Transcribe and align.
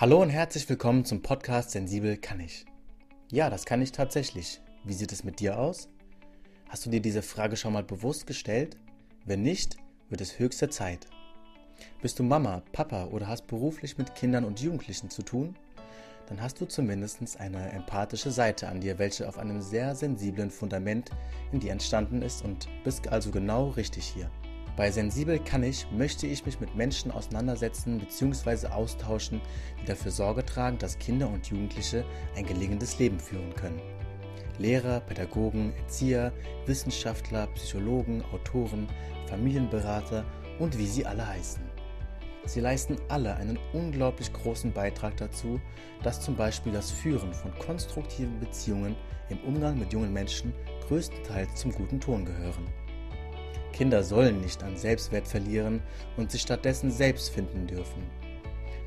Hallo 0.00 0.22
und 0.22 0.30
herzlich 0.30 0.66
willkommen 0.66 1.04
zum 1.04 1.20
Podcast 1.20 1.72
Sensibel 1.72 2.16
kann 2.16 2.40
ich. 2.40 2.64
Ja, 3.30 3.50
das 3.50 3.66
kann 3.66 3.82
ich 3.82 3.92
tatsächlich. 3.92 4.62
Wie 4.82 4.94
sieht 4.94 5.12
es 5.12 5.24
mit 5.24 5.40
dir 5.40 5.58
aus? 5.58 5.90
Hast 6.70 6.86
du 6.86 6.90
dir 6.90 7.02
diese 7.02 7.20
Frage 7.20 7.58
schon 7.58 7.74
mal 7.74 7.82
bewusst 7.82 8.26
gestellt? 8.26 8.78
Wenn 9.26 9.42
nicht, 9.42 9.76
wird 10.08 10.22
es 10.22 10.38
höchste 10.38 10.70
Zeit. 10.70 11.06
Bist 12.00 12.18
du 12.18 12.22
Mama, 12.22 12.62
Papa 12.72 13.08
oder 13.08 13.28
hast 13.28 13.46
beruflich 13.46 13.98
mit 13.98 14.14
Kindern 14.14 14.46
und 14.46 14.62
Jugendlichen 14.62 15.10
zu 15.10 15.20
tun? 15.20 15.54
Dann 16.28 16.40
hast 16.40 16.58
du 16.62 16.64
zumindest 16.64 17.38
eine 17.38 17.70
empathische 17.70 18.30
Seite 18.30 18.68
an 18.68 18.80
dir, 18.80 18.98
welche 18.98 19.28
auf 19.28 19.36
einem 19.36 19.60
sehr 19.60 19.94
sensiblen 19.94 20.50
Fundament 20.50 21.10
in 21.52 21.60
dir 21.60 21.72
entstanden 21.72 22.22
ist 22.22 22.42
und 22.42 22.68
bist 22.84 23.06
also 23.08 23.30
genau 23.30 23.68
richtig 23.68 24.06
hier. 24.06 24.30
Bei 24.80 24.90
Sensibel 24.90 25.38
kann 25.38 25.62
ich, 25.62 25.86
möchte 25.90 26.26
ich 26.26 26.46
mich 26.46 26.58
mit 26.58 26.74
Menschen 26.74 27.10
auseinandersetzen 27.10 27.98
bzw. 27.98 28.68
austauschen, 28.68 29.42
die 29.78 29.84
dafür 29.84 30.10
Sorge 30.10 30.42
tragen, 30.42 30.78
dass 30.78 30.98
Kinder 30.98 31.28
und 31.28 31.46
Jugendliche 31.48 32.02
ein 32.34 32.46
gelingendes 32.46 32.98
Leben 32.98 33.20
führen 33.20 33.54
können. 33.56 33.82
Lehrer, 34.56 35.00
Pädagogen, 35.00 35.74
Erzieher, 35.76 36.32
Wissenschaftler, 36.64 37.46
Psychologen, 37.48 38.24
Autoren, 38.32 38.88
Familienberater 39.26 40.24
und 40.58 40.78
wie 40.78 40.86
sie 40.86 41.04
alle 41.04 41.28
heißen. 41.28 41.62
Sie 42.46 42.60
leisten 42.60 42.96
alle 43.08 43.36
einen 43.36 43.58
unglaublich 43.74 44.32
großen 44.32 44.72
Beitrag 44.72 45.14
dazu, 45.18 45.60
dass 46.02 46.22
zum 46.22 46.36
Beispiel 46.36 46.72
das 46.72 46.90
Führen 46.90 47.34
von 47.34 47.52
konstruktiven 47.58 48.40
Beziehungen 48.40 48.96
im 49.28 49.40
Umgang 49.40 49.78
mit 49.78 49.92
jungen 49.92 50.14
Menschen 50.14 50.54
größtenteils 50.88 51.54
zum 51.56 51.70
guten 51.70 52.00
Ton 52.00 52.24
gehören. 52.24 52.66
Kinder 53.72 54.02
sollen 54.02 54.40
nicht 54.40 54.62
an 54.62 54.76
Selbstwert 54.76 55.26
verlieren 55.26 55.82
und 56.16 56.30
sich 56.30 56.42
stattdessen 56.42 56.90
selbst 56.90 57.30
finden 57.30 57.66
dürfen. 57.66 58.02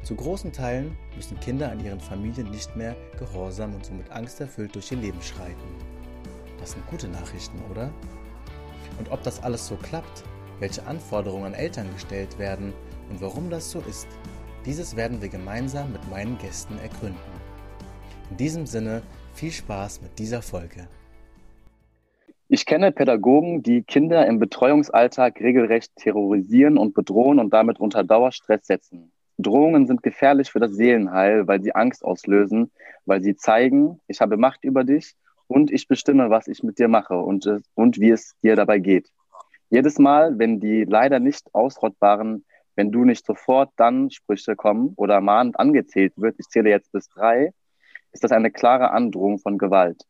Zu 0.03 0.15
großen 0.15 0.51
Teilen 0.51 0.97
müssen 1.15 1.39
Kinder 1.39 1.71
an 1.71 1.83
ihren 1.83 1.99
Familien 1.99 2.51
nicht 2.51 2.75
mehr 2.75 2.95
gehorsam 3.17 3.73
und 3.73 3.85
somit 3.85 4.11
angsterfüllt 4.11 4.75
durch 4.75 4.91
ihr 4.91 4.97
Leben 4.97 5.21
schreiten. 5.21 5.75
Das 6.59 6.71
sind 6.71 6.85
gute 6.87 7.07
Nachrichten, 7.07 7.59
oder? 7.71 7.91
Und 8.99 9.11
ob 9.11 9.23
das 9.23 9.41
alles 9.41 9.65
so 9.67 9.75
klappt, 9.77 10.23
welche 10.59 10.85
Anforderungen 10.85 11.45
an 11.45 11.53
Eltern 11.53 11.91
gestellt 11.93 12.37
werden 12.37 12.73
und 13.09 13.21
warum 13.21 13.49
das 13.49 13.71
so 13.71 13.79
ist, 13.81 14.07
dieses 14.65 14.95
werden 14.95 15.21
wir 15.21 15.29
gemeinsam 15.29 15.91
mit 15.91 16.09
meinen 16.09 16.37
Gästen 16.37 16.77
ergründen. 16.79 17.17
In 18.29 18.37
diesem 18.37 18.65
Sinne 18.65 19.03
viel 19.33 19.51
Spaß 19.51 20.01
mit 20.01 20.17
dieser 20.19 20.41
Folge. 20.41 20.87
Ich 22.53 22.67
kenne 22.67 22.91
Pädagogen, 22.91 23.63
die 23.63 23.81
Kinder 23.81 24.27
im 24.27 24.37
Betreuungsalltag 24.37 25.41
regelrecht 25.41 25.95
terrorisieren 25.95 26.77
und 26.77 26.93
bedrohen 26.93 27.39
und 27.39 27.51
damit 27.51 27.79
unter 27.79 28.03
Dauerstress 28.03 28.67
setzen. 28.67 29.11
Drohungen 29.39 29.87
sind 29.87 30.03
gefährlich 30.03 30.51
für 30.51 30.59
das 30.59 30.73
Seelenheil, 30.73 31.47
weil 31.47 31.63
sie 31.63 31.73
Angst 31.73 32.05
auslösen, 32.05 32.69
weil 33.07 33.23
sie 33.23 33.35
zeigen, 33.35 33.99
ich 34.05 34.21
habe 34.21 34.37
Macht 34.37 34.63
über 34.65 34.83
dich 34.83 35.15
und 35.47 35.71
ich 35.71 35.87
bestimme, 35.87 36.29
was 36.29 36.47
ich 36.47 36.61
mit 36.61 36.77
dir 36.77 36.87
mache 36.87 37.17
und, 37.17 37.49
und 37.73 37.99
wie 37.99 38.11
es 38.11 38.35
dir 38.43 38.55
dabei 38.55 38.77
geht. 38.77 39.09
Jedes 39.71 39.97
Mal, 39.97 40.37
wenn 40.37 40.59
die 40.59 40.83
leider 40.83 41.19
nicht 41.19 41.55
ausrottbaren, 41.55 42.45
wenn 42.75 42.91
du 42.91 43.03
nicht 43.03 43.25
sofort 43.25 43.71
dann 43.77 44.11
Sprüche 44.11 44.55
kommen 44.55 44.93
oder 44.95 45.21
mahnend 45.21 45.59
angezählt 45.59 46.13
wird, 46.17 46.35
ich 46.37 46.49
zähle 46.49 46.69
jetzt 46.69 46.91
bis 46.91 47.09
drei, 47.09 47.51
ist 48.11 48.23
das 48.23 48.31
eine 48.31 48.51
klare 48.51 48.91
Androhung 48.91 49.39
von 49.39 49.57
Gewalt. 49.57 50.03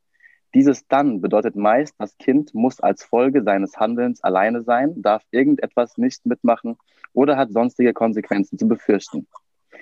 Dieses 0.53 0.87
dann 0.87 1.19
bedeutet 1.19 1.55
meist, 1.55 1.95
das 1.97 2.15
Kind 2.17 2.53
muss 2.53 2.79
als 2.79 3.03
Folge 3.03 3.41
seines 3.41 3.77
Handelns 3.77 4.23
alleine 4.23 4.61
sein, 4.61 5.01
darf 5.01 5.23
irgendetwas 5.31 5.97
nicht 5.97 6.27
mitmachen 6.27 6.77
oder 7.11 7.37
hat 7.37 7.51
sonstige 7.51 7.91
Konsequenzen 7.91 8.59
zu 8.59 8.67
befürchten. 8.67 9.27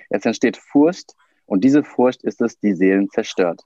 Es 0.08 0.24
entsteht 0.24 0.56
Furcht 0.56 1.12
und 1.44 1.62
diese 1.62 1.84
Furcht 1.84 2.22
ist 2.24 2.40
es, 2.40 2.58
die 2.58 2.72
Seelen 2.72 3.10
zerstört. 3.10 3.60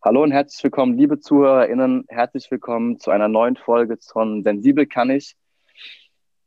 Hallo 0.00 0.22
und 0.22 0.30
herzlich 0.30 0.62
willkommen, 0.62 0.96
liebe 0.96 1.18
ZuhörerInnen. 1.18 2.04
Herzlich 2.08 2.48
willkommen 2.52 3.00
zu 3.00 3.10
einer 3.10 3.26
neuen 3.26 3.56
Folge 3.56 3.98
von 4.00 4.44
Sensibel 4.44 4.86
kann 4.86 5.10
ich. 5.10 5.34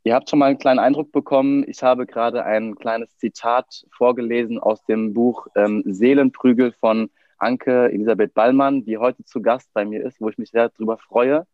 Ihr 0.03 0.15
habt 0.15 0.29
schon 0.29 0.39
mal 0.39 0.45
einen 0.45 0.59
kleinen 0.59 0.79
Eindruck 0.79 1.11
bekommen. 1.11 1.65
Ich 1.67 1.83
habe 1.83 2.05
gerade 2.05 2.45
ein 2.45 2.75
kleines 2.75 3.17
Zitat 3.17 3.85
vorgelesen 3.91 4.59
aus 4.59 4.81
dem 4.85 5.13
Buch 5.13 5.47
ähm, 5.55 5.83
Seelenprügel 5.85 6.71
von 6.71 7.09
Anke 7.41 7.91
Elisabeth 7.91 8.33
Ballmann, 8.33 8.85
die 8.85 8.97
heute 8.97 9.23
zu 9.25 9.41
Gast 9.41 9.69
bei 9.73 9.83
mir 9.83 10.05
ist, 10.05 10.21
wo 10.21 10.29
ich 10.29 10.37
mich 10.37 10.51
sehr 10.51 10.69
darüber 10.69 10.97
freue. 10.97 11.47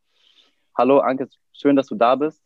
Hallo 0.78 1.00
Anke, 1.00 1.30
schön, 1.54 1.76
dass 1.76 1.88
du 1.88 1.96
da 1.96 2.16
bist. 2.16 2.42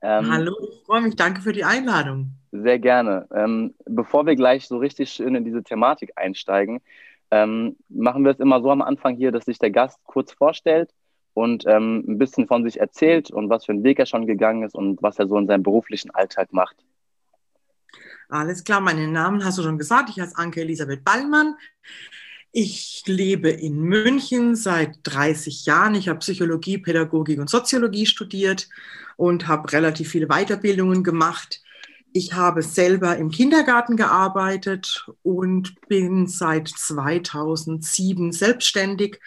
Ähm, 0.00 0.30
Hallo, 0.30 0.56
ich 0.70 0.84
freue 0.84 1.02
mich. 1.02 1.16
Danke 1.16 1.40
für 1.40 1.52
die 1.52 1.64
Einladung. 1.64 2.32
Sehr 2.52 2.78
gerne. 2.78 3.26
Ähm, 3.34 3.74
bevor 3.84 4.26
wir 4.26 4.36
gleich 4.36 4.66
so 4.66 4.78
richtig 4.78 5.10
schön 5.10 5.34
in 5.34 5.44
diese 5.44 5.62
Thematik 5.62 6.12
einsteigen, 6.16 6.80
ähm, 7.30 7.76
machen 7.88 8.24
wir 8.24 8.32
es 8.32 8.40
immer 8.40 8.60
so 8.60 8.70
am 8.70 8.82
Anfang 8.82 9.16
hier, 9.16 9.32
dass 9.32 9.44
sich 9.44 9.58
der 9.58 9.70
Gast 9.70 9.98
kurz 10.04 10.32
vorstellt 10.32 10.90
und 11.34 11.64
ähm, 11.66 12.04
ein 12.08 12.18
bisschen 12.18 12.48
von 12.48 12.64
sich 12.64 12.80
erzählt 12.80 13.30
und 13.30 13.50
was 13.50 13.66
für 13.66 13.72
einen 13.72 13.84
Weg 13.84 13.98
er 13.98 14.06
schon 14.06 14.26
gegangen 14.26 14.62
ist 14.64 14.74
und 14.74 15.02
was 15.02 15.18
er 15.18 15.28
so 15.28 15.36
in 15.36 15.46
seinem 15.46 15.62
beruflichen 15.62 16.10
Alltag 16.10 16.52
macht. 16.52 16.76
Alles 18.28 18.64
klar, 18.64 18.80
meinen 18.80 19.12
Namen 19.12 19.44
hast 19.44 19.58
du 19.58 19.62
schon 19.62 19.78
gesagt. 19.78 20.10
Ich 20.10 20.20
heiße 20.20 20.36
Anke 20.36 20.60
Elisabeth 20.60 21.04
Ballmann. 21.04 21.54
Ich 22.50 23.02
lebe 23.06 23.50
in 23.50 23.80
München 23.80 24.56
seit 24.56 24.98
30 25.02 25.66
Jahren. 25.66 25.94
Ich 25.94 26.08
habe 26.08 26.20
Psychologie, 26.20 26.78
Pädagogik 26.78 27.38
und 27.38 27.50
Soziologie 27.50 28.06
studiert 28.06 28.68
und 29.16 29.46
habe 29.48 29.70
relativ 29.72 30.10
viele 30.10 30.28
Weiterbildungen 30.28 31.04
gemacht. 31.04 31.60
Ich 32.12 32.32
habe 32.32 32.62
selber 32.62 33.16
im 33.18 33.30
Kindergarten 33.30 33.96
gearbeitet 33.96 35.06
und 35.22 35.74
bin 35.88 36.26
seit 36.26 36.68
2007 36.68 38.32
selbstständig. 38.32 39.20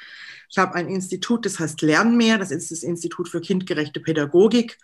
Ich 0.49 0.57
habe 0.57 0.75
ein 0.75 0.89
Institut, 0.89 1.45
das 1.45 1.59
heißt 1.59 1.81
Lernmehr, 1.83 2.39
das 2.39 2.49
ist 2.51 2.71
das 2.71 2.81
Institut 2.81 3.29
für 3.29 3.39
kindgerechte 3.39 3.99
Pädagogik. 3.99 4.79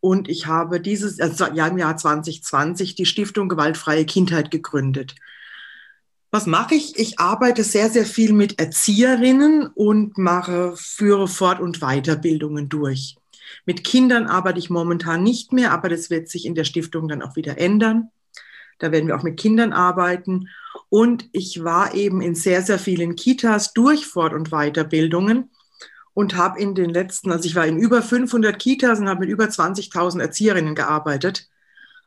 Und 0.00 0.28
ich 0.28 0.46
habe 0.46 0.80
dieses 0.80 1.20
also 1.20 1.44
im 1.44 1.78
Jahr 1.78 1.96
2020 1.96 2.94
die 2.94 3.06
Stiftung 3.06 3.48
Gewaltfreie 3.48 4.06
Kindheit 4.06 4.50
gegründet. 4.50 5.14
Was 6.36 6.44
mache 6.44 6.74
ich? 6.74 6.98
Ich 6.98 7.18
arbeite 7.18 7.64
sehr, 7.64 7.88
sehr 7.88 8.04
viel 8.04 8.34
mit 8.34 8.60
Erzieherinnen 8.60 9.68
und 9.68 10.18
mache, 10.18 10.74
führe 10.76 11.28
Fort- 11.28 11.60
und 11.60 11.80
Weiterbildungen 11.80 12.68
durch. 12.68 13.16
Mit 13.64 13.84
Kindern 13.84 14.26
arbeite 14.26 14.58
ich 14.58 14.68
momentan 14.68 15.22
nicht 15.22 15.54
mehr, 15.54 15.72
aber 15.72 15.88
das 15.88 16.10
wird 16.10 16.28
sich 16.28 16.44
in 16.44 16.54
der 16.54 16.64
Stiftung 16.64 17.08
dann 17.08 17.22
auch 17.22 17.36
wieder 17.36 17.56
ändern. 17.56 18.10
Da 18.78 18.92
werden 18.92 19.08
wir 19.08 19.16
auch 19.16 19.22
mit 19.22 19.38
Kindern 19.38 19.72
arbeiten. 19.72 20.50
Und 20.90 21.26
ich 21.32 21.64
war 21.64 21.94
eben 21.94 22.20
in 22.20 22.34
sehr, 22.34 22.60
sehr 22.60 22.78
vielen 22.78 23.16
Kitas 23.16 23.72
durch 23.72 24.06
Fort- 24.06 24.34
und 24.34 24.50
Weiterbildungen 24.50 25.48
und 26.12 26.36
habe 26.36 26.60
in 26.60 26.74
den 26.74 26.90
letzten, 26.90 27.32
also 27.32 27.46
ich 27.46 27.54
war 27.54 27.66
in 27.66 27.78
über 27.78 28.02
500 28.02 28.58
Kitas 28.58 28.98
und 28.98 29.08
habe 29.08 29.20
mit 29.20 29.30
über 29.30 29.46
20.000 29.46 30.20
Erzieherinnen 30.20 30.74
gearbeitet 30.74 31.48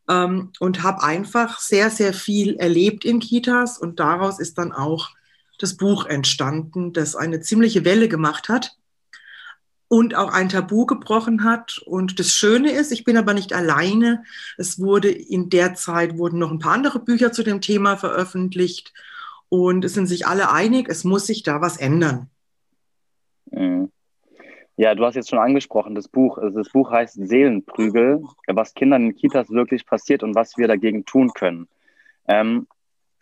ähm, 0.09 0.52
und 0.59 0.84
habe 0.84 1.03
einfach 1.03 1.59
sehr, 1.59 1.90
sehr 1.90 2.14
viel 2.14 2.56
erlebt 2.56 3.06
in 3.06 3.20
Kitas 3.20 3.78
und 3.78 4.00
daraus 4.00 4.40
ist 4.40 4.58
dann 4.58 4.74
auch 4.74 5.12
das 5.59 5.78
Buch 5.78 6.06
entstanden, 6.06 6.94
das 6.94 7.16
eine 7.16 7.42
ziemliche 7.42 7.86
Welle 7.86 8.09
gemacht 8.09 8.50
hat 8.50 8.75
und 9.88 10.16
auch 10.16 10.31
ein 10.31 10.50
Tabu 10.50 10.86
gebrochen 10.86 11.44
hat. 11.44 11.80
Und 11.80 12.19
das 12.19 12.31
Schöne 12.31 12.72
ist, 12.72 12.92
ich 12.92 13.03
bin 13.03 13.18
aber 13.18 13.34
nicht 13.34 13.53
alleine. 13.53 14.24
Es 14.58 14.80
wurde 14.80 15.09
in 15.09 15.50
der 15.50 15.75
Zeit 15.75 16.18
wurden 16.18 16.40
noch 16.40 16.52
ein 16.52 16.59
paar 16.59 16.74
andere 16.74 17.00
Bücher 17.00 17.31
zu 17.31 17.44
dem 17.44 17.59
Thema 17.59 17.98
veröffentlicht 17.98 18.94
und 19.50 19.84
es 19.84 19.96
sind 19.96 20.08
sich 20.08 20.28
alle 20.28 20.52
einig, 20.52 20.88
es 20.90 21.03
muss 21.03 21.25
sich 21.25 21.44
da 21.44 21.59
was 21.59 21.78
ändern. 21.78 22.30
Mhm. 23.52 23.92
Ja, 24.80 24.96
du 24.96 25.04
hast 25.04 25.16
jetzt 25.16 25.30
schon 25.30 25.40
angesprochen, 25.40 25.94
das 25.94 26.08
Buch. 26.08 26.38
Also 26.38 26.60
das 26.60 26.70
Buch 26.70 26.90
heißt 26.90 27.16
Seelenprügel, 27.28 28.24
was 28.48 28.74
Kindern 28.74 29.08
in 29.08 29.16
Kitas 29.18 29.50
wirklich 29.50 29.86
passiert 29.86 30.24
und 30.24 30.36
was 30.36 30.58
wir 30.58 30.70
dagegen 30.70 31.04
tun 31.04 31.34
können. 31.34 31.68
Ähm, 32.30 32.66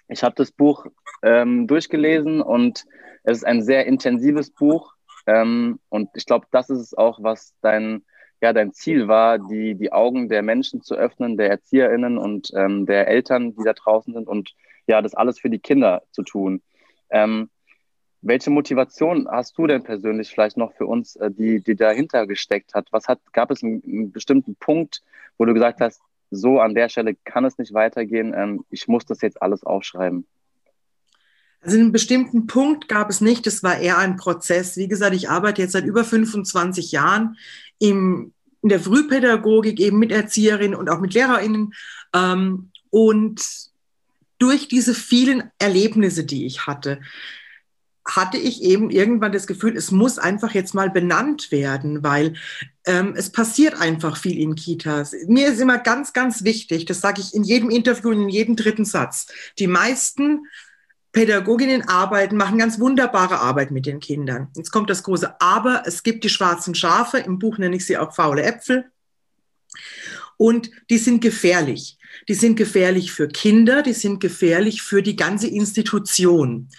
ich 0.07 0.22
habe 0.22 0.35
das 0.35 0.51
Buch 0.51 0.86
ähm, 1.24 1.65
durchgelesen 1.65 2.44
und 2.44 2.86
es 3.24 3.38
ist 3.39 3.44
ein 3.44 3.63
sehr 3.63 3.88
intensives 3.88 4.51
Buch. 4.51 4.94
Ähm, 5.25 5.80
und 5.89 6.12
ich 6.13 6.27
glaube, 6.27 6.45
das 6.51 6.69
ist 6.69 6.80
es 6.80 6.94
auch, 6.94 7.24
was 7.24 7.56
dein, 7.62 8.06
ja, 8.39 8.53
dein 8.53 8.71
Ziel 8.71 9.07
war, 9.07 9.39
die, 9.39 9.74
die 9.74 9.92
Augen 9.92 10.30
der 10.30 10.44
Menschen 10.44 10.83
zu 10.83 10.94
öffnen, 10.94 11.38
der 11.38 11.50
ErzieherInnen 11.50 12.19
und 12.19 12.51
ähm, 12.53 12.86
der 12.86 13.07
Eltern, 13.07 13.56
die 13.56 13.63
da 13.63 13.74
draußen 13.74 14.13
sind 14.13 14.27
und 14.27 14.53
ja, 14.86 15.01
das 15.01 15.15
alles 15.15 15.39
für 15.39 15.50
die 15.50 15.57
Kinder 15.57 16.03
zu 16.12 16.21
tun. 16.21 16.62
Ähm, 17.10 17.50
welche 18.21 18.49
Motivation 18.49 19.27
hast 19.29 19.57
du 19.57 19.67
denn 19.67 19.83
persönlich 19.83 20.29
vielleicht 20.29 20.57
noch 20.57 20.73
für 20.73 20.85
uns, 20.85 21.15
äh, 21.17 21.31
die, 21.31 21.61
die 21.61 21.75
dahinter 21.75 22.27
gesteckt 22.27 22.73
hat? 22.73 22.87
Was 22.91 23.07
hat, 23.07 23.19
gab 23.33 23.51
es 23.51 23.63
einen, 23.63 23.83
einen 23.85 24.11
bestimmten 24.11 24.55
Punkt, 24.55 25.03
wo 25.37 25.45
du 25.45 25.53
gesagt 25.53 25.81
hast, 25.81 26.01
so 26.31 26.59
an 26.59 26.75
der 26.75 26.89
Stelle 26.89 27.15
kann 27.15 27.45
es 27.45 27.57
nicht 27.57 27.73
weitergehen, 27.73 28.33
ähm, 28.35 28.65
ich 28.69 28.87
muss 28.87 29.05
das 29.05 29.21
jetzt 29.21 29.41
alles 29.41 29.63
aufschreiben? 29.63 30.25
Also 31.61 31.77
einen 31.77 31.91
bestimmten 31.91 32.47
Punkt 32.47 32.87
gab 32.87 33.09
es 33.09 33.21
nicht, 33.21 33.47
es 33.47 33.63
war 33.63 33.79
eher 33.79 33.97
ein 33.97 34.15
Prozess. 34.15 34.77
Wie 34.77 34.87
gesagt, 34.87 35.15
ich 35.15 35.29
arbeite 35.29 35.61
jetzt 35.61 35.71
seit 35.71 35.85
über 35.85 36.03
25 36.03 36.91
Jahren 36.91 37.37
im, 37.79 38.33
in 38.61 38.69
der 38.69 38.79
Frühpädagogik 38.79 39.79
eben 39.79 39.99
mit 39.99 40.11
Erzieherinnen 40.11 40.77
und 40.77 40.89
auch 40.89 40.99
mit 40.99 41.13
LehrerInnen. 41.13 41.73
Ähm, 42.13 42.71
und 42.89 43.41
durch 44.39 44.67
diese 44.67 44.93
vielen 44.93 45.51
Erlebnisse, 45.59 46.23
die 46.23 46.45
ich 46.45 46.67
hatte, 46.67 47.01
hatte 48.07 48.38
ich 48.38 48.63
eben 48.63 48.89
irgendwann 48.89 49.31
das 49.31 49.48
Gefühl, 49.48 49.75
es 49.75 49.92
muss 49.92 50.18
einfach 50.18 50.54
jetzt 50.54 50.74
mal 50.74 50.89
benannt 50.89 51.51
werden, 51.51 52.04
weil 52.04 52.33
ähm, 52.86 53.13
es 53.18 53.31
passiert 53.31 53.80
einfach 53.80 54.18
viel 54.18 54.39
in 54.39 54.56
Kitas. 54.56 55.13
Mir 55.27 55.50
ist 55.50 55.59
immer 55.59 55.77
ganz, 55.77 56.13
ganz 56.13 56.44
wichtig, 56.44 56.86
das 56.86 57.01
sage 57.01 57.21
ich 57.21 57.36
in 57.36 57.44
jedem 57.44 57.69
Interview 57.69 58.09
und 58.09 58.24
in 58.24 58.30
jedem 58.30 58.56
dritten 58.56 58.86
Satz, 58.86 59.27
die 59.59 59.68
meisten 59.68 60.48
Pädagoginnen 61.12 61.88
arbeiten, 61.88 62.38
machen 62.38 62.57
ganz 62.57 62.80
wunderbare 62.80 63.39
Arbeit 63.39 63.71
mit 63.71 63.86
den 63.86 64.00
Kindern. 64.00 64.50
Jetzt 64.56 64.71
kommt 64.71 64.89
das 64.89 65.03
große 65.03 65.42
Aber, 65.42 65.83
es 65.86 66.03
gibt 66.03 66.24
die 66.24 66.30
schwarzen 66.30 66.75
Schafe, 66.75 67.18
im 67.18 67.39
Buch 67.39 67.57
nenne 67.57 67.75
ich 67.75 67.86
sie 67.86 67.98
auch 67.98 68.13
faule 68.13 68.44
Äpfel. 68.44 68.86
Und 70.38 70.69
die 70.89 71.00
sind 71.00 71.21
gefährlich. 71.21 71.98
Die 72.30 72.36
sind 72.36 72.56
gefährlich 72.56 73.12
für 73.12 73.27
Kinder, 73.27 73.81
die 73.81 73.94
sind 73.94 74.19
gefährlich 74.19 74.81
für 74.81 75.01
die 75.01 75.15
ganze 75.15 75.48
Institution. 75.48 76.69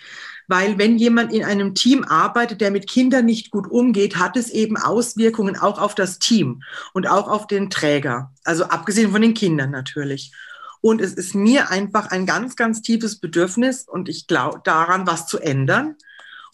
Weil 0.49 0.79
wenn 0.79 0.99
jemand 0.99 1.33
in 1.33 1.45
einem 1.45 1.75
Team 1.75 2.05
arbeitet, 2.05 2.63
der 2.63 2.71
mit 2.71 2.89
Kindern 2.89 3.27
nicht 3.27 3.51
gut 3.51 3.71
umgeht, 3.71 4.17
hat 4.17 4.37
es 4.37 4.49
eben 4.49 4.79
Auswirkungen 4.79 5.57
auch 5.57 5.79
auf 5.79 5.95
das 5.95 6.19
Team 6.19 6.63
und 6.95 7.07
auch 7.07 7.29
auf 7.29 7.47
den 7.47 7.69
Träger. 7.69 8.33
Also 8.45 8.65
abgesehen 8.65 9.13
von 9.13 9.21
den 9.21 9.35
Kindern 9.35 9.71
natürlich. 9.71 10.33
Und 10.81 11.03
es 11.03 11.13
ist 11.13 11.35
mir 11.35 11.71
einfach 11.71 12.07
ein 12.07 12.25
ganz, 12.25 12.57
ganz 12.57 12.81
tiefes 12.81 13.19
Bedürfnis 13.19 13.87
und 13.87 14.09
ich 14.09 14.27
glaube 14.27 14.61
daran, 14.65 15.07
was 15.07 15.27
zu 15.27 15.39
ändern. 15.39 15.97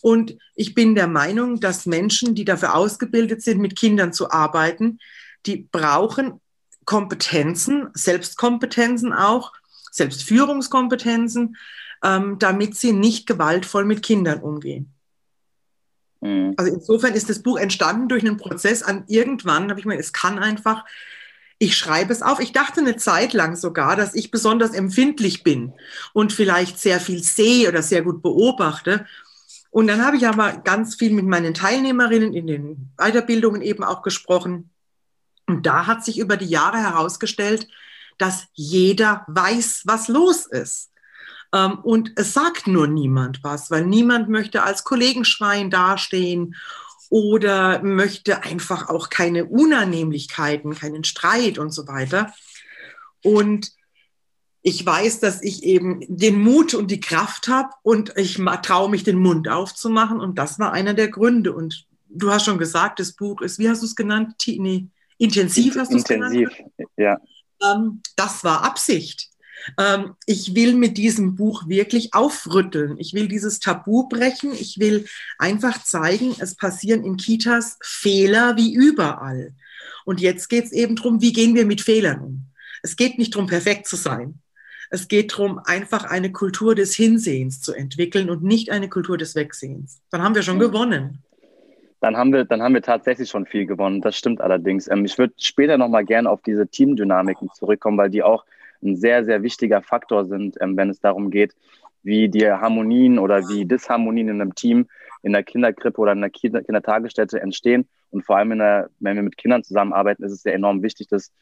Und 0.03 0.37
ich 0.55 0.75
bin 0.75 0.95
der 0.95 1.07
Meinung, 1.07 1.61
dass 1.61 1.87
Menschen, 1.87 2.35
die 2.35 2.45
dafür 2.45 2.75
ausgebildet 2.75 3.43
sind, 3.43 3.61
mit 3.61 3.77
Kindern 3.77 4.13
zu 4.13 4.31
arbeiten, 4.31 4.99
die 5.47 5.69
brauchen 5.71 6.41
Kompetenzen, 6.85 7.89
Selbstkompetenzen 7.95 9.13
auch, 9.13 9.53
Selbstführungskompetenzen, 9.93 11.57
ähm, 12.05 12.39
damit 12.39 12.77
sie 12.77 12.93
nicht 12.93 13.27
gewaltvoll 13.27 13.87
mit 13.87 14.03
Kindern 14.03 14.41
umgehen. 14.41 14.93
Mhm. 16.21 16.55
Also 16.57 16.73
insofern 16.73 17.15
ist 17.15 17.31
das 17.31 17.43
Buch 17.43 17.59
entstanden 17.59 18.09
durch 18.09 18.23
einen 18.23 18.37
Prozess 18.37 18.83
an 18.83 19.05
irgendwann, 19.09 19.71
habe 19.71 19.81
ich 19.81 19.87
mir, 19.87 19.99
es 19.99 20.13
kann 20.13 20.39
einfach, 20.39 20.85
ich 21.59 21.77
schreibe 21.77 22.13
es 22.13 22.21
auf. 22.21 22.41
Ich 22.41 22.53
dachte 22.53 22.81
eine 22.81 22.97
Zeit 22.97 23.33
lang 23.33 23.57
sogar, 23.57 23.97
dass 23.97 24.15
ich 24.15 24.31
besonders 24.31 24.75
empfindlich 24.75 25.43
bin 25.43 25.73
und 26.13 26.33
vielleicht 26.33 26.79
sehr 26.79 27.01
viel 27.01 27.23
sehe 27.23 27.69
oder 27.69 27.83
sehr 27.83 28.03
gut 28.03 28.23
beobachte. 28.23 29.07
Und 29.71 29.87
dann 29.87 30.05
habe 30.05 30.17
ich 30.17 30.27
aber 30.27 30.53
ganz 30.59 30.97
viel 30.97 31.13
mit 31.13 31.25
meinen 31.25 31.55
Teilnehmerinnen 31.55 32.35
in 32.35 32.47
den 32.47 32.93
Weiterbildungen 32.97 33.63
eben 33.63 33.83
auch 33.83 34.03
gesprochen. 34.03 34.71
Und 35.47 35.67
da 35.67 35.87
hat 35.87 36.05
sich 36.05 36.19
über 36.19 36.37
die 36.37 36.47
Jahre 36.47 36.79
herausgestellt, 36.79 37.67
dass 38.19 38.47
jeder 38.53 39.25
weiß, 39.29 39.83
was 39.85 40.09
los 40.09 40.47
ist. 40.47 40.91
Ähm, 41.55 41.79
und 41.79 42.13
es 42.17 42.35
sagt 42.35 42.67
nur 42.67 42.89
niemand 42.89 43.45
was, 43.45 43.71
weil 43.71 43.87
niemand 43.87 44.29
möchte 44.29 44.65
als 44.65 44.83
Kollegenschwein 44.85 45.71
dastehen 45.71 46.57
oder 47.09 47.81
möchte 47.83 48.43
einfach 48.43 48.89
auch 48.89 49.09
keine 49.09 49.45
Unannehmlichkeiten, 49.45 50.75
keinen 50.75 51.05
Streit 51.05 51.59
und 51.59 51.71
so 51.71 51.87
weiter. 51.87 52.35
Und 53.23 53.71
ich 54.63 54.85
weiß, 54.85 55.21
dass 55.21 55.43
ich 55.43 55.63
eben 55.63 56.01
den 56.09 56.41
Mut 56.41 56.75
und 56.75 56.91
die 56.91 57.01
Kraft 57.01 57.49
habe 57.49 57.69
und 57.83 58.15
ich 58.17 58.41
traue 58.63 58.91
mich, 58.91 59.05
den 59.05 59.19
Mund 59.19 59.49
aufzumachen. 59.49 60.19
Und 60.19 60.39
das 60.39 60.59
war 60.59 60.73
einer 60.73 60.95
der 60.95 61.09
Gründe. 61.09 61.53
Und 61.53 61.87
du 62.09 62.33
hast 62.33 62.47
schon 62.47 62.59
gesagt, 62.59 62.99
das 62.99 63.13
Buch 63.13 63.43
ist, 63.43 63.59
wie 63.59 63.69
hast 63.69 63.83
du 63.83 63.87
es 63.87 63.95
genannt? 63.95 64.35
Nee, 64.47 64.89
intensiv 65.19 65.77
hast 65.77 65.93
du 65.93 65.99
es 65.99 66.05
genannt? 66.05 66.35
Intensiv, 66.35 66.67
ja. 66.97 67.19
Ähm, 67.63 68.01
das 68.17 68.43
war 68.43 68.65
Absicht. 68.65 69.29
Ähm, 69.79 70.15
ich 70.27 70.55
will 70.55 70.75
mit 70.75 70.97
diesem 70.97 71.37
Buch 71.37 71.69
wirklich 71.69 72.15
aufrütteln. 72.15 72.97
Ich 72.99 73.15
will 73.15 73.29
dieses 73.29 73.61
Tabu 73.61 74.09
brechen. 74.09 74.53
Ich 74.53 74.79
will 74.79 75.07
einfach 75.39 75.83
zeigen, 75.83 76.35
es 76.39 76.55
passieren 76.55 77.05
in 77.05 77.17
Kitas 77.17 77.79
Fehler 77.83 78.57
wie 78.57 78.73
überall. 78.75 79.55
Und 80.05 80.21
jetzt 80.21 80.49
geht 80.49 80.65
es 80.65 80.73
eben 80.73 80.97
darum, 80.97 81.21
wie 81.21 81.33
gehen 81.33 81.55
wir 81.55 81.67
mit 81.67 81.81
Fehlern 81.81 82.21
um. 82.21 82.47
Es 82.83 82.97
geht 82.97 83.19
nicht 83.19 83.35
darum, 83.35 83.47
perfekt 83.47 83.87
zu 83.87 83.97
sein. 83.97 84.41
Es 84.91 85.09
geht 85.09 85.33
darum, 85.33 85.59
einfach 85.65 86.05
eine 86.05 86.31
Kultur 86.31 86.75
des 86.75 86.95
Hinsehens 86.95 87.61
zu 87.61 87.73
entwickeln 87.73 88.29
und 88.29 88.43
nicht 88.43 88.71
eine 88.71 88.89
Kultur 88.89 89.17
des 89.17 89.35
Wegsehens. 89.35 90.03
Dann 90.11 90.23
haben 90.23 90.35
wir 90.35 90.43
schon 90.43 90.61
ja. 90.61 90.67
gewonnen 90.67 91.25
dann 92.05 92.19
haben 92.19 92.35
wir, 92.35 92.45
dann 92.45 92.63
haben 92.63 92.75
wir 92.75 92.83
tatsächlich 92.83 93.31
schon 93.31 93.47
viel 93.47 93.65
gewonnen. 93.65 94.03
Das 94.03 94.15
stimmt 94.15 94.43
allerdings. 94.43 94.89
Ähm, 94.89 95.07
ich 95.07 95.17
würde 95.17 95.33
später 95.39 95.79
nochmal 95.79 96.05
gerne 96.05 96.29
auf 96.29 96.43
diese 96.43 96.69
Teamdynamiken 96.69 97.51
zurückkommen, 97.55 97.97
weil 97.97 98.11
die 98.11 98.23
auch 98.23 98.45
ein 98.85 98.97
sehr, 98.97 99.25
sehr 99.25 99.43
wichtiger 99.43 99.83
Faktor 99.83 100.25
sind, 100.27 100.57
ähm, 100.61 100.77
wenn 100.77 100.91
es 100.91 101.01
darum 101.01 101.31
geht, 101.31 101.55
wie 102.03 102.29
die 102.29 102.51
Harmonien 102.51 103.19
oder 103.19 103.49
wie 103.49 103.65
Disharmonien 103.65 104.29
in 104.29 104.41
einem 104.41 104.55
Team 104.55 104.87
in 105.23 105.33
der 105.33 105.43
Kinderkrippe 105.43 106.01
oder 106.01 106.13
in 106.13 106.21
der 106.21 106.31
Kindertagesstätte 106.31 107.41
entstehen. 107.41 107.89
Und 108.11 108.25
vor 108.25 108.37
allem, 108.37 108.59
der, 108.59 108.91
wenn 109.01 109.17
wir 109.17 109.23
mit 109.23 109.39
Kindern 109.39 109.65
zusammenarbeiten, 109.65 110.23
ist 110.23 110.33
es 110.33 110.43
sehr 110.43 110.55
enorm 110.55 110.83
wichtig, 110.83 111.09
dass, 111.09 111.33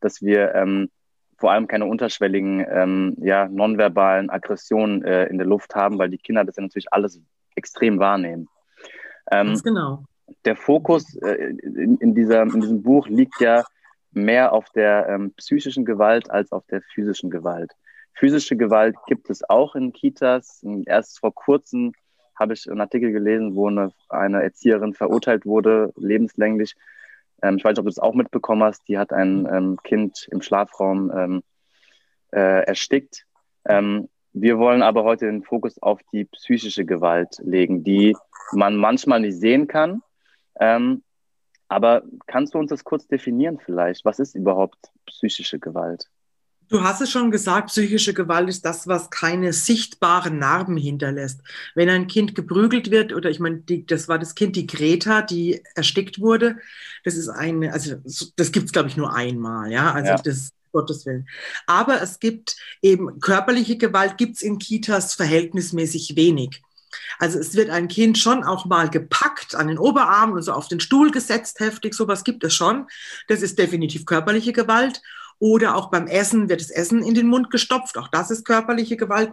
dass 0.00 0.20
wir 0.20 0.54
ähm, 0.54 0.90
vor 1.38 1.52
allem 1.52 1.66
keine 1.66 1.86
unterschwelligen, 1.86 2.64
ähm, 2.70 3.16
ja, 3.18 3.48
nonverbalen 3.48 4.28
Aggressionen 4.28 5.02
äh, 5.04 5.24
in 5.26 5.38
der 5.38 5.46
Luft 5.46 5.74
haben, 5.74 5.98
weil 5.98 6.10
die 6.10 6.18
Kinder 6.18 6.44
das 6.44 6.56
ja 6.56 6.62
natürlich 6.62 6.92
alles 6.92 7.18
extrem 7.56 7.98
wahrnehmen. 7.98 8.46
Ähm, 9.30 9.48
Ganz 9.48 9.62
genau. 9.62 10.04
Der 10.44 10.54
Fokus 10.54 11.16
äh, 11.16 11.54
in, 11.62 11.96
in, 11.96 12.14
dieser, 12.14 12.42
in 12.42 12.60
diesem 12.60 12.82
Buch 12.82 13.08
liegt 13.08 13.40
ja 13.40 13.64
mehr 14.12 14.52
auf 14.52 14.68
der 14.70 15.08
ähm, 15.08 15.32
psychischen 15.36 15.84
Gewalt 15.84 16.30
als 16.30 16.52
auf 16.52 16.66
der 16.66 16.82
physischen 16.82 17.30
Gewalt. 17.30 17.72
Physische 18.14 18.56
Gewalt 18.56 18.96
gibt 19.06 19.30
es 19.30 19.48
auch 19.48 19.74
in 19.74 19.92
Kitas. 19.92 20.64
Erst 20.86 21.20
vor 21.20 21.34
kurzem 21.34 21.92
habe 22.38 22.54
ich 22.54 22.68
einen 22.70 22.80
Artikel 22.80 23.12
gelesen, 23.12 23.54
wo 23.54 23.68
eine, 23.68 23.92
eine 24.08 24.42
Erzieherin 24.42 24.94
verurteilt 24.94 25.46
wurde, 25.46 25.92
lebenslänglich. 25.96 26.74
Ähm, 27.42 27.56
ich 27.56 27.64
weiß 27.64 27.72
nicht, 27.72 27.78
ob 27.78 27.84
du 27.84 27.90
das 27.90 27.98
auch 27.98 28.14
mitbekommen 28.14 28.62
hast. 28.62 28.88
Die 28.88 28.98
hat 28.98 29.12
ein 29.12 29.46
ähm, 29.50 29.78
Kind 29.84 30.28
im 30.30 30.42
Schlafraum 30.42 31.12
ähm, 31.14 31.42
äh, 32.32 32.64
erstickt. 32.64 33.26
Ähm, 33.66 34.08
wir 34.32 34.58
wollen 34.58 34.82
aber 34.82 35.04
heute 35.04 35.26
den 35.26 35.42
Fokus 35.42 35.80
auf 35.82 36.00
die 36.12 36.24
psychische 36.24 36.84
Gewalt 36.84 37.36
legen, 37.42 37.84
die 37.84 38.16
man 38.52 38.76
manchmal 38.76 39.20
nicht 39.20 39.38
sehen 39.38 39.66
kann, 39.66 40.02
ähm, 40.58 41.02
aber 41.70 42.02
kannst 42.26 42.54
du 42.54 42.58
uns 42.58 42.70
das 42.70 42.82
kurz 42.82 43.06
definieren 43.06 43.60
vielleicht? 43.64 44.04
Was 44.04 44.18
ist 44.18 44.34
überhaupt 44.34 44.90
psychische 45.06 45.60
Gewalt? 45.60 46.10
Du 46.68 46.82
hast 46.82 47.00
es 47.00 47.10
schon 47.10 47.30
gesagt, 47.30 47.68
psychische 47.68 48.12
Gewalt 48.12 48.48
ist 48.48 48.64
das, 48.64 48.88
was 48.88 49.08
keine 49.10 49.52
sichtbaren 49.52 50.38
Narben 50.38 50.76
hinterlässt. 50.76 51.40
Wenn 51.76 51.88
ein 51.88 52.08
Kind 52.08 52.34
geprügelt 52.34 52.90
wird, 52.90 53.12
oder 53.12 53.30
ich 53.30 53.38
meine, 53.38 53.58
die, 53.58 53.86
das 53.86 54.08
war 54.08 54.18
das 54.18 54.34
Kind, 54.34 54.56
die 54.56 54.66
Greta, 54.66 55.22
die 55.22 55.62
erstickt 55.76 56.20
wurde, 56.20 56.58
das 57.04 57.14
ist 57.14 57.28
eine, 57.28 57.72
also 57.72 57.96
das 58.36 58.50
gibt 58.50 58.66
es, 58.66 58.72
glaube 58.72 58.88
ich, 58.88 58.96
nur 58.96 59.14
einmal, 59.14 59.70
ja. 59.70 59.92
Also 59.92 60.10
ja. 60.10 60.16
das 60.16 60.50
Gottes 60.72 61.06
Willen. 61.06 61.28
Aber 61.66 62.02
es 62.02 62.18
gibt 62.18 62.56
eben 62.82 63.20
körperliche 63.20 63.76
Gewalt, 63.76 64.16
gibt 64.16 64.36
es 64.36 64.42
in 64.42 64.58
Kitas 64.58 65.14
verhältnismäßig 65.14 66.16
wenig. 66.16 66.62
Also 67.18 67.38
es 67.38 67.54
wird 67.54 67.70
ein 67.70 67.88
Kind 67.88 68.18
schon 68.18 68.44
auch 68.44 68.64
mal 68.64 68.88
gepackt 68.88 69.54
an 69.54 69.68
den 69.68 69.78
Oberarm 69.78 70.32
und 70.32 70.42
so 70.42 70.52
auf 70.52 70.68
den 70.68 70.80
Stuhl 70.80 71.10
gesetzt, 71.10 71.60
heftig, 71.60 71.94
sowas 71.94 72.24
gibt 72.24 72.44
es 72.44 72.54
schon. 72.54 72.86
Das 73.28 73.42
ist 73.42 73.58
definitiv 73.58 74.06
körperliche 74.06 74.52
Gewalt. 74.52 75.00
Oder 75.38 75.74
auch 75.74 75.90
beim 75.90 76.06
Essen 76.06 76.50
wird 76.50 76.60
das 76.60 76.70
Essen 76.70 77.02
in 77.02 77.14
den 77.14 77.26
Mund 77.26 77.50
gestopft. 77.50 77.96
Auch 77.96 78.08
das 78.08 78.30
ist 78.30 78.44
körperliche 78.44 78.98
Gewalt. 78.98 79.32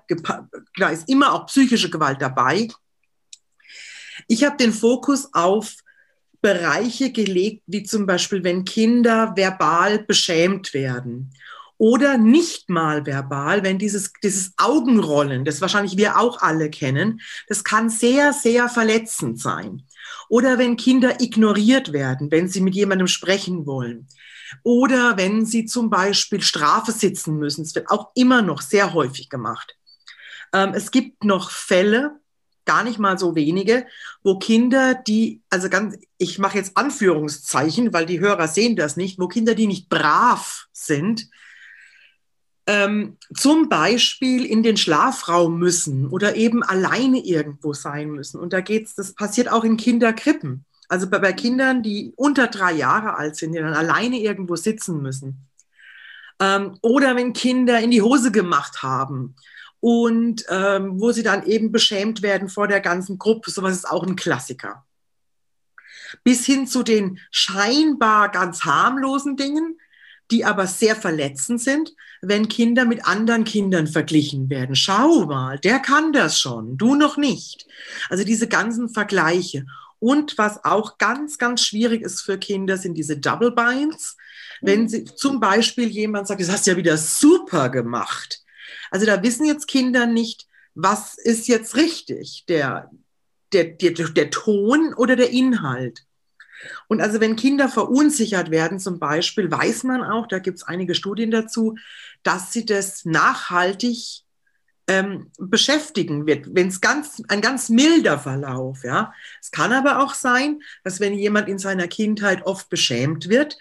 Da 0.77 0.89
ist 0.89 1.09
immer 1.09 1.33
auch 1.33 1.47
psychische 1.47 1.89
Gewalt 1.89 2.21
dabei. 2.21 2.69
Ich 4.27 4.45
habe 4.45 4.55
den 4.55 4.71
Fokus 4.71 5.33
auf 5.33 5.75
Bereiche 6.41 7.11
gelegt, 7.11 7.63
wie 7.67 7.83
zum 7.83 8.05
Beispiel, 8.05 8.43
wenn 8.43 8.63
Kinder 8.63 9.33
verbal 9.35 9.99
beschämt 9.99 10.73
werden 10.73 11.31
oder 11.77 12.17
nicht 12.17 12.69
mal 12.69 13.05
verbal, 13.05 13.63
wenn 13.63 13.77
dieses, 13.77 14.12
dieses 14.24 14.53
Augenrollen, 14.57 15.46
das 15.46 15.62
wahrscheinlich 15.62 15.98
wir 15.98 16.17
auch 16.17 16.41
alle 16.41 16.69
kennen, 16.69 17.22
das 17.48 17.63
kann 17.63 17.89
sehr, 17.89 18.34
sehr 18.34 18.67
verletzend 18.69 19.39
sein. 19.39 19.84
Oder 20.29 20.57
wenn 20.57 20.75
Kinder 20.75 21.22
ignoriert 21.22 21.93
werden, 21.93 22.31
wenn 22.31 22.48
sie 22.48 22.62
mit 22.62 22.75
jemandem 22.75 23.07
sprechen 23.07 23.65
wollen. 23.65 24.07
Oder 24.63 25.17
wenn 25.17 25.46
sie 25.46 25.65
zum 25.65 25.89
Beispiel 25.89 26.41
Strafe 26.41 26.91
sitzen 26.91 27.38
müssen. 27.38 27.63
Es 27.63 27.75
wird 27.75 27.89
auch 27.89 28.12
immer 28.15 28.41
noch 28.41 28.62
sehr 28.62 28.93
häufig 28.93 29.29
gemacht. 29.29 29.75
Ähm, 30.53 30.74
es 30.74 30.91
gibt 30.91 31.24
noch 31.24 31.51
Fälle, 31.51 32.19
gar 32.65 32.84
nicht 32.84 33.00
mal 33.00 33.17
so 33.17 33.36
wenige, 33.36 33.86
wo 34.24 34.38
Kinder, 34.38 34.93
die, 34.93 35.41
also 35.50 35.69
ganz, 35.69 35.98
ich 36.17 36.38
mache 36.38 36.57
jetzt 36.57 36.75
Anführungszeichen, 36.75 37.93
weil 37.93 38.05
die 38.05 38.19
Hörer 38.19 38.48
sehen 38.48 38.75
das 38.75 38.98
nicht, 38.98 39.19
wo 39.19 39.27
Kinder, 39.27 39.55
die 39.55 39.67
nicht 39.67 39.89
brav 39.89 40.67
sind, 40.74 41.29
ähm, 42.67 43.17
zum 43.33 43.69
Beispiel 43.69 44.45
in 44.45 44.62
den 44.62 44.75
Schlafraum 44.75 45.57
müssen 45.57 46.07
oder 46.07 46.36
eben 46.36 46.63
alleine 46.63 47.25
irgendwo 47.25 47.74
sein 47.74 48.12
müssen. 48.12 48.39
Und 48.39 48.51
da 48.51 48.59
geht's, 48.59 48.93
das 48.93 49.13
passiert 49.15 49.50
auch 49.50 49.63
in 49.63 49.77
Kinderkrippen. 49.77 50.65
Also 50.89 51.09
bei, 51.09 51.19
bei 51.19 51.31
Kindern, 51.33 51.81
die 51.81 52.13
unter 52.17 52.47
drei 52.47 52.74
Jahre 52.74 53.15
alt 53.15 53.38
sind, 53.38 53.53
die 53.53 53.59
dann 53.59 53.74
alleine 53.74 54.19
irgendwo 54.19 54.57
sitzen 54.57 55.01
müssen. 55.01 55.47
Ähm, 56.39 56.77
oder 56.81 57.15
wenn 57.15 57.31
Kinder 57.31 57.79
in 57.79 57.91
die 57.91 58.01
Hose 58.01 58.31
gemacht 58.31 58.83
haben 58.83 59.36
und 59.79 60.45
ähm, 60.50 61.00
wo 61.00 61.13
sie 61.13 61.24
dann 61.24 61.45
eben 61.45 61.71
beschämt 61.71 62.21
werden 62.21 62.50
vor 62.50 62.67
der 62.67 62.81
ganzen 62.81 63.17
Gruppe. 63.17 63.50
Sowas 63.50 63.75
ist 63.75 63.89
auch 63.89 64.05
ein 64.05 64.17
Klassiker. 64.17 64.86
Bis 66.24 66.45
hin 66.45 66.67
zu 66.67 66.83
den 66.83 67.19
scheinbar 67.31 68.29
ganz 68.29 68.65
harmlosen 68.65 69.38
Dingen, 69.38 69.79
die 70.31 70.43
aber 70.43 70.67
sehr 70.67 70.95
verletzend 70.95 71.62
sind, 71.62 71.93
wenn 72.21 72.47
Kinder 72.47 72.86
mit 72.86 73.05
anderen 73.05 73.43
Kindern 73.43 73.88
verglichen 73.88 74.50
werden. 74.50 74.75
Schau 74.75 75.25
mal, 75.25 75.59
der 75.59 75.79
kann 75.79 76.13
das 76.13 76.39
schon, 76.39 76.77
du 76.77 76.95
noch 76.95 77.17
nicht. 77.17 77.65
Also 78.09 78.24
diese 78.24 78.47
ganzen 78.47 78.89
Vergleiche. 78.89 79.65
Und 80.00 80.38
was 80.38 80.63
auch 80.63 80.97
ganz, 80.97 81.38
ganz 81.38 81.62
schwierig 81.62 82.01
ist 82.03 82.21
für 82.21 82.38
Kinder, 82.38 82.77
sind 82.77 82.95
diese 82.95 83.17
Double 83.17 83.51
Binds. 83.51 84.15
Wenn 84.62 84.83
mhm. 84.83 84.89
sie 84.89 85.05
zum 85.05 85.39
Beispiel 85.39 85.88
jemand 85.88 86.27
sagt, 86.27 86.41
das 86.41 86.51
hast 86.51 86.67
du 86.67 86.71
ja 86.71 86.77
wieder 86.77 86.97
super 86.97 87.69
gemacht. 87.69 88.41
Also 88.91 89.05
da 89.05 89.21
wissen 89.24 89.45
jetzt 89.45 89.67
Kinder 89.67 90.05
nicht, 90.05 90.47
was 90.75 91.17
ist 91.17 91.47
jetzt 91.47 91.75
richtig, 91.75 92.45
der, 92.47 92.91
der, 93.53 93.65
der, 93.65 93.91
der 93.91 94.29
Ton 94.29 94.93
oder 94.93 95.15
der 95.15 95.31
Inhalt. 95.31 96.06
Und 96.87 97.01
also 97.01 97.19
wenn 97.19 97.35
Kinder 97.35 97.69
verunsichert 97.69 98.51
werden, 98.51 98.79
zum 98.79 98.99
Beispiel, 98.99 99.51
weiß 99.51 99.83
man 99.83 100.03
auch, 100.03 100.27
da 100.27 100.39
gibt 100.39 100.57
es 100.57 100.63
einige 100.63 100.95
Studien 100.95 101.31
dazu, 101.31 101.77
dass 102.23 102.53
sie 102.53 102.65
das 102.65 103.05
nachhaltig 103.05 104.23
ähm, 104.87 105.31
beschäftigen 105.37 106.25
wird, 106.25 106.53
wenn 106.55 106.69
es 106.69 106.79
ganz 106.79 107.21
ein 107.27 107.41
ganz 107.41 107.69
milder 107.69 108.17
Verlauf, 108.19 108.83
ja. 108.83 109.13
Es 109.41 109.51
kann 109.51 109.73
aber 109.73 109.99
auch 110.01 110.13
sein, 110.13 110.61
dass 110.83 110.99
wenn 110.99 111.13
jemand 111.13 111.49
in 111.49 111.59
seiner 111.59 111.87
Kindheit 111.87 112.45
oft 112.45 112.69
beschämt 112.69 113.27
wird, 113.27 113.57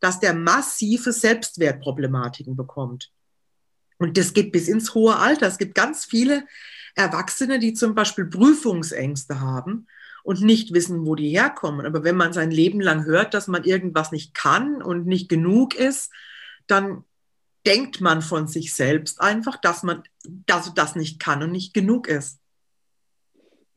dass 0.00 0.20
der 0.20 0.34
massive 0.34 1.12
Selbstwertproblematiken 1.12 2.54
bekommt. 2.54 3.10
Und 3.98 4.16
das 4.16 4.32
geht 4.32 4.52
bis 4.52 4.68
ins 4.68 4.94
hohe 4.94 5.16
Alter. 5.16 5.46
Es 5.46 5.58
gibt 5.58 5.74
ganz 5.74 6.04
viele 6.04 6.46
Erwachsene, 6.94 7.58
die 7.58 7.74
zum 7.74 7.94
Beispiel 7.94 8.26
Prüfungsängste 8.26 9.40
haben 9.40 9.86
und 10.28 10.42
nicht 10.42 10.74
wissen, 10.74 11.06
wo 11.06 11.14
die 11.14 11.30
herkommen. 11.30 11.86
Aber 11.86 12.04
wenn 12.04 12.14
man 12.14 12.34
sein 12.34 12.50
Leben 12.50 12.82
lang 12.82 13.06
hört, 13.06 13.32
dass 13.32 13.48
man 13.48 13.64
irgendwas 13.64 14.12
nicht 14.12 14.34
kann 14.34 14.82
und 14.82 15.06
nicht 15.06 15.30
genug 15.30 15.74
ist, 15.74 16.12
dann 16.66 17.04
denkt 17.66 18.02
man 18.02 18.20
von 18.20 18.46
sich 18.46 18.74
selbst 18.74 19.22
einfach, 19.22 19.56
dass 19.58 19.82
man 19.82 20.02
dass 20.44 20.74
das 20.74 20.96
nicht 20.96 21.18
kann 21.18 21.42
und 21.42 21.50
nicht 21.50 21.72
genug 21.72 22.08
ist. 22.08 22.42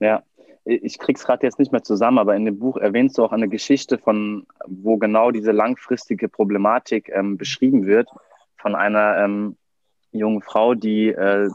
Ja, 0.01 0.23
ich 0.65 0.99
krieg's 0.99 1.23
gerade 1.23 1.47
jetzt 1.47 1.57
nicht 1.57 1.71
mehr 1.71 1.83
zusammen, 1.83 2.17
aber 2.17 2.35
in 2.35 2.43
dem 2.43 2.59
Buch 2.59 2.75
erwähnst 2.75 3.17
du 3.17 3.23
auch 3.23 3.31
eine 3.31 3.47
Geschichte 3.47 3.97
von, 3.97 4.45
wo 4.67 4.97
genau 4.97 5.31
diese 5.31 5.53
langfristige 5.53 6.27
Problematik 6.27 7.09
ähm, 7.13 7.37
beschrieben 7.37 7.85
wird, 7.85 8.09
von 8.57 8.75
einer 8.75 9.19
ähm, 9.23 9.55
jungen 10.11 10.41
Frau, 10.41 10.75
die 10.75 11.07
äh, 11.07 11.49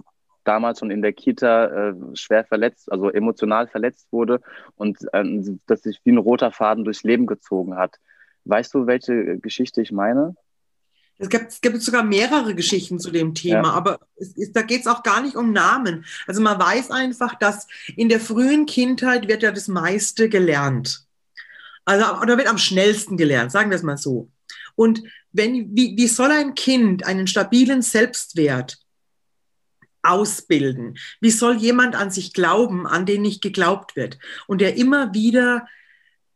damals 0.46 0.78
schon 0.78 0.90
in 0.90 1.02
der 1.02 1.12
Kita 1.12 1.90
äh, 1.90 1.94
schwer 2.14 2.44
verletzt, 2.44 2.90
also 2.90 3.10
emotional 3.10 3.66
verletzt 3.66 4.08
wurde 4.12 4.40
und 4.76 4.98
äh, 5.12 5.24
das 5.66 5.82
sich 5.82 6.00
wie 6.04 6.12
ein 6.12 6.18
roter 6.18 6.52
Faden 6.52 6.84
durchs 6.84 7.02
Leben 7.02 7.26
gezogen 7.26 7.76
hat. 7.76 7.96
Weißt 8.44 8.72
du, 8.74 8.86
welche 8.86 9.38
Geschichte 9.38 9.82
ich 9.82 9.92
meine? 9.92 10.36
Es 11.18 11.28
gibt, 11.28 11.50
es 11.50 11.60
gibt 11.60 11.80
sogar 11.80 12.02
mehrere 12.02 12.54
Geschichten 12.54 12.98
zu 13.00 13.10
dem 13.10 13.34
Thema, 13.34 13.68
ja. 13.68 13.72
aber 13.72 14.00
ist, 14.16 14.54
da 14.54 14.62
geht 14.62 14.82
es 14.82 14.86
auch 14.86 15.02
gar 15.02 15.22
nicht 15.22 15.34
um 15.34 15.52
Namen. 15.52 16.04
Also 16.26 16.42
man 16.42 16.58
weiß 16.58 16.90
einfach, 16.90 17.34
dass 17.36 17.66
in 17.96 18.08
der 18.08 18.20
frühen 18.20 18.66
Kindheit 18.66 19.26
wird 19.26 19.42
ja 19.42 19.50
das 19.50 19.68
meiste 19.68 20.28
gelernt. 20.28 21.06
Also, 21.84 22.20
oder 22.20 22.36
wird 22.36 22.48
am 22.48 22.58
schnellsten 22.58 23.16
gelernt, 23.16 23.50
sagen 23.52 23.70
wir 23.70 23.76
es 23.76 23.82
mal 23.82 23.96
so. 23.96 24.28
Und 24.74 25.02
wenn, 25.32 25.74
wie, 25.74 25.96
wie 25.96 26.08
soll 26.08 26.30
ein 26.30 26.54
Kind 26.54 27.06
einen 27.06 27.26
stabilen 27.26 27.80
Selbstwert 27.80 28.78
ausbilden? 30.08 30.98
Wie 31.20 31.30
soll 31.30 31.56
jemand 31.56 31.94
an 31.94 32.10
sich 32.10 32.32
glauben, 32.32 32.86
an 32.86 33.06
den 33.06 33.22
nicht 33.22 33.42
geglaubt 33.42 33.96
wird 33.96 34.18
und 34.46 34.60
der 34.60 34.76
immer 34.76 35.14
wieder, 35.14 35.66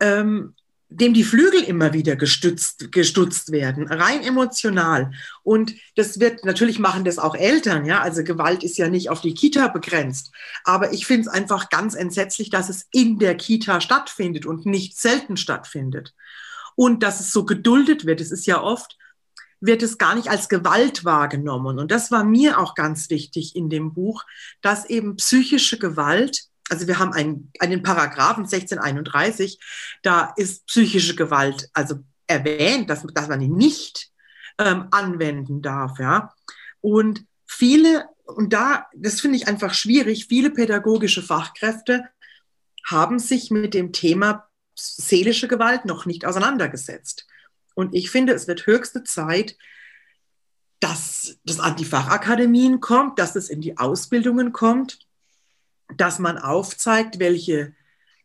ähm, 0.00 0.54
dem 0.90 1.14
die 1.14 1.22
Flügel 1.24 1.62
immer 1.62 1.92
wieder 1.92 2.16
gestützt, 2.16 2.90
gestutzt 2.90 3.52
werden, 3.52 3.86
rein 3.86 4.22
emotional. 4.24 5.12
Und 5.44 5.74
das 5.94 6.18
wird, 6.18 6.44
natürlich 6.44 6.80
machen 6.80 7.04
das 7.04 7.18
auch 7.18 7.36
Eltern, 7.36 7.86
ja, 7.86 8.00
also 8.00 8.24
Gewalt 8.24 8.64
ist 8.64 8.76
ja 8.76 8.88
nicht 8.88 9.08
auf 9.08 9.20
die 9.20 9.34
Kita 9.34 9.68
begrenzt. 9.68 10.32
Aber 10.64 10.92
ich 10.92 11.06
finde 11.06 11.22
es 11.22 11.28
einfach 11.28 11.70
ganz 11.70 11.94
entsetzlich, 11.94 12.50
dass 12.50 12.68
es 12.68 12.88
in 12.90 13.20
der 13.20 13.36
Kita 13.36 13.80
stattfindet 13.80 14.46
und 14.46 14.66
nicht 14.66 14.98
selten 14.98 15.36
stattfindet. 15.36 16.12
Und 16.74 17.02
dass 17.02 17.20
es 17.20 17.30
so 17.30 17.44
geduldet 17.44 18.04
wird. 18.04 18.20
Es 18.20 18.32
ist 18.32 18.46
ja 18.46 18.60
oft, 18.60 18.96
wird 19.60 19.82
es 19.82 19.98
gar 19.98 20.14
nicht 20.14 20.28
als 20.28 20.48
Gewalt 20.48 21.04
wahrgenommen. 21.04 21.78
Und 21.78 21.90
das 21.90 22.10
war 22.10 22.24
mir 22.24 22.58
auch 22.58 22.74
ganz 22.74 23.10
wichtig 23.10 23.54
in 23.54 23.68
dem 23.68 23.92
Buch, 23.92 24.24
dass 24.62 24.86
eben 24.86 25.16
psychische 25.16 25.78
Gewalt, 25.78 26.44
also 26.70 26.86
wir 26.86 26.98
haben 26.98 27.12
einen, 27.12 27.52
einen 27.60 27.82
Paragraphen 27.82 28.44
1631, 28.44 29.58
da 30.02 30.32
ist 30.36 30.66
psychische 30.66 31.14
Gewalt 31.14 31.68
also 31.74 31.96
erwähnt, 32.26 32.88
dass, 32.88 33.04
dass 33.12 33.28
man 33.28 33.40
ihn 33.40 33.56
nicht 33.56 34.10
ähm, 34.58 34.86
anwenden 34.90 35.62
darf. 35.62 35.98
Ja? 35.98 36.32
Und 36.80 37.24
viele, 37.46 38.06
und 38.24 38.52
da, 38.52 38.86
das 38.94 39.20
finde 39.20 39.36
ich 39.36 39.48
einfach 39.48 39.74
schwierig, 39.74 40.26
viele 40.28 40.50
pädagogische 40.50 41.22
Fachkräfte 41.22 42.04
haben 42.84 43.18
sich 43.18 43.50
mit 43.50 43.74
dem 43.74 43.92
Thema 43.92 44.48
seelische 44.74 45.48
Gewalt 45.48 45.84
noch 45.84 46.06
nicht 46.06 46.24
auseinandergesetzt. 46.24 47.26
Und 47.74 47.94
ich 47.94 48.10
finde, 48.10 48.32
es 48.32 48.48
wird 48.48 48.66
höchste 48.66 49.04
Zeit, 49.04 49.56
dass 50.80 51.38
das 51.44 51.60
an 51.60 51.76
die 51.76 51.84
Fachakademien 51.84 52.80
kommt, 52.80 53.18
dass 53.18 53.36
es 53.36 53.50
in 53.50 53.60
die 53.60 53.78
Ausbildungen 53.78 54.52
kommt, 54.52 54.98
dass 55.96 56.18
man 56.18 56.38
aufzeigt, 56.38 57.18
welche 57.18 57.74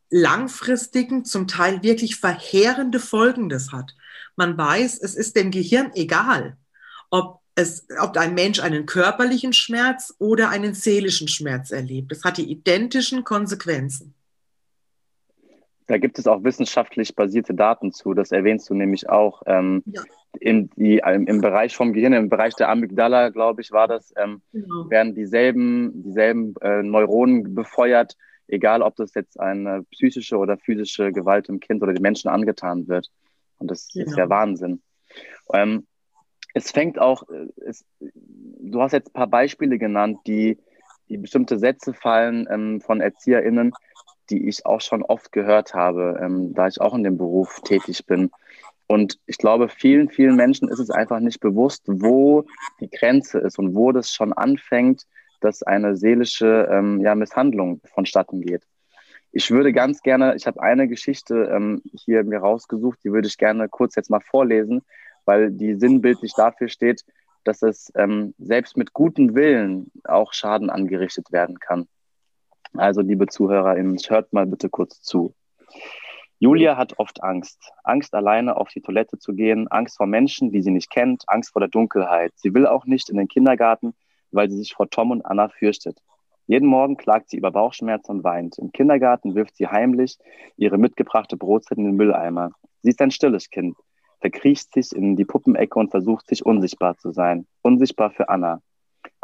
langfristigen, 0.09 1.25
zum 1.25 1.47
Teil 1.47 1.83
wirklich 1.83 2.15
verheerende 2.15 2.99
Folgen 2.99 3.49
das 3.49 3.71
hat. 3.71 3.95
Man 4.35 4.57
weiß, 4.57 4.99
es 4.99 5.15
ist 5.15 5.35
dem 5.35 5.51
Gehirn 5.51 5.91
egal, 5.93 6.57
ob, 7.09 7.41
es, 7.55 7.85
ob 7.99 8.17
ein 8.17 8.33
Mensch 8.33 8.59
einen 8.59 8.85
körperlichen 8.85 9.53
Schmerz 9.53 10.13
oder 10.19 10.49
einen 10.49 10.73
seelischen 10.73 11.27
Schmerz 11.27 11.71
erlebt. 11.71 12.11
Es 12.11 12.23
hat 12.23 12.37
die 12.37 12.49
identischen 12.49 13.23
Konsequenzen. 13.23 14.14
Da 15.87 15.97
gibt 15.97 16.17
es 16.17 16.27
auch 16.27 16.43
wissenschaftlich 16.43 17.15
basierte 17.15 17.53
Daten 17.53 17.91
zu, 17.91 18.13
das 18.13 18.31
erwähnst 18.31 18.69
du 18.69 18.73
nämlich 18.73 19.09
auch. 19.09 19.43
Ähm, 19.45 19.83
ja. 19.85 20.01
in 20.39 20.69
die, 20.75 21.01
im, 21.05 21.27
Im 21.27 21.41
Bereich 21.41 21.75
vom 21.75 21.93
Gehirn, 21.93 22.13
im 22.13 22.29
Bereich 22.29 22.55
der 22.55 22.69
Amygdala, 22.69 23.29
glaube 23.29 23.61
ich, 23.61 23.71
war 23.71 23.87
das, 23.87 24.13
ähm, 24.17 24.41
genau. 24.51 24.89
werden 24.89 25.13
dieselben, 25.13 26.03
dieselben 26.03 26.55
äh, 26.61 26.81
Neuronen 26.81 27.53
befeuert, 27.53 28.15
egal 28.47 28.81
ob 28.81 28.95
das 28.95 29.13
jetzt 29.13 29.39
eine 29.39 29.83
psychische 29.91 30.37
oder 30.37 30.57
physische 30.57 31.11
Gewalt 31.11 31.49
im 31.49 31.59
Kind 31.59 31.83
oder 31.83 31.93
den 31.93 32.01
Menschen 32.01 32.29
angetan 32.29 32.87
wird. 32.87 33.09
Und 33.59 33.69
das 33.69 33.89
genau. 33.93 34.09
ist 34.09 34.17
ja 34.17 34.29
Wahnsinn. 34.29 34.81
Ähm, 35.53 35.85
es 36.53 36.71
fängt 36.71 36.99
auch, 36.99 37.29
äh, 37.29 37.47
es, 37.67 37.85
du 37.99 38.81
hast 38.81 38.93
jetzt 38.93 39.09
ein 39.09 39.13
paar 39.13 39.27
Beispiele 39.27 39.77
genannt, 39.77 40.19
die, 40.25 40.57
die 41.09 41.17
bestimmte 41.17 41.59
Sätze 41.59 41.93
fallen 41.93 42.47
ähm, 42.49 42.81
von 42.81 43.01
ErzieherInnen, 43.01 43.71
die 44.29 44.47
ich 44.47 44.65
auch 44.65 44.81
schon 44.81 45.03
oft 45.03 45.31
gehört 45.31 45.73
habe, 45.73 46.19
ähm, 46.21 46.53
da 46.53 46.67
ich 46.67 46.81
auch 46.81 46.93
in 46.93 47.03
dem 47.03 47.17
Beruf 47.17 47.61
tätig 47.61 48.05
bin. 48.05 48.31
Und 48.87 49.19
ich 49.25 49.37
glaube, 49.37 49.69
vielen, 49.69 50.09
vielen 50.09 50.35
Menschen 50.35 50.69
ist 50.69 50.79
es 50.79 50.91
einfach 50.91 51.19
nicht 51.19 51.39
bewusst, 51.39 51.83
wo 51.87 52.45
die 52.79 52.89
Grenze 52.89 53.39
ist 53.39 53.57
und 53.57 53.75
wo 53.75 53.91
das 53.91 54.11
schon 54.11 54.31
anfängt, 54.33 55.05
dass 55.41 55.63
eine 55.63 55.95
seelische 55.95 56.67
ähm, 56.71 57.01
ja, 57.01 57.15
Misshandlung 57.15 57.81
vonstatten 57.85 58.41
geht. 58.41 58.63
Ich 59.31 59.51
würde 59.51 59.73
ganz 59.73 60.01
gerne, 60.01 60.35
ich 60.35 60.47
habe 60.47 60.61
eine 60.61 60.87
Geschichte 60.87 61.49
ähm, 61.51 61.81
hier 61.93 62.23
mir 62.23 62.39
rausgesucht, 62.39 62.99
die 63.03 63.11
würde 63.11 63.27
ich 63.27 63.37
gerne 63.37 63.67
kurz 63.67 63.95
jetzt 63.95 64.09
mal 64.09 64.21
vorlesen, 64.21 64.81
weil 65.25 65.51
die 65.51 65.75
sinnbildlich 65.75 66.33
dafür 66.35 66.69
steht, 66.69 67.03
dass 67.43 67.61
es 67.61 67.91
ähm, 67.95 68.33
selbst 68.37 68.77
mit 68.77 68.93
gutem 68.93 69.35
Willen 69.35 69.91
auch 70.03 70.33
Schaden 70.33 70.69
angerichtet 70.69 71.31
werden 71.31 71.59
kann. 71.59 71.87
Also, 72.79 73.01
liebe 73.01 73.27
ZuhörerInnen, 73.27 73.97
hört 74.07 74.33
mal 74.33 74.45
bitte 74.45 74.69
kurz 74.69 75.01
zu. 75.01 75.33
Julia 76.39 76.75
hat 76.75 76.99
oft 76.99 77.23
Angst. 77.23 77.71
Angst, 77.83 78.13
alleine 78.13 78.57
auf 78.57 78.67
die 78.69 78.81
Toilette 78.81 79.17
zu 79.17 79.33
gehen, 79.33 79.67
Angst 79.69 79.97
vor 79.97 80.05
Menschen, 80.05 80.51
die 80.51 80.61
sie 80.61 80.71
nicht 80.71 80.89
kennt, 80.89 81.23
Angst 81.27 81.53
vor 81.53 81.61
der 81.61 81.69
Dunkelheit. 81.69 82.33
Sie 82.35 82.53
will 82.53 82.67
auch 82.67 82.85
nicht 82.85 83.09
in 83.09 83.17
den 83.17 83.29
Kindergarten, 83.29 83.93
weil 84.31 84.49
sie 84.49 84.57
sich 84.57 84.73
vor 84.73 84.89
Tom 84.89 85.11
und 85.11 85.25
Anna 85.25 85.47
fürchtet. 85.47 85.99
Jeden 86.47 86.67
Morgen 86.67 86.97
klagt 86.97 87.29
sie 87.29 87.37
über 87.37 87.51
Bauchschmerzen 87.51 88.11
und 88.11 88.23
weint. 88.23 88.57
Im 88.59 88.71
Kindergarten 88.71 89.33
wirft 89.33 89.55
sie 89.55 89.67
heimlich 89.67 90.17
ihre 90.57 90.77
mitgebrachte 90.77 91.37
Brotzeit 91.37 91.77
in 91.77 91.85
den 91.85 91.95
Mülleimer. 91.95 92.51
Sie 92.81 92.89
ist 92.89 93.01
ein 93.01 93.11
stilles 93.11 93.49
Kind, 93.49 93.77
verkriecht 94.19 94.73
sich 94.73 94.91
in 94.91 95.15
die 95.15 95.25
Puppenecke 95.25 95.79
und 95.79 95.89
versucht 95.89 96.27
sich 96.27 96.45
unsichtbar 96.45 96.97
zu 96.97 97.11
sein. 97.11 97.47
Unsichtbar 97.61 98.11
für 98.11 98.29
Anna. 98.29 98.61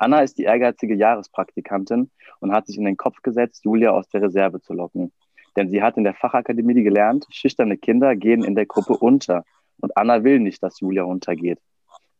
Anna 0.01 0.21
ist 0.21 0.39
die 0.39 0.45
ehrgeizige 0.45 0.95
Jahrespraktikantin 0.95 2.09
und 2.39 2.51
hat 2.51 2.65
sich 2.65 2.75
in 2.75 2.85
den 2.85 2.97
Kopf 2.97 3.21
gesetzt, 3.21 3.63
Julia 3.63 3.91
aus 3.91 4.09
der 4.09 4.23
Reserve 4.23 4.59
zu 4.59 4.73
locken. 4.73 5.11
Denn 5.55 5.69
sie 5.69 5.83
hat 5.83 5.95
in 5.95 6.03
der 6.03 6.15
Fachakademie 6.15 6.81
gelernt, 6.81 7.27
schüchterne 7.29 7.77
Kinder 7.77 8.15
gehen 8.15 8.43
in 8.43 8.55
der 8.55 8.65
Gruppe 8.65 8.93
unter. 8.97 9.43
Und 9.79 9.95
Anna 9.95 10.23
will 10.23 10.39
nicht, 10.39 10.63
dass 10.63 10.79
Julia 10.79 11.03
untergeht. 11.03 11.59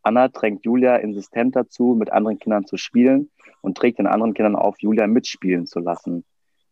Anna 0.03 0.27
drängt 0.27 0.63
Julia 0.63 0.97
insistent 0.97 1.55
dazu, 1.55 1.95
mit 1.97 2.13
anderen 2.13 2.37
Kindern 2.37 2.67
zu 2.67 2.77
spielen 2.77 3.31
und 3.61 3.79
trägt 3.79 3.97
den 3.97 4.05
anderen 4.05 4.35
Kindern 4.35 4.55
auf, 4.55 4.75
Julia 4.77 5.07
mitspielen 5.07 5.65
zu 5.65 5.79
lassen. 5.79 6.23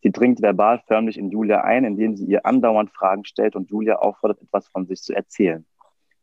Sie 0.04 0.12
dringt 0.12 0.40
verbal 0.40 0.80
förmlich 0.86 1.18
in 1.18 1.30
Julia 1.30 1.62
ein, 1.62 1.82
indem 1.82 2.14
sie 2.14 2.26
ihr 2.26 2.46
andauernd 2.46 2.92
Fragen 2.92 3.24
stellt 3.24 3.56
und 3.56 3.68
Julia 3.68 3.96
auffordert, 3.96 4.42
etwas 4.42 4.68
von 4.68 4.86
sich 4.86 5.02
zu 5.02 5.12
erzählen. 5.12 5.66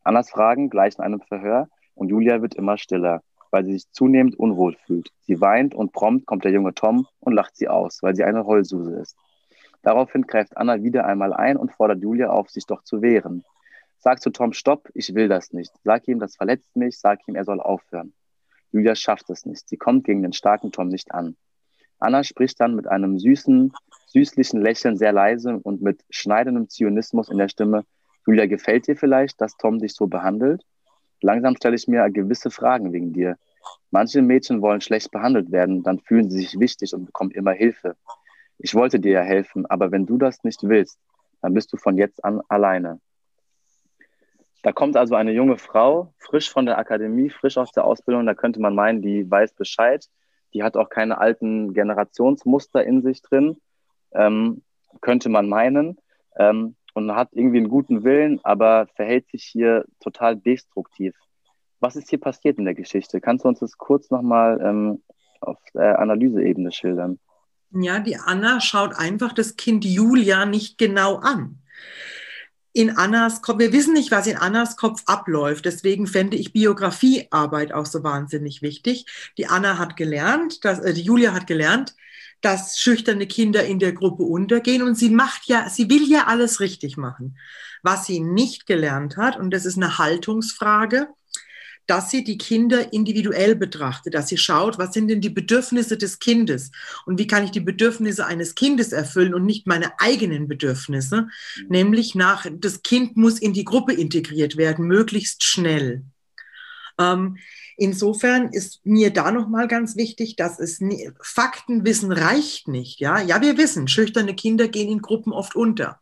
Annas 0.02 0.30
Fragen 0.30 0.70
gleichen 0.70 1.02
einem 1.02 1.20
Verhör 1.20 1.68
und 1.94 2.08
Julia 2.08 2.40
wird 2.40 2.54
immer 2.54 2.78
stiller, 2.78 3.20
weil 3.50 3.64
sie 3.64 3.72
sich 3.72 3.90
zunehmend 3.92 4.38
unwohl 4.38 4.76
fühlt. 4.86 5.10
Sie 5.20 5.40
weint 5.40 5.74
und 5.74 5.92
prompt 5.92 6.26
kommt 6.26 6.44
der 6.44 6.52
junge 6.52 6.74
Tom 6.74 7.06
und 7.20 7.32
lacht 7.32 7.56
sie 7.56 7.68
aus, 7.68 8.02
weil 8.02 8.14
sie 8.14 8.24
eine 8.24 8.44
Heulsuse 8.46 8.94
ist. 8.94 9.16
Daraufhin 9.82 10.22
greift 10.22 10.56
Anna 10.56 10.82
wieder 10.82 11.06
einmal 11.06 11.32
ein 11.32 11.56
und 11.56 11.72
fordert 11.72 12.02
Julia 12.02 12.30
auf, 12.30 12.50
sich 12.50 12.66
doch 12.66 12.82
zu 12.82 13.02
wehren. 13.02 13.44
Sag 13.98 14.20
zu 14.20 14.30
Tom, 14.30 14.52
stopp, 14.52 14.88
ich 14.94 15.14
will 15.14 15.28
das 15.28 15.52
nicht. 15.52 15.72
Sag 15.84 16.06
ihm, 16.08 16.18
das 16.18 16.36
verletzt 16.36 16.76
mich, 16.76 16.98
sag 16.98 17.20
ihm, 17.26 17.34
er 17.36 17.44
soll 17.44 17.60
aufhören. 17.60 18.12
Julia 18.70 18.94
schafft 18.94 19.30
es 19.30 19.46
nicht. 19.46 19.68
Sie 19.68 19.76
kommt 19.76 20.04
gegen 20.04 20.22
den 20.22 20.32
starken 20.32 20.72
Tom 20.72 20.88
nicht 20.88 21.12
an. 21.12 21.36
Anna 21.98 22.22
spricht 22.22 22.60
dann 22.60 22.74
mit 22.74 22.86
einem 22.86 23.18
süßen, 23.18 23.72
süßlichen 24.06 24.60
Lächeln 24.60 24.96
sehr 24.96 25.12
leise 25.12 25.58
und 25.58 25.82
mit 25.82 26.04
schneidendem 26.10 26.68
Zionismus 26.68 27.28
in 27.28 27.38
der 27.38 27.48
Stimme, 27.48 27.84
Julia, 28.26 28.46
gefällt 28.46 28.86
dir 28.86 28.94
vielleicht, 28.94 29.40
dass 29.40 29.56
Tom 29.56 29.78
dich 29.78 29.94
so 29.94 30.06
behandelt? 30.06 30.62
Langsam 31.20 31.56
stelle 31.56 31.76
ich 31.76 31.88
mir 31.88 32.08
gewisse 32.10 32.50
Fragen 32.50 32.92
wegen 32.92 33.12
dir. 33.12 33.36
Manche 33.90 34.22
Mädchen 34.22 34.62
wollen 34.62 34.80
schlecht 34.80 35.10
behandelt 35.10 35.50
werden, 35.50 35.82
dann 35.82 35.98
fühlen 35.98 36.30
sie 36.30 36.40
sich 36.40 36.60
wichtig 36.60 36.94
und 36.94 37.06
bekommen 37.06 37.30
immer 37.30 37.52
Hilfe. 37.52 37.96
Ich 38.58 38.74
wollte 38.74 39.00
dir 39.00 39.12
ja 39.12 39.22
helfen, 39.22 39.66
aber 39.66 39.90
wenn 39.90 40.06
du 40.06 40.18
das 40.18 40.44
nicht 40.44 40.62
willst, 40.62 40.98
dann 41.40 41.54
bist 41.54 41.72
du 41.72 41.76
von 41.76 41.96
jetzt 41.96 42.24
an 42.24 42.40
alleine. 42.48 43.00
Da 44.62 44.72
kommt 44.72 44.96
also 44.96 45.14
eine 45.14 45.32
junge 45.32 45.56
Frau, 45.56 46.12
frisch 46.18 46.50
von 46.50 46.66
der 46.66 46.78
Akademie, 46.78 47.30
frisch 47.30 47.56
aus 47.56 47.70
der 47.70 47.84
Ausbildung, 47.84 48.26
da 48.26 48.34
könnte 48.34 48.60
man 48.60 48.74
meinen, 48.74 49.02
die 49.02 49.30
weiß 49.30 49.54
Bescheid. 49.54 50.04
Die 50.54 50.62
hat 50.62 50.76
auch 50.76 50.88
keine 50.88 51.18
alten 51.18 51.74
Generationsmuster 51.74 52.82
in 52.82 53.02
sich 53.02 53.22
drin, 53.22 53.60
ähm, 54.12 54.62
könnte 55.00 55.28
man 55.28 55.48
meinen. 55.48 55.98
Ähm, 56.36 56.74
und 56.98 57.14
hat 57.14 57.28
irgendwie 57.32 57.58
einen 57.58 57.68
guten 57.68 58.04
Willen, 58.04 58.40
aber 58.42 58.88
verhält 58.96 59.30
sich 59.30 59.44
hier 59.44 59.84
total 60.00 60.36
destruktiv. 60.36 61.14
Was 61.80 61.96
ist 61.96 62.10
hier 62.10 62.20
passiert 62.20 62.58
in 62.58 62.64
der 62.64 62.74
Geschichte? 62.74 63.20
Kannst 63.20 63.44
du 63.44 63.48
uns 63.48 63.60
das 63.60 63.78
kurz 63.78 64.10
nochmal 64.10 64.60
ähm, 64.62 65.02
auf 65.40 65.58
der 65.74 66.00
Analyseebene 66.00 66.72
schildern? 66.72 67.20
Ja, 67.70 68.00
die 68.00 68.16
Anna 68.16 68.60
schaut 68.60 68.96
einfach 68.96 69.32
das 69.32 69.56
Kind 69.56 69.84
Julia 69.84 70.44
nicht 70.44 70.78
genau 70.78 71.16
an 71.16 71.62
in 72.78 72.96
Annas 72.96 73.42
Kopf, 73.42 73.58
wir 73.58 73.72
wissen 73.72 73.92
nicht, 73.92 74.12
was 74.12 74.28
in 74.28 74.36
Annas 74.36 74.76
Kopf 74.76 75.02
abläuft. 75.06 75.64
Deswegen 75.64 76.06
fände 76.06 76.36
ich 76.36 76.52
Biografiearbeit 76.52 77.72
auch 77.72 77.86
so 77.86 78.04
wahnsinnig 78.04 78.62
wichtig. 78.62 79.06
Die 79.36 79.46
Anna 79.46 79.78
hat 79.78 79.96
gelernt, 79.96 80.64
dass, 80.64 80.78
äh, 80.78 80.94
die 80.94 81.02
Julia 81.02 81.32
hat 81.32 81.48
gelernt, 81.48 81.96
dass 82.40 82.78
schüchterne 82.78 83.26
Kinder 83.26 83.64
in 83.64 83.78
der 83.78 83.92
Gruppe 83.92 84.22
untergehen 84.22 84.82
und 84.82 84.96
sie 84.96 85.10
macht 85.10 85.46
ja, 85.46 85.68
sie 85.68 85.90
will 85.90 86.08
ja 86.08 86.26
alles 86.26 86.60
richtig 86.60 86.96
machen. 86.96 87.38
Was 87.82 88.06
sie 88.06 88.20
nicht 88.20 88.66
gelernt 88.66 89.16
hat, 89.16 89.36
und 89.36 89.50
das 89.50 89.64
ist 89.64 89.76
eine 89.76 89.98
Haltungsfrage, 89.98 91.08
dass 91.88 92.10
sie 92.10 92.22
die 92.22 92.36
Kinder 92.36 92.92
individuell 92.92 93.56
betrachtet, 93.56 94.14
dass 94.14 94.28
sie 94.28 94.36
schaut, 94.36 94.78
was 94.78 94.92
sind 94.92 95.08
denn 95.08 95.22
die 95.22 95.30
Bedürfnisse 95.30 95.96
des 95.96 96.18
Kindes 96.18 96.70
und 97.06 97.18
wie 97.18 97.26
kann 97.26 97.44
ich 97.44 97.50
die 97.50 97.60
Bedürfnisse 97.60 98.26
eines 98.26 98.54
Kindes 98.54 98.92
erfüllen 98.92 99.32
und 99.32 99.46
nicht 99.46 99.66
meine 99.66 99.98
eigenen 99.98 100.48
Bedürfnisse, 100.48 101.28
nämlich 101.68 102.14
nach, 102.14 102.46
das 102.52 102.82
Kind 102.82 103.16
muss 103.16 103.38
in 103.38 103.54
die 103.54 103.64
Gruppe 103.64 103.94
integriert 103.94 104.58
werden, 104.58 104.86
möglichst 104.86 105.44
schnell. 105.44 106.04
Ähm, 106.98 107.38
insofern 107.78 108.52
ist 108.52 108.84
mir 108.84 109.10
da 109.10 109.30
nochmal 109.30 109.68
ganz 109.68 109.96
wichtig, 109.96 110.36
dass 110.36 110.58
es 110.58 110.80
nie, 110.80 111.10
Faktenwissen 111.22 112.12
reicht 112.12 112.68
nicht. 112.68 113.00
Ja, 113.00 113.20
ja, 113.20 113.40
wir 113.40 113.56
wissen, 113.56 113.88
schüchterne 113.88 114.34
Kinder 114.34 114.68
gehen 114.68 114.90
in 114.90 115.00
Gruppen 115.00 115.32
oft 115.32 115.56
unter. 115.56 116.00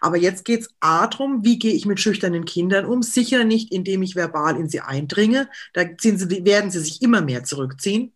Aber 0.00 0.16
jetzt 0.16 0.46
geht 0.46 0.62
es 0.62 0.68
A 0.80 1.06
darum, 1.06 1.44
wie 1.44 1.58
gehe 1.58 1.74
ich 1.74 1.84
mit 1.84 2.00
schüchternen 2.00 2.46
Kindern 2.46 2.86
um? 2.86 3.02
Sicher 3.02 3.44
nicht, 3.44 3.70
indem 3.70 4.02
ich 4.02 4.16
verbal 4.16 4.56
in 4.56 4.68
sie 4.68 4.80
eindringe. 4.80 5.48
Da 5.74 5.84
sie, 5.98 6.44
werden 6.44 6.70
sie 6.70 6.80
sich 6.80 7.02
immer 7.02 7.20
mehr 7.20 7.44
zurückziehen. 7.44 8.12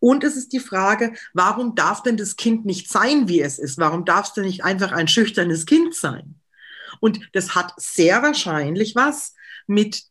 Und 0.00 0.24
es 0.24 0.36
ist 0.36 0.52
die 0.52 0.58
Frage, 0.58 1.12
warum 1.34 1.74
darf 1.74 2.02
denn 2.02 2.16
das 2.16 2.36
Kind 2.36 2.64
nicht 2.64 2.90
sein, 2.90 3.28
wie 3.28 3.42
es 3.42 3.58
ist? 3.58 3.78
Warum 3.78 4.04
darf 4.04 4.28
es 4.28 4.32
denn 4.32 4.44
nicht 4.44 4.64
einfach 4.64 4.90
ein 4.90 5.06
schüchternes 5.06 5.66
Kind 5.66 5.94
sein? 5.94 6.40
Und 6.98 7.20
das 7.34 7.54
hat 7.54 7.74
sehr 7.76 8.22
wahrscheinlich 8.22 8.96
was 8.96 9.34
mit 9.66 10.04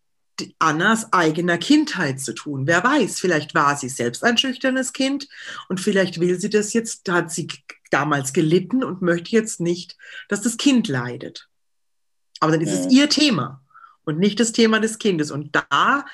Annas 0.59 1.11
eigener 1.13 1.57
Kindheit 1.57 2.19
zu 2.19 2.33
tun. 2.33 2.67
Wer 2.67 2.83
weiß, 2.83 3.19
vielleicht 3.19 3.55
war 3.55 3.75
sie 3.77 3.89
selbst 3.89 4.23
ein 4.23 4.37
schüchternes 4.37 4.93
Kind 4.93 5.27
und 5.69 5.79
vielleicht 5.79 6.19
will 6.19 6.39
sie 6.39 6.49
das 6.49 6.73
jetzt, 6.73 7.09
hat 7.09 7.31
sie 7.31 7.47
damals 7.89 8.33
gelitten 8.33 8.83
und 8.83 9.01
möchte 9.01 9.31
jetzt 9.31 9.59
nicht, 9.59 9.97
dass 10.29 10.41
das 10.41 10.57
Kind 10.57 10.87
leidet. 10.87 11.47
Aber 12.39 12.51
dann 12.51 12.61
ist 12.61 12.73
es 12.73 12.91
ihr 12.91 13.09
Thema 13.09 13.61
und 14.03 14.19
nicht 14.19 14.39
das 14.39 14.51
Thema 14.51 14.79
des 14.79 14.97
Kindes. 14.97 15.31
Und 15.31 15.55
da 15.55 16.05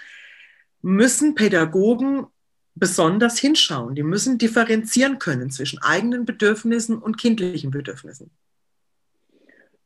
müssen 0.82 1.36
Pädagogen 1.36 2.28
besonders 2.76 3.40
hinschauen. 3.40 3.96
Die 3.96 4.04
müssen 4.04 4.38
differenzieren 4.38 5.20
können 5.20 5.52
zwischen 5.52 5.80
eigenen 5.82 6.26
Bedürfnissen 6.26 6.98
und 6.98 7.18
kindlichen 7.18 7.72
Bedürfnissen. 7.72 8.32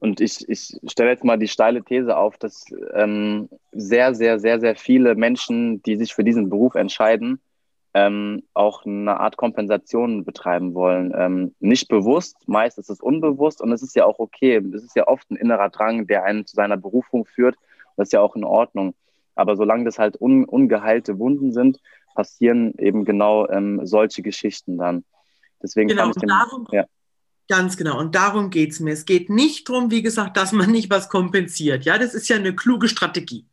Und 0.01 0.19
ich, 0.19 0.49
ich 0.49 0.79
stelle 0.87 1.11
jetzt 1.11 1.23
mal 1.23 1.37
die 1.37 1.47
steile 1.47 1.83
These 1.83 2.17
auf, 2.17 2.35
dass 2.39 2.65
ähm, 2.95 3.49
sehr, 3.71 4.15
sehr, 4.15 4.39
sehr, 4.39 4.59
sehr 4.59 4.75
viele 4.75 5.13
Menschen, 5.13 5.83
die 5.83 5.95
sich 5.95 6.15
für 6.15 6.23
diesen 6.23 6.49
Beruf 6.49 6.73
entscheiden, 6.73 7.39
ähm, 7.93 8.41
auch 8.55 8.83
eine 8.83 9.19
Art 9.19 9.37
Kompensation 9.37 10.25
betreiben 10.25 10.73
wollen. 10.73 11.13
Ähm, 11.15 11.53
nicht 11.59 11.87
bewusst, 11.87 12.35
meist 12.47 12.79
ist 12.79 12.89
es 12.89 12.99
unbewusst 12.99 13.61
und 13.61 13.71
es 13.71 13.83
ist 13.83 13.95
ja 13.95 14.05
auch 14.05 14.17
okay. 14.17 14.55
Es 14.73 14.83
ist 14.83 14.95
ja 14.95 15.07
oft 15.07 15.29
ein 15.29 15.35
innerer 15.35 15.69
Drang, 15.69 16.07
der 16.07 16.23
einen 16.23 16.47
zu 16.47 16.55
seiner 16.55 16.77
Berufung 16.77 17.25
führt. 17.25 17.55
Das 17.95 18.07
ist 18.07 18.13
ja 18.13 18.21
auch 18.21 18.35
in 18.35 18.43
Ordnung. 18.43 18.95
Aber 19.35 19.55
solange 19.55 19.85
das 19.85 19.99
halt 19.99 20.19
un, 20.19 20.45
ungeheilte 20.45 21.19
Wunden 21.19 21.53
sind, 21.53 21.79
passieren 22.15 22.73
eben 22.79 23.05
genau 23.05 23.47
ähm, 23.49 23.85
solche 23.85 24.23
Geschichten 24.23 24.79
dann. 24.79 25.03
Deswegen 25.61 25.89
genau, 25.89 26.05
fand 26.05 26.15
ich 26.15 26.21
den, 26.21 26.29
darum, 26.29 26.67
ja. 26.71 26.85
Ganz 27.47 27.75
genau. 27.77 27.99
Und 27.99 28.15
darum 28.15 28.49
geht 28.49 28.71
es 28.71 28.80
mir. 28.80 28.93
Es 28.93 29.06
geht 29.06 29.30
nicht 29.30 29.67
darum, 29.67 29.91
wie 29.91 30.01
gesagt, 30.01 30.38
dass 30.38 30.51
man 30.51 30.71
nicht 30.71 30.89
was 30.89 31.10
kompensiert. 31.10 31.86
Ja, 31.86 31.97
das 31.97 32.13
ist 32.13 32.30
ja 32.30 32.38
eine 32.38 32.56
kluge 32.56 32.88
Strategie. 32.88 33.45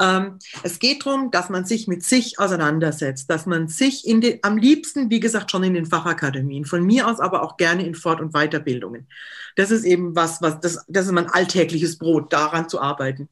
Ähm, 0.00 0.38
es 0.62 0.78
geht 0.78 1.04
darum, 1.04 1.30
dass 1.30 1.50
man 1.50 1.64
sich 1.64 1.88
mit 1.88 2.02
sich 2.02 2.38
auseinandersetzt, 2.38 3.28
dass 3.30 3.46
man 3.46 3.68
sich 3.68 4.06
in 4.06 4.20
den, 4.20 4.38
am 4.42 4.56
liebsten, 4.56 5.10
wie 5.10 5.20
gesagt, 5.20 5.50
schon 5.50 5.62
in 5.62 5.74
den 5.74 5.86
Fachakademien, 5.86 6.64
von 6.64 6.84
mir 6.84 7.08
aus 7.08 7.20
aber 7.20 7.42
auch 7.42 7.56
gerne 7.56 7.86
in 7.86 7.94
Fort- 7.94 8.20
und 8.20 8.32
Weiterbildungen. 8.32 9.08
Das 9.56 9.70
ist 9.70 9.84
eben 9.84 10.16
was, 10.16 10.40
was 10.42 10.60
das, 10.60 10.84
das 10.88 11.06
ist 11.06 11.12
mein 11.12 11.28
alltägliches 11.28 11.98
Brot, 11.98 12.32
daran 12.32 12.68
zu 12.68 12.80
arbeiten. 12.80 13.28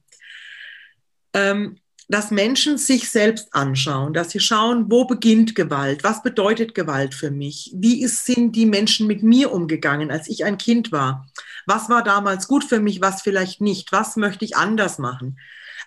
Ähm, 1.33 1.77
dass 2.09 2.31
Menschen 2.31 2.77
sich 2.77 3.09
selbst 3.09 3.53
anschauen, 3.53 4.13
dass 4.13 4.31
sie 4.31 4.39
schauen, 4.39 4.91
wo 4.91 5.05
beginnt 5.05 5.55
Gewalt, 5.55 6.03
was 6.03 6.21
bedeutet 6.21 6.75
Gewalt 6.75 7.13
für 7.13 7.31
mich, 7.31 7.71
wie 7.75 8.03
ist, 8.03 8.25
sind 8.25 8.55
die 8.55 8.65
Menschen 8.65 9.07
mit 9.07 9.23
mir 9.23 9.51
umgegangen, 9.51 10.11
als 10.11 10.27
ich 10.27 10.45
ein 10.45 10.57
Kind 10.57 10.91
war, 10.91 11.27
was 11.65 11.89
war 11.89 12.03
damals 12.03 12.47
gut 12.47 12.63
für 12.63 12.79
mich, 12.79 13.01
was 13.01 13.21
vielleicht 13.21 13.61
nicht, 13.61 13.91
was 13.91 14.15
möchte 14.15 14.45
ich 14.45 14.57
anders 14.57 14.99
machen. 14.99 15.37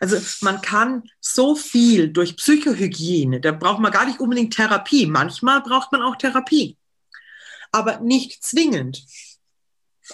Also 0.00 0.18
man 0.40 0.60
kann 0.60 1.04
so 1.20 1.54
viel 1.54 2.08
durch 2.08 2.36
Psychohygiene, 2.36 3.40
da 3.40 3.52
braucht 3.52 3.80
man 3.80 3.92
gar 3.92 4.06
nicht 4.06 4.20
unbedingt 4.20 4.54
Therapie, 4.54 5.06
manchmal 5.06 5.62
braucht 5.62 5.92
man 5.92 6.02
auch 6.02 6.16
Therapie, 6.16 6.76
aber 7.72 8.00
nicht 8.00 8.42
zwingend. 8.42 9.02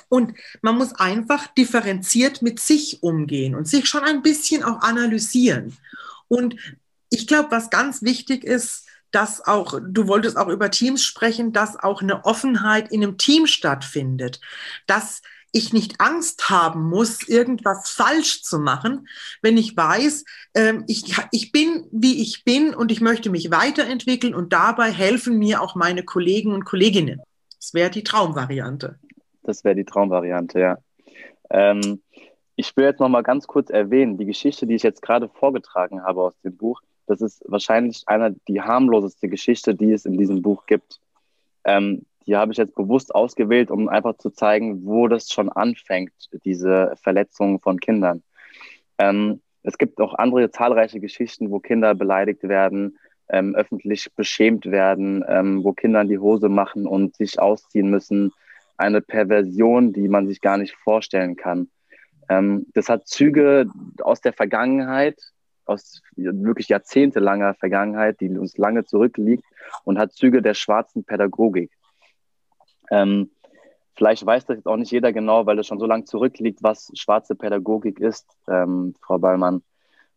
Und 0.08 0.34
man 0.60 0.76
muss 0.76 0.94
einfach 0.94 1.46
differenziert 1.48 2.42
mit 2.42 2.60
sich 2.60 3.02
umgehen 3.02 3.54
und 3.54 3.68
sich 3.68 3.88
schon 3.88 4.04
ein 4.04 4.22
bisschen 4.22 4.62
auch 4.62 4.80
analysieren. 4.80 5.76
Und 6.28 6.56
ich 7.10 7.26
glaube, 7.26 7.50
was 7.50 7.70
ganz 7.70 8.02
wichtig 8.02 8.44
ist, 8.44 8.86
dass 9.10 9.44
auch, 9.46 9.78
du 9.86 10.08
wolltest 10.08 10.36
auch 10.36 10.48
über 10.48 10.70
Teams 10.70 11.04
sprechen, 11.04 11.52
dass 11.52 11.76
auch 11.76 12.02
eine 12.02 12.24
Offenheit 12.24 12.90
in 12.90 13.02
einem 13.02 13.18
Team 13.18 13.46
stattfindet, 13.46 14.40
dass 14.86 15.20
ich 15.52 15.74
nicht 15.74 16.00
Angst 16.00 16.48
haben 16.48 16.82
muss, 16.88 17.28
irgendwas 17.28 17.90
falsch 17.90 18.42
zu 18.42 18.58
machen, 18.58 19.06
wenn 19.42 19.58
ich 19.58 19.76
weiß, 19.76 20.24
ähm, 20.54 20.84
ich, 20.88 21.14
ich 21.30 21.52
bin, 21.52 21.86
wie 21.92 22.22
ich 22.22 22.44
bin 22.44 22.74
und 22.74 22.90
ich 22.90 23.02
möchte 23.02 23.28
mich 23.28 23.50
weiterentwickeln 23.50 24.34
und 24.34 24.54
dabei 24.54 24.90
helfen 24.90 25.38
mir 25.38 25.60
auch 25.60 25.74
meine 25.74 26.04
Kollegen 26.04 26.54
und 26.54 26.64
Kolleginnen. 26.64 27.20
Das 27.60 27.74
wäre 27.74 27.90
die 27.90 28.02
Traumvariante. 28.02 28.98
Das 29.42 29.64
wäre 29.64 29.74
die 29.74 29.84
Traumvariante, 29.84 30.60
ja. 30.60 30.78
Ähm, 31.50 32.00
ich 32.56 32.76
will 32.76 32.84
jetzt 32.84 33.00
noch 33.00 33.08
mal 33.08 33.22
ganz 33.22 33.46
kurz 33.46 33.70
erwähnen, 33.70 34.18
die 34.18 34.26
Geschichte, 34.26 34.66
die 34.66 34.74
ich 34.74 34.82
jetzt 34.82 35.02
gerade 35.02 35.28
vorgetragen 35.28 36.02
habe 36.02 36.22
aus 36.22 36.38
dem 36.40 36.56
Buch, 36.56 36.80
das 37.06 37.20
ist 37.20 37.42
wahrscheinlich 37.46 38.04
einer 38.06 38.30
die 38.48 38.60
harmloseste 38.60 39.28
Geschichte, 39.28 39.74
die 39.74 39.92
es 39.92 40.06
in 40.06 40.16
diesem 40.16 40.42
Buch 40.42 40.66
gibt. 40.66 41.00
Ähm, 41.64 42.06
die 42.26 42.36
habe 42.36 42.52
ich 42.52 42.58
jetzt 42.58 42.74
bewusst 42.74 43.14
ausgewählt, 43.14 43.70
um 43.70 43.88
einfach 43.88 44.16
zu 44.16 44.30
zeigen, 44.30 44.86
wo 44.86 45.08
das 45.08 45.30
schon 45.30 45.48
anfängt, 45.48 46.12
diese 46.44 46.94
Verletzungen 47.02 47.58
von 47.58 47.80
Kindern. 47.80 48.22
Ähm, 48.98 49.40
es 49.64 49.78
gibt 49.78 50.00
auch 50.00 50.14
andere 50.14 50.50
zahlreiche 50.50 51.00
Geschichten, 51.00 51.50
wo 51.50 51.58
Kinder 51.58 51.94
beleidigt 51.94 52.44
werden, 52.44 52.98
ähm, 53.28 53.54
öffentlich 53.54 54.08
beschämt 54.14 54.66
werden, 54.66 55.24
ähm, 55.26 55.64
wo 55.64 55.72
Kinder 55.72 56.02
in 56.02 56.08
die 56.08 56.18
Hose 56.18 56.48
machen 56.48 56.86
und 56.86 57.16
sich 57.16 57.40
ausziehen 57.40 57.90
müssen. 57.90 58.32
Eine 58.76 59.00
Perversion, 59.00 59.92
die 59.92 60.08
man 60.08 60.26
sich 60.26 60.40
gar 60.40 60.56
nicht 60.58 60.74
vorstellen 60.76 61.36
kann. 61.36 61.70
Ähm, 62.28 62.66
das 62.74 62.88
hat 62.88 63.06
Züge 63.06 63.66
aus 64.00 64.20
der 64.20 64.32
Vergangenheit, 64.32 65.18
aus 65.64 66.02
wirklich 66.16 66.68
jahrzehntelanger 66.68 67.54
Vergangenheit, 67.54 68.20
die 68.20 68.28
uns 68.30 68.56
lange 68.56 68.84
zurückliegt 68.84 69.44
und 69.84 69.98
hat 69.98 70.12
Züge 70.12 70.42
der 70.42 70.54
schwarzen 70.54 71.04
Pädagogik. 71.04 71.70
Ähm, 72.90 73.30
vielleicht 73.94 74.24
weiß 74.24 74.46
das 74.46 74.56
jetzt 74.56 74.66
auch 74.66 74.76
nicht 74.76 74.90
jeder 74.90 75.12
genau, 75.12 75.46
weil 75.46 75.56
das 75.56 75.66
schon 75.66 75.78
so 75.78 75.86
lange 75.86 76.04
zurückliegt, 76.04 76.62
was 76.62 76.90
schwarze 76.94 77.34
Pädagogik 77.34 78.00
ist, 78.00 78.26
ähm, 78.48 78.94
Frau 79.00 79.18
Ballmann. 79.18 79.62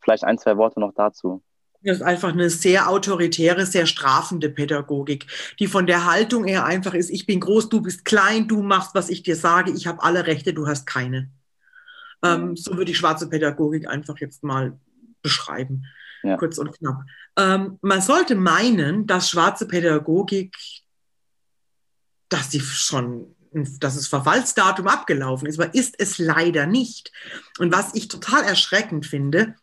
Vielleicht 0.02 0.24
ein, 0.24 0.38
zwei 0.38 0.58
Worte 0.58 0.80
noch 0.80 0.94
dazu. 0.94 1.42
Das 1.86 1.98
ist 1.98 2.04
einfach 2.04 2.34
eine 2.34 2.50
sehr 2.50 2.90
autoritäre, 2.90 3.66
sehr 3.66 3.86
strafende 3.86 4.50
Pädagogik, 4.50 5.28
die 5.60 5.68
von 5.68 5.86
der 5.86 6.06
Haltung 6.06 6.48
eher 6.48 6.66
einfach 6.66 6.96
ist, 6.96 7.12
ich 7.12 7.26
bin 7.26 7.40
groß, 7.40 7.70
du 7.70 7.82
bist 7.82 8.06
klein, 8.06 8.48
du 8.48 8.64
machst, 8.64 8.96
was 8.96 9.10
ich 9.10 9.22
dir 9.22 9.36
sage, 9.36 9.72
ich 9.72 9.86
habe 9.86 10.02
alle 10.02 10.26
Rechte, 10.26 10.54
du 10.54 10.68
hast 10.68 10.88
keine. 10.88 11.30
Ähm, 12.24 12.50
mhm. 12.50 12.56
so 12.56 12.76
würde 12.76 12.92
ich 12.92 12.98
schwarze 12.98 13.30
Pädagogik 13.30 13.88
einfach 13.88 14.18
jetzt 14.18 14.44
mal 14.44 14.80
beschreiben, 15.22 15.86
ja. 16.24 16.38
kurz 16.38 16.58
und 16.58 16.72
knapp. 16.78 17.04
Ähm, 17.38 17.78
man 17.82 18.02
sollte 18.02 18.36
meinen, 18.36 19.06
dass 19.06 19.30
schwarze 19.30 19.68
Pädagogik, 19.68 20.56
dass 22.30 22.52
sie 22.52 22.62
schon, 22.62 23.36
dass 23.52 23.96
das 23.96 24.08
Verfallsdatum 24.08 24.88
abgelaufen 24.88 25.48
ist, 25.48 25.60
aber 25.60 25.76
ist 25.76 25.96
es 26.00 26.18
leider 26.18 26.66
nicht. 26.66 27.12
Und 27.60 27.72
was 27.72 27.94
ich 27.94 28.08
total 28.08 28.44
erschreckend 28.44 29.06
finde, 29.06 29.56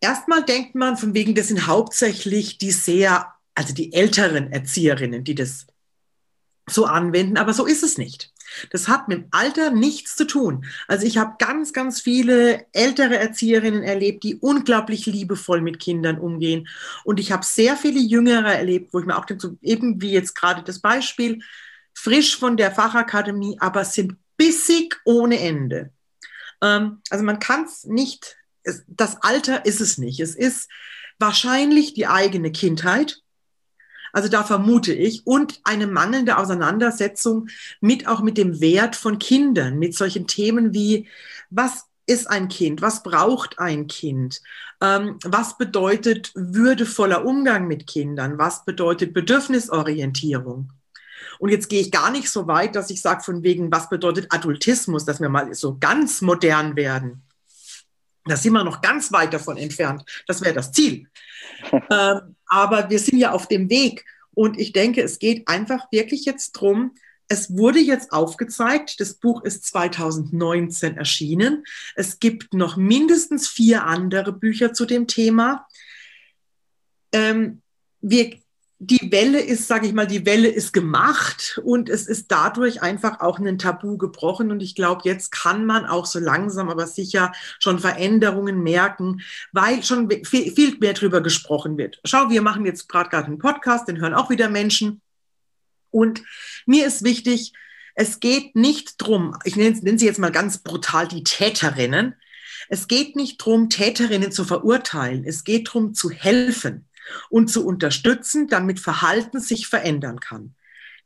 erstmal 0.00 0.44
denkt 0.44 0.74
man 0.74 0.96
von 0.96 1.14
wegen, 1.14 1.34
das 1.34 1.48
sind 1.48 1.66
hauptsächlich 1.66 2.58
die 2.58 2.72
sehr, 2.72 3.32
also 3.54 3.74
die 3.74 3.92
älteren 3.92 4.52
Erzieherinnen, 4.52 5.24
die 5.24 5.34
das 5.34 5.66
so 6.68 6.86
anwenden, 6.86 7.36
aber 7.36 7.52
so 7.52 7.66
ist 7.66 7.82
es 7.82 7.98
nicht. 7.98 8.32
Das 8.70 8.88
hat 8.88 9.08
mit 9.08 9.18
dem 9.18 9.28
Alter 9.30 9.70
nichts 9.70 10.16
zu 10.16 10.26
tun. 10.26 10.64
Also 10.88 11.06
ich 11.06 11.18
habe 11.18 11.36
ganz, 11.38 11.72
ganz 11.72 12.00
viele 12.00 12.66
ältere 12.72 13.18
Erzieherinnen 13.18 13.82
erlebt, 13.82 14.24
die 14.24 14.36
unglaublich 14.36 15.06
liebevoll 15.06 15.60
mit 15.60 15.78
Kindern 15.78 16.18
umgehen. 16.18 16.68
Und 17.04 17.20
ich 17.20 17.32
habe 17.32 17.44
sehr 17.44 17.76
viele 17.76 18.00
Jüngere 18.00 18.54
erlebt, 18.54 18.92
wo 18.92 19.00
ich 19.00 19.06
mir 19.06 19.16
auch 19.16 19.24
denke, 19.24 19.56
eben 19.62 20.00
wie 20.00 20.12
jetzt 20.12 20.34
gerade 20.34 20.62
das 20.62 20.80
Beispiel, 20.80 21.42
frisch 21.94 22.36
von 22.36 22.56
der 22.56 22.72
Fachakademie, 22.72 23.56
aber 23.60 23.84
sind 23.84 24.16
bissig 24.36 25.00
ohne 25.04 25.38
Ende. 25.38 25.92
Ähm, 26.62 27.00
also 27.10 27.24
man 27.24 27.38
kann 27.38 27.64
es 27.64 27.84
nicht, 27.84 28.36
das 28.88 29.22
Alter 29.22 29.64
ist 29.64 29.80
es 29.80 29.98
nicht. 29.98 30.20
Es 30.20 30.34
ist 30.34 30.68
wahrscheinlich 31.18 31.94
die 31.94 32.06
eigene 32.06 32.52
Kindheit 32.52 33.22
also 34.12 34.28
da 34.28 34.42
vermute 34.42 34.92
ich 34.92 35.26
und 35.26 35.60
eine 35.64 35.86
mangelnde 35.86 36.36
Auseinandersetzung 36.38 37.48
mit 37.80 38.06
auch 38.06 38.22
mit 38.22 38.38
dem 38.38 38.60
Wert 38.60 38.96
von 38.96 39.18
Kindern, 39.18 39.78
mit 39.78 39.94
solchen 39.94 40.26
Themen 40.26 40.74
wie 40.74 41.08
was 41.50 41.84
ist 42.06 42.28
ein 42.28 42.48
Kind? 42.48 42.82
Was 42.82 43.04
braucht 43.04 43.60
ein 43.60 43.86
Kind? 43.86 44.40
Ähm, 44.80 45.18
was 45.22 45.56
bedeutet 45.58 46.32
würdevoller 46.34 47.24
Umgang 47.24 47.68
mit 47.68 47.86
Kindern? 47.86 48.36
Was 48.36 48.64
bedeutet 48.64 49.14
Bedürfnisorientierung? 49.14 50.72
Und 51.38 51.48
jetzt 51.50 51.68
gehe 51.68 51.80
ich 51.80 51.92
gar 51.92 52.10
nicht 52.10 52.28
so 52.28 52.48
weit, 52.48 52.74
dass 52.74 52.90
ich 52.90 53.00
sage, 53.00 53.22
von 53.22 53.44
wegen, 53.44 53.70
was 53.70 53.88
bedeutet 53.88 54.26
Adultismus, 54.30 55.04
dass 55.04 55.20
wir 55.20 55.28
mal 55.28 55.54
so 55.54 55.78
ganz 55.78 56.20
modern 56.20 56.74
werden. 56.74 57.22
Da 58.24 58.36
sind 58.36 58.52
wir 58.52 58.64
noch 58.64 58.80
ganz 58.80 59.12
weit 59.12 59.32
davon 59.32 59.56
entfernt. 59.56 60.04
Das 60.26 60.42
wäre 60.42 60.54
das 60.54 60.72
Ziel. 60.72 61.08
ähm, 61.72 62.36
aber 62.46 62.90
wir 62.90 62.98
sind 62.98 63.18
ja 63.18 63.32
auf 63.32 63.48
dem 63.48 63.70
Weg. 63.70 64.04
Und 64.34 64.58
ich 64.58 64.72
denke, 64.72 65.02
es 65.02 65.18
geht 65.18 65.48
einfach 65.48 65.90
wirklich 65.90 66.24
jetzt 66.24 66.52
drum. 66.52 66.94
es 67.28 67.56
wurde 67.56 67.78
jetzt 67.78 68.10
aufgezeigt, 68.12 68.98
das 68.98 69.14
Buch 69.14 69.44
ist 69.44 69.64
2019 69.66 70.96
erschienen. 70.96 71.64
Es 71.94 72.18
gibt 72.18 72.54
noch 72.54 72.76
mindestens 72.76 73.46
vier 73.46 73.84
andere 73.84 74.32
Bücher 74.32 74.72
zu 74.72 74.84
dem 74.84 75.06
Thema. 75.06 75.66
Ähm, 77.12 77.62
wir 78.00 78.36
die 78.82 79.12
Welle 79.12 79.40
ist, 79.40 79.68
sage 79.68 79.86
ich 79.86 79.92
mal, 79.92 80.06
die 80.06 80.24
Welle 80.24 80.48
ist 80.48 80.72
gemacht 80.72 81.60
und 81.62 81.90
es 81.90 82.06
ist 82.06 82.30
dadurch 82.32 82.80
einfach 82.80 83.20
auch 83.20 83.38
ein 83.38 83.58
Tabu 83.58 83.98
gebrochen. 83.98 84.50
Und 84.50 84.62
ich 84.62 84.74
glaube, 84.74 85.02
jetzt 85.04 85.30
kann 85.32 85.66
man 85.66 85.84
auch 85.84 86.06
so 86.06 86.18
langsam, 86.18 86.70
aber 86.70 86.86
sicher 86.86 87.30
schon 87.58 87.78
Veränderungen 87.78 88.62
merken, 88.62 89.20
weil 89.52 89.82
schon 89.82 90.10
viel, 90.24 90.78
mehr 90.80 90.94
drüber 90.94 91.20
gesprochen 91.20 91.76
wird. 91.76 92.00
Schau, 92.06 92.30
wir 92.30 92.40
machen 92.40 92.64
jetzt 92.64 92.88
gerade 92.88 93.26
einen 93.26 93.38
Podcast, 93.38 93.86
den 93.86 94.00
hören 94.00 94.14
auch 94.14 94.30
wieder 94.30 94.48
Menschen. 94.48 95.02
Und 95.90 96.22
mir 96.64 96.86
ist 96.86 97.04
wichtig, 97.04 97.52
es 97.94 98.18
geht 98.18 98.56
nicht 98.56 98.94
drum, 98.96 99.36
ich 99.44 99.56
nenne, 99.56 99.78
nenne 99.82 99.98
sie 99.98 100.06
jetzt 100.06 100.18
mal 100.18 100.32
ganz 100.32 100.58
brutal 100.58 101.06
die 101.06 101.22
Täterinnen. 101.22 102.14
Es 102.70 102.88
geht 102.88 103.14
nicht 103.14 103.36
drum, 103.36 103.68
Täterinnen 103.68 104.32
zu 104.32 104.46
verurteilen. 104.46 105.24
Es 105.26 105.44
geht 105.44 105.68
drum, 105.70 105.92
zu 105.92 106.08
helfen 106.08 106.86
und 107.28 107.48
zu 107.48 107.66
unterstützen, 107.66 108.48
damit 108.48 108.80
Verhalten 108.80 109.40
sich 109.40 109.68
verändern 109.68 110.20
kann. 110.20 110.54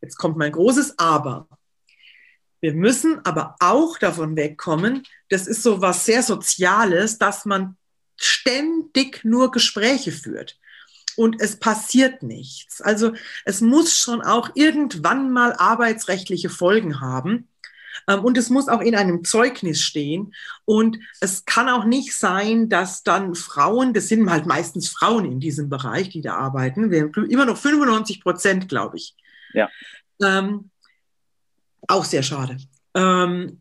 Jetzt 0.01 0.17
kommt 0.17 0.37
mein 0.37 0.53
großes 0.53 0.99
Aber. 0.99 1.49
Wir 2.61 2.75
müssen 2.75 3.25
aber 3.25 3.57
auch 3.61 3.99
davon 3.99 4.37
wegkommen, 4.37 5.03
das 5.29 5.47
ist 5.47 5.63
so 5.63 5.83
was 5.83 6.07
sehr 6.07 6.23
Soziales, 6.23 7.19
dass 7.19 7.45
man 7.45 7.77
ständig 8.17 9.25
nur 9.25 9.51
Gespräche 9.51 10.13
führt 10.13 10.59
und 11.17 11.41
es 11.41 11.59
passiert 11.59 12.23
nichts. 12.23 12.81
Also 12.81 13.13
es 13.45 13.61
muss 13.61 13.99
schon 13.99 14.23
auch 14.23 14.51
irgendwann 14.55 15.31
mal 15.31 15.53
arbeitsrechtliche 15.53 16.49
Folgen 16.49 17.01
haben. 17.01 17.49
Ähm, 18.09 18.25
und 18.25 18.39
es 18.39 18.51
muss 18.51 18.69
auch 18.69 18.81
in 18.81 18.95
einem 18.95 19.25
Zeugnis 19.25 19.81
stehen. 19.81 20.35
Und 20.65 20.99
es 21.21 21.45
kann 21.45 21.69
auch 21.69 21.85
nicht 21.85 22.15
sein, 22.15 22.69
dass 22.69 23.03
dann 23.03 23.35
Frauen, 23.35 23.95
das 23.95 24.09
sind 24.09 24.29
halt 24.31 24.47
meistens 24.47 24.89
Frauen 24.89 25.25
in 25.25 25.41
diesem 25.41 25.69
Bereich, 25.69 26.11
die 26.11 26.21
da 26.21 26.37
arbeiten, 26.37 26.91
wir 26.91 27.03
haben 27.03 27.31
immer 27.31 27.47
noch 27.47 27.57
95 27.57 28.23
Prozent, 28.23 28.69
glaube 28.69 28.97
ich. 28.97 29.15
Ja. 29.53 29.69
Ähm, 30.23 30.71
auch 31.89 32.05
sehr 32.05 32.23
schade. 32.23 32.57
Ähm, 32.95 33.59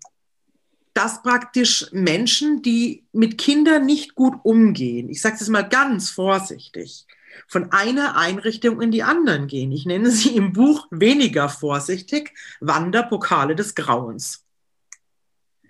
dass 0.93 1.23
praktisch 1.23 1.87
Menschen, 1.91 2.61
die 2.61 3.03
mit 3.11 3.37
Kindern 3.37 3.85
nicht 3.85 4.13
gut 4.15 4.35
umgehen, 4.43 5.09
ich 5.09 5.21
sage 5.21 5.37
es 5.39 5.47
mal 5.49 5.67
ganz 5.67 6.11
vorsichtig, 6.11 7.05
von 7.47 7.71
einer 7.71 8.17
Einrichtung 8.17 8.81
in 8.81 8.91
die 8.91 9.03
anderen 9.03 9.47
gehen. 9.47 9.71
Ich 9.71 9.85
nenne 9.85 10.09
sie 10.11 10.35
im 10.35 10.53
Buch 10.53 10.87
weniger 10.91 11.49
vorsichtig 11.49 12.33
Wanderpokale 12.59 13.55
des 13.55 13.75
Grauens. 13.75 14.45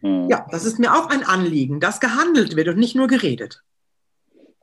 Hm. 0.01 0.27
Ja, 0.29 0.45
das 0.51 0.65
ist 0.65 0.79
mir 0.79 0.93
auch 0.93 1.09
ein 1.09 1.23
Anliegen, 1.23 1.79
dass 1.79 1.99
gehandelt 1.99 2.55
wird 2.55 2.67
und 2.67 2.77
nicht 2.77 2.95
nur 2.95 3.07
geredet. 3.07 3.63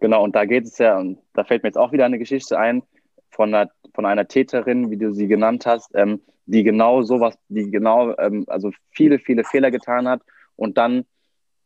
Genau, 0.00 0.24
und 0.24 0.34
da 0.34 0.44
geht 0.44 0.64
es 0.64 0.78
ja, 0.78 0.98
und 0.98 1.18
da 1.34 1.44
fällt 1.44 1.62
mir 1.62 1.68
jetzt 1.68 1.78
auch 1.78 1.92
wieder 1.92 2.06
eine 2.06 2.18
Geschichte 2.18 2.58
ein 2.58 2.82
von 3.30 3.54
einer, 3.54 3.70
von 3.94 4.06
einer 4.06 4.26
Täterin, 4.26 4.90
wie 4.90 4.96
du 4.96 5.12
sie 5.12 5.28
genannt 5.28 5.66
hast, 5.66 5.90
ähm, 5.94 6.20
die 6.46 6.62
genau 6.64 7.02
sowas, 7.02 7.38
die 7.48 7.70
genau, 7.70 8.16
ähm, 8.18 8.44
also 8.48 8.70
viele, 8.90 9.18
viele 9.18 9.44
Fehler 9.44 9.70
getan 9.70 10.08
hat. 10.08 10.22
Und 10.56 10.78
dann 10.78 11.04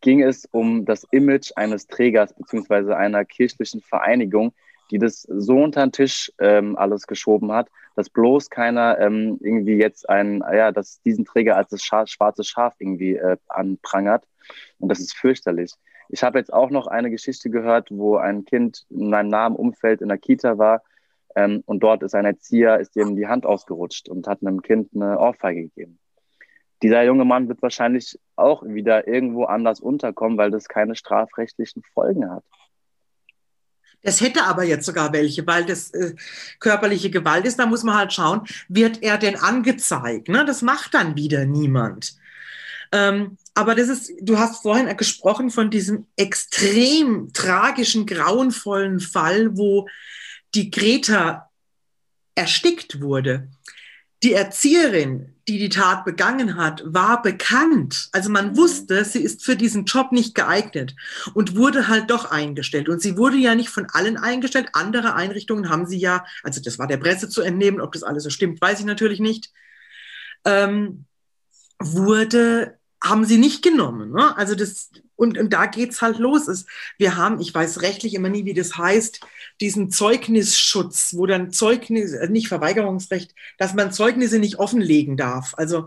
ging 0.00 0.22
es 0.22 0.46
um 0.50 0.84
das 0.84 1.04
Image 1.10 1.52
eines 1.56 1.86
Trägers 1.86 2.34
beziehungsweise 2.34 2.96
einer 2.96 3.24
kirchlichen 3.24 3.80
Vereinigung, 3.80 4.52
die 4.90 4.98
das 4.98 5.22
so 5.22 5.56
unter 5.56 5.84
den 5.84 5.92
Tisch 5.92 6.32
ähm, 6.38 6.76
alles 6.76 7.06
geschoben 7.06 7.52
hat, 7.52 7.68
dass 7.96 8.10
bloß 8.10 8.50
keiner 8.50 8.98
ähm, 8.98 9.38
irgendwie 9.40 9.76
jetzt 9.76 10.08
ein, 10.08 10.42
ja, 10.52 10.72
dass 10.72 11.00
diesen 11.02 11.24
Träger 11.24 11.56
als 11.56 11.70
das 11.70 11.82
schwarze 11.82 12.44
Schaf 12.44 12.74
irgendwie 12.78 13.16
äh, 13.16 13.36
anprangert. 13.48 14.24
Und 14.78 14.88
das 14.88 15.00
ist 15.00 15.16
fürchterlich. 15.16 15.72
Ich 16.08 16.22
habe 16.22 16.38
jetzt 16.38 16.52
auch 16.52 16.70
noch 16.70 16.86
eine 16.86 17.10
Geschichte 17.10 17.50
gehört, 17.50 17.88
wo 17.90 18.16
ein 18.16 18.44
Kind 18.44 18.84
in 18.90 19.10
meinem 19.10 19.28
nahen 19.28 19.56
Umfeld 19.56 20.02
in 20.02 20.08
der 20.08 20.18
Kita 20.18 20.58
war 20.58 20.82
ähm, 21.34 21.62
und 21.66 21.82
dort 21.82 22.02
ist 22.02 22.14
ein 22.14 22.24
Erzieher, 22.24 22.78
ist 22.78 22.96
ihm 22.96 23.16
die 23.16 23.26
Hand 23.26 23.46
ausgerutscht 23.46 24.08
und 24.08 24.26
hat 24.26 24.42
einem 24.42 24.62
Kind 24.62 24.90
eine 24.94 25.18
Ohrfeige 25.18 25.62
gegeben. 25.62 25.98
Dieser 26.82 27.02
junge 27.02 27.24
Mann 27.24 27.48
wird 27.48 27.62
wahrscheinlich 27.62 28.18
auch 28.36 28.62
wieder 28.62 29.08
irgendwo 29.08 29.44
anders 29.44 29.80
unterkommen, 29.80 30.36
weil 30.36 30.50
das 30.50 30.68
keine 30.68 30.96
strafrechtlichen 30.96 31.82
Folgen 31.94 32.30
hat. 32.30 32.44
Das 34.04 34.20
hätte 34.20 34.44
aber 34.44 34.64
jetzt 34.64 34.86
sogar 34.86 35.12
welche, 35.12 35.46
weil 35.46 35.64
das 35.64 35.90
äh, 35.92 36.14
körperliche 36.60 37.10
Gewalt 37.10 37.46
ist. 37.46 37.58
Da 37.58 37.66
muss 37.66 37.82
man 37.82 37.96
halt 37.96 38.12
schauen, 38.12 38.42
wird 38.68 39.02
er 39.02 39.18
denn 39.18 39.36
angezeigt? 39.36 40.28
Ne? 40.28 40.44
Das 40.44 40.62
macht 40.62 40.94
dann 40.94 41.16
wieder 41.16 41.46
niemand. 41.46 42.14
Ähm, 42.92 43.38
aber 43.54 43.74
das 43.74 43.88
ist, 43.88 44.12
du 44.20 44.38
hast 44.38 44.62
vorhin 44.62 44.94
gesprochen 44.96 45.50
von 45.50 45.70
diesem 45.70 46.06
extrem 46.16 47.32
tragischen, 47.32 48.04
grauenvollen 48.06 49.00
Fall, 49.00 49.56
wo 49.56 49.88
die 50.54 50.70
Greta 50.70 51.50
erstickt 52.34 53.00
wurde. 53.00 53.48
Die 54.22 54.34
Erzieherin, 54.34 55.33
die 55.46 55.58
die 55.58 55.68
Tat 55.68 56.04
begangen 56.04 56.56
hat, 56.56 56.82
war 56.86 57.20
bekannt. 57.20 58.08
Also 58.12 58.30
man 58.30 58.56
wusste, 58.56 59.04
sie 59.04 59.22
ist 59.22 59.44
für 59.44 59.56
diesen 59.56 59.84
Job 59.84 60.10
nicht 60.10 60.34
geeignet 60.34 60.94
und 61.34 61.54
wurde 61.54 61.88
halt 61.88 62.10
doch 62.10 62.30
eingestellt. 62.30 62.88
Und 62.88 63.02
sie 63.02 63.18
wurde 63.18 63.36
ja 63.36 63.54
nicht 63.54 63.68
von 63.68 63.86
allen 63.92 64.16
eingestellt. 64.16 64.70
Andere 64.72 65.14
Einrichtungen 65.14 65.68
haben 65.68 65.86
sie 65.86 65.98
ja, 65.98 66.24
also 66.42 66.62
das 66.62 66.78
war 66.78 66.86
der 66.86 66.96
Presse 66.96 67.28
zu 67.28 67.42
entnehmen, 67.42 67.80
ob 67.80 67.92
das 67.92 68.02
alles 68.02 68.24
so 68.24 68.30
stimmt, 68.30 68.60
weiß 68.60 68.80
ich 68.80 68.86
natürlich 68.86 69.20
nicht, 69.20 69.50
ähm, 70.46 71.04
wurde, 71.78 72.78
haben 73.04 73.24
sie 73.24 73.38
nicht 73.38 73.62
genommen. 73.62 74.12
Ne? 74.12 74.36
Also 74.36 74.54
das, 74.54 74.90
und, 75.14 75.38
und 75.38 75.52
da 75.52 75.66
geht's 75.66 76.00
halt 76.00 76.18
los. 76.18 76.48
Ist, 76.48 76.68
wir 76.98 77.16
haben, 77.16 77.40
ich 77.40 77.54
weiß 77.54 77.82
rechtlich 77.82 78.14
immer 78.14 78.30
nie, 78.30 78.44
wie 78.44 78.54
das 78.54 78.76
heißt, 78.76 79.20
diesen 79.60 79.90
Zeugnisschutz, 79.90 81.14
wo 81.14 81.26
dann 81.26 81.52
Zeugnis, 81.52 82.12
äh, 82.12 82.28
nicht 82.28 82.48
Verweigerungsrecht, 82.48 83.34
dass 83.58 83.74
man 83.74 83.92
Zeugnisse 83.92 84.38
nicht 84.38 84.58
offenlegen 84.58 85.16
darf. 85.16 85.52
Also 85.56 85.86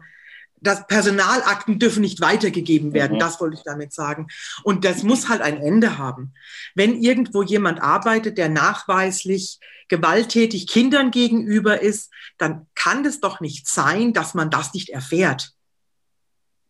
dass 0.59 0.87
Personalakten 0.87 1.77
dürfen 1.77 2.01
nicht 2.01 2.19
weitergegeben 2.19 2.91
werden, 2.91 3.17
mhm. 3.17 3.19
das 3.19 3.39
wollte 3.39 3.57
ich 3.57 3.63
damit 3.63 3.93
sagen. 3.93 4.27
Und 4.63 4.85
das 4.85 5.03
muss 5.03 5.29
halt 5.29 5.41
ein 5.41 5.57
Ende 5.57 5.99
haben. 5.99 6.33
Wenn 6.73 6.99
irgendwo 6.99 7.43
jemand 7.43 7.79
arbeitet, 7.79 8.39
der 8.39 8.49
nachweislich 8.49 9.59
gewalttätig 9.87 10.67
Kindern 10.67 11.11
gegenüber 11.11 11.81
ist, 11.81 12.11
dann 12.39 12.65
kann 12.73 13.05
es 13.05 13.19
doch 13.19 13.39
nicht 13.39 13.67
sein, 13.67 14.13
dass 14.13 14.33
man 14.33 14.49
das 14.49 14.73
nicht 14.73 14.89
erfährt. 14.89 15.53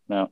Ja. 0.08 0.30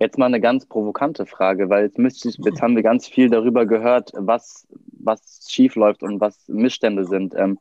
Jetzt 0.00 0.16
mal 0.16 0.26
eine 0.26 0.40
ganz 0.40 0.64
provokante 0.64 1.26
Frage, 1.26 1.68
weil 1.68 1.84
jetzt, 1.84 1.98
müsste 1.98 2.30
ich, 2.30 2.38
jetzt 2.38 2.62
haben 2.62 2.74
wir 2.74 2.82
ganz 2.82 3.06
viel 3.06 3.28
darüber 3.28 3.66
gehört, 3.66 4.12
was, 4.14 4.66
was 4.92 5.46
schief 5.50 5.76
und 5.76 6.20
was 6.20 6.48
Missstände 6.48 7.04
sind. 7.04 7.34
Ähm, 7.36 7.58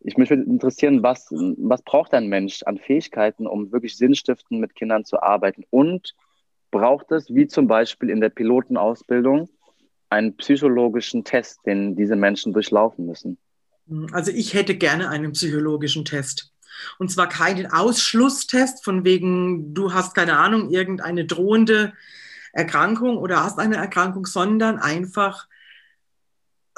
ich 0.00 0.16
mich 0.16 0.30
würde 0.30 0.42
interessieren, 0.42 1.02
was, 1.04 1.28
was 1.30 1.82
braucht 1.82 2.12
ein 2.12 2.26
Mensch 2.26 2.62
an 2.64 2.78
Fähigkeiten, 2.78 3.46
um 3.46 3.70
wirklich 3.70 3.96
sinnstiftend 3.96 4.60
mit 4.60 4.74
Kindern 4.74 5.04
zu 5.04 5.22
arbeiten? 5.22 5.64
Und 5.70 6.16
braucht 6.72 7.12
es, 7.12 7.32
wie 7.32 7.46
zum 7.46 7.68
Beispiel 7.68 8.10
in 8.10 8.20
der 8.20 8.30
Pilotenausbildung, 8.30 9.48
einen 10.10 10.36
psychologischen 10.36 11.22
Test, 11.22 11.60
den 11.66 11.94
diese 11.94 12.16
Menschen 12.16 12.52
durchlaufen 12.52 13.06
müssen? 13.06 13.38
Also 14.12 14.32
ich 14.32 14.54
hätte 14.54 14.76
gerne 14.76 15.08
einen 15.08 15.32
psychologischen 15.32 16.04
Test. 16.04 16.52
Und 16.98 17.10
zwar 17.10 17.28
keinen 17.28 17.70
Ausschlusstest 17.70 18.84
von 18.84 19.04
wegen, 19.04 19.74
du 19.74 19.92
hast 19.92 20.14
keine 20.14 20.38
Ahnung, 20.38 20.70
irgendeine 20.70 21.24
drohende 21.24 21.92
Erkrankung 22.52 23.18
oder 23.18 23.42
hast 23.44 23.58
eine 23.58 23.76
Erkrankung, 23.76 24.26
sondern 24.26 24.78
einfach 24.78 25.46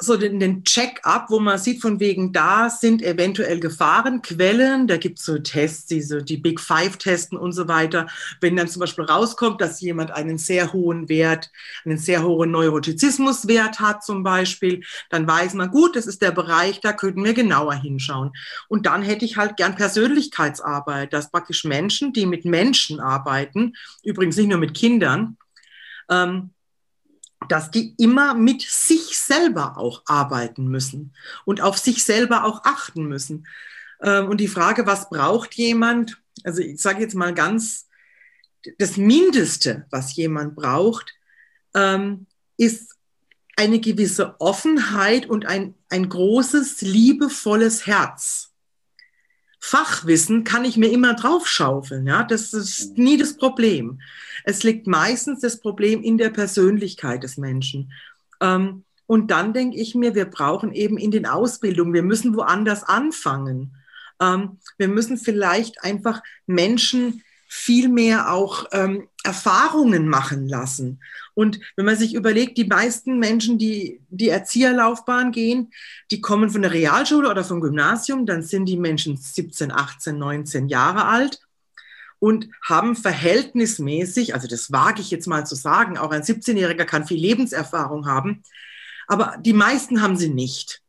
so 0.01 0.17
den, 0.17 0.39
den 0.39 0.63
Check-up, 0.63 1.29
wo 1.29 1.39
man 1.39 1.59
sieht, 1.59 1.81
von 1.81 1.99
wegen, 1.99 2.33
da 2.33 2.69
sind 2.69 3.03
eventuell 3.03 3.59
Gefahrenquellen. 3.59 4.87
Da 4.87 4.97
gibt 4.97 5.19
es 5.19 5.25
so 5.25 5.37
Tests, 5.37 5.85
diese, 5.85 6.23
die 6.23 6.37
Big 6.37 6.59
Five 6.59 6.97
testen 6.97 7.37
und 7.37 7.51
so 7.51 7.67
weiter. 7.67 8.07
Wenn 8.39 8.55
dann 8.55 8.67
zum 8.67 8.79
Beispiel 8.79 9.05
rauskommt, 9.05 9.61
dass 9.61 9.79
jemand 9.79 10.11
einen 10.11 10.37
sehr 10.37 10.73
hohen 10.73 11.07
Wert, 11.07 11.51
einen 11.85 11.97
sehr 11.97 12.23
hohen 12.23 12.51
Neurotizismuswert 12.51 13.79
hat 13.79 14.03
zum 14.03 14.23
Beispiel, 14.23 14.83
dann 15.09 15.27
weiß 15.27 15.53
man, 15.53 15.69
gut, 15.69 15.95
das 15.95 16.07
ist 16.07 16.21
der 16.21 16.31
Bereich, 16.31 16.81
da 16.81 16.93
könnten 16.93 17.23
wir 17.23 17.33
genauer 17.33 17.75
hinschauen. 17.75 18.31
Und 18.67 18.87
dann 18.87 19.03
hätte 19.03 19.25
ich 19.25 19.37
halt 19.37 19.55
gern 19.55 19.75
Persönlichkeitsarbeit, 19.75 21.13
dass 21.13 21.31
praktisch 21.31 21.63
Menschen, 21.63 22.11
die 22.11 22.25
mit 22.25 22.43
Menschen 22.43 22.99
arbeiten, 22.99 23.73
übrigens 24.03 24.37
nicht 24.37 24.49
nur 24.49 24.57
mit 24.57 24.73
Kindern, 24.73 25.37
ähm, 26.09 26.51
dass 27.47 27.71
die 27.71 27.95
immer 27.97 28.33
mit 28.33 28.61
sich 28.61 29.17
selber 29.17 29.77
auch 29.77 30.03
arbeiten 30.05 30.67
müssen 30.67 31.13
und 31.45 31.61
auf 31.61 31.77
sich 31.77 32.03
selber 32.03 32.43
auch 32.43 32.63
achten 32.63 33.05
müssen. 33.05 33.47
Ähm, 34.01 34.27
und 34.27 34.37
die 34.37 34.47
Frage, 34.47 34.85
was 34.85 35.09
braucht 35.09 35.55
jemand? 35.55 36.21
Also 36.43 36.61
ich 36.61 36.81
sage 36.81 37.01
jetzt 37.01 37.15
mal 37.15 37.33
ganz, 37.33 37.87
das 38.77 38.97
Mindeste, 38.97 39.85
was 39.89 40.15
jemand 40.15 40.55
braucht, 40.55 41.13
ähm, 41.73 42.27
ist 42.57 42.95
eine 43.55 43.79
gewisse 43.79 44.39
Offenheit 44.39 45.27
und 45.27 45.45
ein, 45.45 45.75
ein 45.89 46.09
großes, 46.09 46.81
liebevolles 46.81 47.85
Herz. 47.87 48.50
Fachwissen 49.63 50.43
kann 50.43 50.65
ich 50.65 50.75
mir 50.75 50.91
immer 50.91 51.13
draufschaufeln. 51.13 52.07
Ja? 52.07 52.23
Das 52.23 52.51
ist 52.51 52.97
nie 52.97 53.15
das 53.15 53.37
Problem. 53.37 54.01
Es 54.43 54.63
liegt 54.63 54.87
meistens 54.87 55.39
das 55.39 55.61
Problem 55.61 56.01
in 56.01 56.17
der 56.17 56.31
Persönlichkeit 56.31 57.23
des 57.23 57.37
Menschen. 57.37 57.93
Ähm, 58.41 58.83
und 59.05 59.29
dann 59.29 59.53
denke 59.53 59.77
ich 59.77 59.93
mir, 59.93 60.15
wir 60.15 60.25
brauchen 60.25 60.73
eben 60.73 60.97
in 60.97 61.11
den 61.11 61.27
Ausbildungen, 61.27 61.93
wir 61.93 62.01
müssen 62.01 62.35
woanders 62.35 62.83
anfangen. 62.83 63.75
Ähm, 64.19 64.57
wir 64.77 64.87
müssen 64.87 65.17
vielleicht 65.17 65.83
einfach 65.83 66.23
Menschen 66.47 67.23
viel 67.53 67.89
mehr 67.89 68.31
auch 68.31 68.67
ähm, 68.71 69.09
Erfahrungen 69.25 70.07
machen 70.07 70.47
lassen. 70.47 71.01
Und 71.33 71.59
wenn 71.75 71.83
man 71.83 71.97
sich 71.97 72.15
überlegt, 72.15 72.57
die 72.57 72.63
meisten 72.63 73.19
Menschen, 73.19 73.57
die 73.57 73.99
die 74.07 74.29
Erzieherlaufbahn 74.29 75.33
gehen, 75.33 75.73
die 76.11 76.21
kommen 76.21 76.49
von 76.49 76.61
der 76.61 76.71
Realschule 76.71 77.29
oder 77.29 77.43
vom 77.43 77.59
Gymnasium, 77.59 78.25
dann 78.25 78.41
sind 78.41 78.67
die 78.67 78.77
Menschen 78.77 79.17
17, 79.17 79.69
18, 79.69 80.17
19 80.17 80.69
Jahre 80.69 81.03
alt 81.03 81.41
und 82.19 82.47
haben 82.63 82.95
verhältnismäßig, 82.95 84.33
also 84.33 84.47
das 84.47 84.71
wage 84.71 85.01
ich 85.01 85.11
jetzt 85.11 85.27
mal 85.27 85.45
zu 85.45 85.55
sagen, 85.55 85.97
auch 85.97 86.11
ein 86.11 86.23
17-Jähriger 86.23 86.85
kann 86.85 87.05
viel 87.05 87.19
Lebenserfahrung 87.19 88.05
haben, 88.05 88.43
aber 89.07 89.35
die 89.41 89.51
meisten 89.51 90.01
haben 90.01 90.15
sie 90.15 90.29
nicht. 90.29 90.81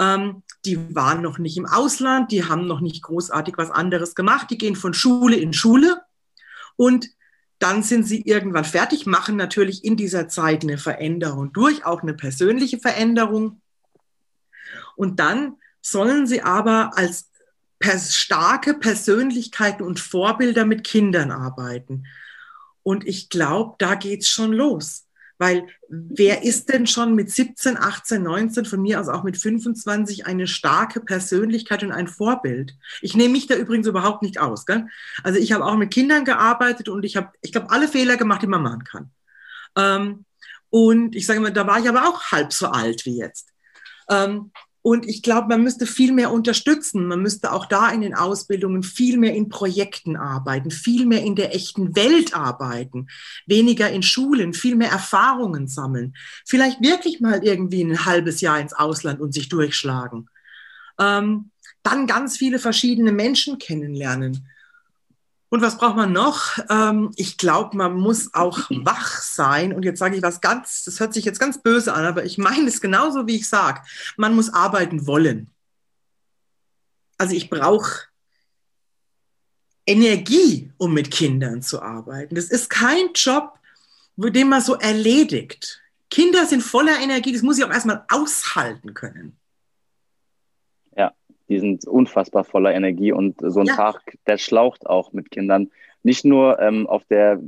Ähm, 0.00 0.43
die 0.64 0.94
waren 0.94 1.22
noch 1.22 1.38
nicht 1.38 1.56
im 1.56 1.66
Ausland, 1.66 2.32
die 2.32 2.44
haben 2.44 2.66
noch 2.66 2.80
nicht 2.80 3.02
großartig 3.02 3.54
was 3.56 3.70
anderes 3.70 4.14
gemacht, 4.14 4.50
die 4.50 4.58
gehen 4.58 4.76
von 4.76 4.94
Schule 4.94 5.36
in 5.36 5.52
Schule 5.52 6.00
und 6.76 7.08
dann 7.58 7.82
sind 7.82 8.04
sie 8.04 8.22
irgendwann 8.22 8.64
fertig, 8.64 9.06
machen 9.06 9.36
natürlich 9.36 9.84
in 9.84 9.96
dieser 9.96 10.28
Zeit 10.28 10.62
eine 10.62 10.76
Veränderung 10.76 11.52
durch, 11.52 11.86
auch 11.86 12.02
eine 12.02 12.14
persönliche 12.14 12.78
Veränderung. 12.78 13.62
Und 14.96 15.20
dann 15.20 15.56
sollen 15.80 16.26
sie 16.26 16.42
aber 16.42 16.96
als 16.96 17.30
pers 17.78 18.16
starke 18.16 18.74
Persönlichkeiten 18.74 19.82
und 19.82 20.00
Vorbilder 20.00 20.64
mit 20.64 20.84
Kindern 20.84 21.30
arbeiten. 21.30 22.04
Und 22.82 23.06
ich 23.06 23.30
glaube, 23.30 23.76
da 23.78 23.94
geht 23.94 24.22
es 24.22 24.28
schon 24.28 24.52
los. 24.52 25.03
Weil 25.44 25.66
wer 25.90 26.42
ist 26.42 26.70
denn 26.70 26.86
schon 26.86 27.14
mit 27.14 27.30
17, 27.30 27.76
18, 27.76 28.22
19, 28.22 28.64
von 28.64 28.80
mir 28.80 28.98
aus 28.98 29.08
auch 29.08 29.24
mit 29.24 29.36
25 29.36 30.24
eine 30.24 30.46
starke 30.46 31.00
Persönlichkeit 31.00 31.82
und 31.82 31.92
ein 31.92 32.08
Vorbild? 32.08 32.74
Ich 33.02 33.14
nehme 33.14 33.32
mich 33.32 33.46
da 33.46 33.54
übrigens 33.54 33.86
überhaupt 33.86 34.22
nicht 34.22 34.40
aus. 34.40 34.64
Gell? 34.64 34.86
Also 35.22 35.38
ich 35.38 35.52
habe 35.52 35.66
auch 35.66 35.76
mit 35.76 35.92
Kindern 35.92 36.24
gearbeitet 36.24 36.88
und 36.88 37.04
ich 37.04 37.16
habe, 37.16 37.28
ich 37.42 37.52
glaube, 37.52 37.68
alle 37.68 37.88
Fehler 37.88 38.16
gemacht, 38.16 38.40
die 38.40 38.46
man 38.46 38.62
machen 38.62 38.84
kann. 38.84 39.10
Ähm, 39.76 40.24
und 40.70 41.14
ich 41.14 41.26
sage 41.26 41.40
mal, 41.40 41.52
da 41.52 41.66
war 41.66 41.78
ich 41.78 41.90
aber 41.90 42.08
auch 42.08 42.22
halb 42.32 42.50
so 42.54 42.68
alt 42.68 43.04
wie 43.04 43.18
jetzt. 43.18 43.48
Ähm, 44.08 44.50
und 44.86 45.08
ich 45.08 45.22
glaube, 45.22 45.48
man 45.48 45.62
müsste 45.62 45.86
viel 45.86 46.12
mehr 46.12 46.30
unterstützen. 46.30 47.06
Man 47.06 47.22
müsste 47.22 47.52
auch 47.54 47.64
da 47.64 47.88
in 47.88 48.02
den 48.02 48.12
Ausbildungen 48.12 48.82
viel 48.82 49.16
mehr 49.16 49.34
in 49.34 49.48
Projekten 49.48 50.14
arbeiten, 50.14 50.70
viel 50.70 51.06
mehr 51.06 51.22
in 51.22 51.36
der 51.36 51.54
echten 51.54 51.96
Welt 51.96 52.36
arbeiten, 52.36 53.06
weniger 53.46 53.88
in 53.88 54.02
Schulen, 54.02 54.52
viel 54.52 54.76
mehr 54.76 54.90
Erfahrungen 54.90 55.68
sammeln. 55.68 56.14
Vielleicht 56.44 56.82
wirklich 56.82 57.20
mal 57.20 57.42
irgendwie 57.42 57.82
ein 57.82 58.04
halbes 58.04 58.42
Jahr 58.42 58.60
ins 58.60 58.74
Ausland 58.74 59.22
und 59.22 59.32
sich 59.32 59.48
durchschlagen. 59.48 60.28
Ähm, 61.00 61.50
dann 61.82 62.06
ganz 62.06 62.36
viele 62.36 62.58
verschiedene 62.58 63.12
Menschen 63.12 63.56
kennenlernen. 63.56 64.46
Und 65.48 65.62
was 65.62 65.78
braucht 65.78 65.96
man 65.96 66.12
noch? 66.12 66.58
Ähm, 66.68 67.12
ich 67.16 67.36
glaube, 67.36 67.76
man 67.76 67.94
muss 67.94 68.34
auch 68.34 68.58
wach 68.70 69.20
sein. 69.20 69.72
Und 69.72 69.84
jetzt 69.84 69.98
sage 69.98 70.16
ich 70.16 70.22
was 70.22 70.40
ganz, 70.40 70.84
das 70.84 70.98
hört 71.00 71.14
sich 71.14 71.24
jetzt 71.24 71.38
ganz 71.38 71.62
böse 71.62 71.94
an, 71.94 72.04
aber 72.04 72.24
ich 72.24 72.38
meine 72.38 72.68
es 72.68 72.80
genauso, 72.80 73.26
wie 73.26 73.36
ich 73.36 73.48
sage. 73.48 73.80
Man 74.16 74.34
muss 74.34 74.52
arbeiten 74.52 75.06
wollen. 75.06 75.50
Also 77.18 77.36
ich 77.36 77.50
brauche 77.50 78.08
Energie, 79.86 80.72
um 80.76 80.92
mit 80.92 81.10
Kindern 81.10 81.62
zu 81.62 81.80
arbeiten. 81.82 82.34
Das 82.34 82.46
ist 82.46 82.70
kein 82.70 83.12
Job, 83.14 83.58
den 84.16 84.48
man 84.48 84.60
so 84.60 84.74
erledigt. 84.74 85.80
Kinder 86.10 86.46
sind 86.46 86.62
voller 86.62 86.98
Energie, 86.98 87.32
das 87.32 87.42
muss 87.42 87.58
ich 87.58 87.64
auch 87.64 87.70
erstmal 87.70 88.04
aushalten 88.08 88.94
können 88.94 89.38
die 91.48 91.58
sind 91.58 91.86
unfassbar 91.86 92.44
voller 92.44 92.74
Energie 92.74 93.12
und 93.12 93.36
so 93.40 93.60
ein 93.60 93.66
ja. 93.66 93.76
Tag, 93.76 94.18
der 94.26 94.38
schlaucht 94.38 94.86
auch 94.86 95.12
mit 95.12 95.30
Kindern. 95.30 95.70
Nicht 96.02 96.24
nur 96.24 96.58
ähm, 96.60 96.86
auf 96.86 97.04
der 97.06 97.40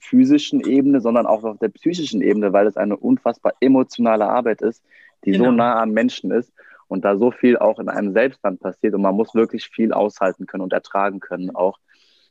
physischen 0.00 0.60
Ebene, 0.60 1.00
sondern 1.00 1.26
auch 1.26 1.44
auf 1.44 1.58
der 1.58 1.68
psychischen 1.68 2.20
Ebene, 2.20 2.52
weil 2.52 2.66
es 2.66 2.76
eine 2.76 2.96
unfassbar 2.96 3.54
emotionale 3.60 4.26
Arbeit 4.26 4.60
ist, 4.62 4.82
die 5.24 5.32
genau. 5.32 5.46
so 5.46 5.50
nah 5.52 5.80
am 5.80 5.92
Menschen 5.92 6.30
ist 6.30 6.52
und 6.88 7.04
da 7.04 7.16
so 7.16 7.30
viel 7.30 7.56
auch 7.56 7.78
in 7.78 7.88
einem 7.88 8.12
selbst 8.12 8.40
dann 8.42 8.58
passiert 8.58 8.94
und 8.94 9.02
man 9.02 9.14
muss 9.14 9.34
wirklich 9.34 9.68
viel 9.68 9.92
aushalten 9.92 10.46
können 10.46 10.62
und 10.62 10.72
ertragen 10.72 11.20
können 11.20 11.54
auch 11.54 11.78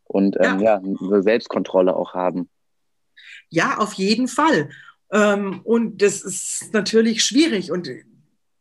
und 0.04 0.36
ähm, 0.40 0.60
ja. 0.60 0.80
ja, 0.80 0.82
eine 0.82 1.24
Selbstkontrolle 1.24 1.96
auch 1.96 2.14
haben. 2.14 2.50
Ja, 3.50 3.78
auf 3.78 3.94
jeden 3.94 4.28
Fall. 4.28 4.70
Ähm, 5.12 5.62
und 5.64 6.02
das 6.02 6.22
ist 6.22 6.74
natürlich 6.74 7.24
schwierig 7.24 7.72
und 7.72 7.90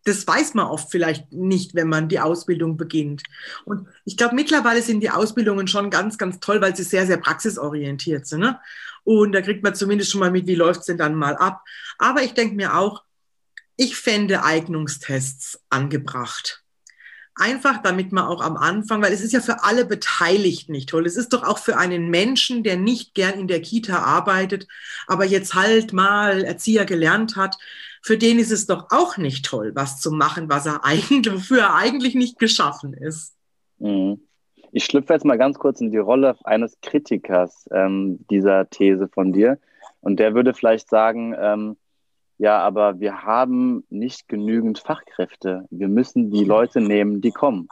das 0.04 0.26
weiß 0.26 0.54
man 0.54 0.66
oft 0.66 0.90
vielleicht 0.90 1.32
nicht, 1.32 1.74
wenn 1.74 1.88
man 1.88 2.08
die 2.08 2.20
Ausbildung 2.20 2.76
beginnt. 2.76 3.22
Und 3.64 3.86
ich 4.04 4.16
glaube, 4.16 4.34
mittlerweile 4.34 4.82
sind 4.82 5.00
die 5.00 5.10
Ausbildungen 5.10 5.68
schon 5.68 5.90
ganz, 5.90 6.16
ganz 6.16 6.40
toll, 6.40 6.60
weil 6.60 6.74
sie 6.74 6.84
sehr, 6.84 7.06
sehr 7.06 7.18
praxisorientiert 7.18 8.26
sind. 8.26 8.40
Ne? 8.40 8.58
Und 9.04 9.32
da 9.32 9.42
kriegt 9.42 9.62
man 9.62 9.74
zumindest 9.74 10.10
schon 10.10 10.20
mal 10.20 10.30
mit, 10.30 10.46
wie 10.46 10.54
läuft 10.54 10.80
es 10.80 10.86
denn 10.86 10.98
dann 10.98 11.14
mal 11.14 11.36
ab. 11.36 11.62
Aber 11.98 12.22
ich 12.22 12.32
denke 12.32 12.56
mir 12.56 12.76
auch, 12.76 13.04
ich 13.76 13.96
fände 13.96 14.44
Eignungstests 14.44 15.62
angebracht. 15.70 16.62
Einfach 17.34 17.82
damit 17.82 18.12
man 18.12 18.24
auch 18.24 18.42
am 18.42 18.56
Anfang, 18.58 19.00
weil 19.00 19.12
es 19.12 19.22
ist 19.22 19.32
ja 19.32 19.40
für 19.40 19.62
alle 19.62 19.86
Beteiligten 19.86 20.72
nicht 20.72 20.90
toll. 20.90 21.06
Es 21.06 21.16
ist 21.16 21.32
doch 21.32 21.44
auch 21.44 21.58
für 21.58 21.78
einen 21.78 22.10
Menschen, 22.10 22.62
der 22.62 22.76
nicht 22.76 23.14
gern 23.14 23.38
in 23.38 23.48
der 23.48 23.62
Kita 23.62 24.00
arbeitet, 24.00 24.66
aber 25.06 25.24
jetzt 25.24 25.54
halt 25.54 25.94
mal 25.94 26.44
Erzieher 26.44 26.84
gelernt 26.84 27.36
hat, 27.36 27.56
für 28.00 28.16
den 28.16 28.38
ist 28.38 28.50
es 28.50 28.66
doch 28.66 28.86
auch 28.90 29.16
nicht 29.16 29.44
toll, 29.44 29.72
was 29.74 30.00
zu 30.00 30.10
machen, 30.10 30.48
was 30.48 30.66
er 30.66 30.84
eigentlich, 30.84 31.32
wofür 31.32 31.60
er 31.60 31.74
eigentlich 31.74 32.14
nicht 32.14 32.38
geschaffen 32.38 32.94
ist. 32.94 33.36
Mhm. 33.78 34.20
Ich 34.72 34.84
schlüpfe 34.84 35.12
jetzt 35.12 35.24
mal 35.24 35.38
ganz 35.38 35.58
kurz 35.58 35.80
in 35.80 35.90
die 35.90 35.98
Rolle 35.98 36.36
eines 36.44 36.78
Kritikers 36.80 37.68
ähm, 37.72 38.24
dieser 38.30 38.70
These 38.70 39.08
von 39.08 39.32
dir. 39.32 39.58
Und 40.00 40.20
der 40.20 40.34
würde 40.34 40.54
vielleicht 40.54 40.88
sagen, 40.88 41.34
ähm, 41.38 41.76
ja, 42.38 42.58
aber 42.60 43.00
wir 43.00 43.22
haben 43.24 43.84
nicht 43.90 44.28
genügend 44.28 44.78
Fachkräfte. 44.78 45.66
Wir 45.70 45.88
müssen 45.88 46.30
die 46.30 46.44
Leute 46.44 46.80
nehmen, 46.80 47.20
die 47.20 47.32
kommen. 47.32 47.68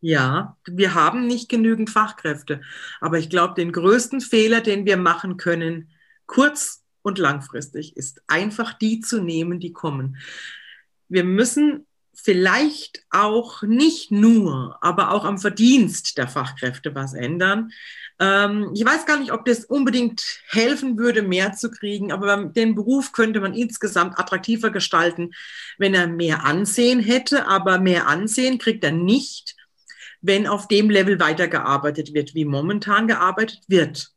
Ja, 0.00 0.56
wir 0.66 0.94
haben 0.94 1.26
nicht 1.26 1.48
genügend 1.48 1.90
Fachkräfte. 1.90 2.62
Aber 3.00 3.18
ich 3.18 3.28
glaube, 3.28 3.54
den 3.54 3.70
größten 3.70 4.20
Fehler, 4.20 4.62
den 4.62 4.86
wir 4.86 4.96
machen 4.96 5.36
können, 5.36 5.90
kurz- 6.26 6.82
und 7.02 7.18
langfristig, 7.18 7.96
ist 7.96 8.22
einfach 8.26 8.74
die 8.74 9.00
zu 9.00 9.22
nehmen, 9.22 9.60
die 9.60 9.72
kommen. 9.72 10.16
Wir 11.08 11.24
müssen 11.24 11.86
vielleicht 12.22 13.04
auch 13.10 13.62
nicht 13.62 14.10
nur, 14.10 14.78
aber 14.82 15.10
auch 15.12 15.24
am 15.24 15.38
Verdienst 15.38 16.18
der 16.18 16.28
Fachkräfte 16.28 16.94
was 16.94 17.14
ändern. 17.14 17.72
Ähm, 18.18 18.70
ich 18.74 18.84
weiß 18.84 19.06
gar 19.06 19.18
nicht, 19.18 19.32
ob 19.32 19.44
das 19.44 19.64
unbedingt 19.64 20.22
helfen 20.48 20.98
würde, 20.98 21.22
mehr 21.22 21.52
zu 21.52 21.70
kriegen, 21.70 22.12
aber 22.12 22.44
den 22.44 22.74
Beruf 22.74 23.12
könnte 23.12 23.40
man 23.40 23.54
insgesamt 23.54 24.18
attraktiver 24.18 24.70
gestalten, 24.70 25.30
wenn 25.78 25.94
er 25.94 26.06
mehr 26.06 26.44
Ansehen 26.44 27.00
hätte, 27.00 27.46
aber 27.46 27.78
mehr 27.78 28.06
Ansehen 28.06 28.58
kriegt 28.58 28.84
er 28.84 28.92
nicht, 28.92 29.56
wenn 30.20 30.46
auf 30.46 30.68
dem 30.68 30.90
Level 30.90 31.18
weitergearbeitet 31.18 32.12
wird, 32.12 32.34
wie 32.34 32.44
momentan 32.44 33.08
gearbeitet 33.08 33.60
wird. 33.68 34.12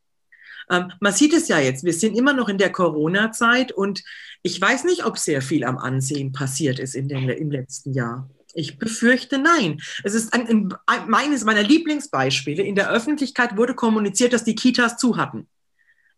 Ähm, 0.70 0.92
man 1.00 1.12
sieht 1.12 1.32
es 1.32 1.48
ja 1.48 1.58
jetzt, 1.58 1.84
wir 1.84 1.92
sind 1.92 2.16
immer 2.16 2.32
noch 2.32 2.48
in 2.48 2.58
der 2.58 2.72
Corona-Zeit 2.72 3.72
und 3.72 4.02
ich 4.42 4.60
weiß 4.60 4.84
nicht, 4.84 5.04
ob 5.04 5.18
sehr 5.18 5.42
viel 5.42 5.64
am 5.64 5.78
Ansehen 5.78 6.32
passiert 6.32 6.78
ist 6.78 6.94
in 6.94 7.08
den, 7.08 7.28
im 7.28 7.50
letzten 7.50 7.92
Jahr. 7.92 8.28
Ich 8.54 8.78
befürchte 8.78 9.38
nein. 9.38 9.80
Es 10.04 10.14
ist 10.14 10.32
ein, 10.32 10.74
ein, 10.86 11.08
meines 11.08 11.44
meiner 11.44 11.62
Lieblingsbeispiele. 11.62 12.62
In 12.62 12.76
der 12.76 12.90
Öffentlichkeit 12.90 13.56
wurde 13.56 13.74
kommuniziert, 13.74 14.32
dass 14.32 14.44
die 14.44 14.54
Kitas 14.54 14.96
zu 14.96 15.16
hatten. 15.16 15.48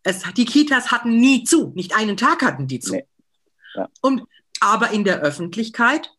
Es, 0.03 0.21
die 0.35 0.45
Kitas 0.45 0.91
hatten 0.91 1.17
nie 1.17 1.43
zu. 1.43 1.71
Nicht 1.75 1.95
einen 1.95 2.15
Tag 2.15 2.43
hatten 2.43 2.67
die 2.67 2.79
zu. 2.79 2.93
Nee. 2.93 3.05
Ja. 3.75 3.89
Und, 4.01 4.23
aber 4.59 4.91
in 4.91 5.03
der 5.03 5.19
Öffentlichkeit 5.19 6.11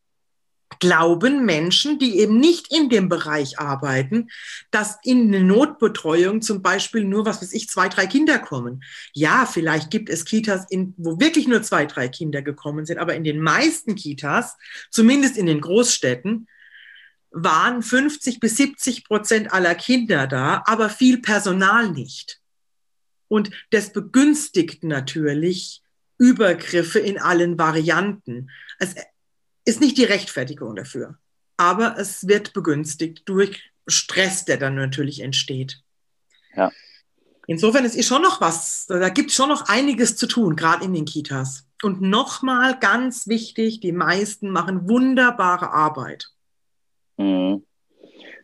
glauben 0.81 1.45
Menschen, 1.45 1.99
die 1.99 2.19
eben 2.19 2.39
nicht 2.39 2.73
in 2.73 2.89
dem 2.89 3.09
Bereich 3.09 3.59
arbeiten, 3.59 4.29
dass 4.71 4.99
in 5.03 5.29
eine 5.29 5.43
Notbetreuung 5.43 6.43
zum 6.43 6.63
Beispiel 6.63 7.05
nur, 7.05 7.27
was 7.27 7.43
weiß 7.43 7.53
ich, 7.53 7.69
zwei, 7.69 7.89
drei 7.89 8.07
Kinder 8.07 8.39
kommen. 8.39 8.83
Ja, 9.13 9.47
vielleicht 9.47 9.91
gibt 9.91 10.09
es 10.09 10.25
Kitas, 10.25 10.67
in, 10.71 10.95
wo 10.97 11.19
wirklich 11.19 11.49
nur 11.49 11.63
zwei, 11.63 11.87
drei 11.87 12.09
Kinder 12.09 12.43
gekommen 12.43 12.87
sind, 12.87 12.99
aber 12.99 13.15
in 13.15 13.25
den 13.25 13.41
meisten 13.41 13.95
Kitas, 13.95 14.57
zumindest 14.91 15.37
in 15.37 15.47
den 15.47 15.61
Großstädten, 15.61 16.47
waren 17.31 17.83
50 17.83 18.41
bis 18.41 18.57
70 18.57 19.05
Prozent 19.05 19.53
aller 19.53 19.75
Kinder 19.75 20.27
da, 20.27 20.63
aber 20.67 20.89
viel 20.89 21.19
Personal 21.21 21.91
nicht. 21.91 22.41
Und 23.29 23.51
das 23.71 23.93
begünstigt 23.93 24.85
natürlich 24.85 25.83
Übergriffe 26.19 26.99
in 26.99 27.19
allen 27.19 27.59
Varianten. 27.59 28.51
Es 28.79 28.95
ist 29.69 29.81
nicht 29.81 29.99
die 29.99 30.05
Rechtfertigung 30.05 30.75
dafür, 30.75 31.19
aber 31.59 31.97
es 31.99 32.27
wird 32.27 32.55
begünstigt 32.55 33.29
durch 33.29 33.71
Stress, 33.87 34.47
der 34.47 34.57
dann 34.57 34.75
natürlich 34.75 35.21
entsteht. 35.21 35.83
Ja. 36.57 36.73
Insofern 37.47 37.85
ist 37.85 38.03
schon 38.07 38.23
noch 38.23 38.41
was, 38.41 38.87
da 38.87 39.09
gibt 39.11 39.31
es 39.31 39.37
schon 39.37 39.49
noch 39.49 39.69
einiges 39.69 40.17
zu 40.17 40.27
tun, 40.27 40.57
gerade 40.57 40.85
in 40.85 40.95
den 40.95 41.05
Kitas. 41.05 41.67
Und 41.83 42.01
nochmal 42.01 42.79
ganz 42.79 43.29
wichtig, 43.29 43.81
die 43.81 43.93
meisten 43.93 44.51
machen 44.51 44.89
wunderbare 44.89 45.71
Arbeit. 45.71 46.29
Mhm. 47.19 47.65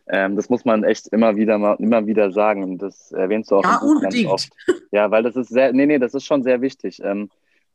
Ähm, 0.07 0.35
das 0.35 0.49
muss 0.49 0.63
man 0.63 0.83
echt 0.83 1.07
immer 1.07 1.35
wieder 1.35 1.57
mal, 1.57 1.75
immer 1.79 2.05
wieder 2.05 2.31
sagen. 2.31 2.63
Und 2.63 2.77
das 2.77 3.11
erwähnst 3.11 3.49
du 3.49 3.57
auch 3.57 3.63
ja, 3.63 3.77
unbedingt. 3.77 4.29
oft. 4.29 4.49
Ja, 4.91 5.09
weil 5.11 5.23
das 5.23 5.35
ist 5.35 5.49
sehr, 5.49 5.73
nee, 5.73 5.87
nee, 5.87 5.97
das 5.97 6.13
ist 6.13 6.25
schon 6.25 6.43
sehr 6.43 6.61
wichtig. 6.61 7.01
Ähm, 7.03 7.29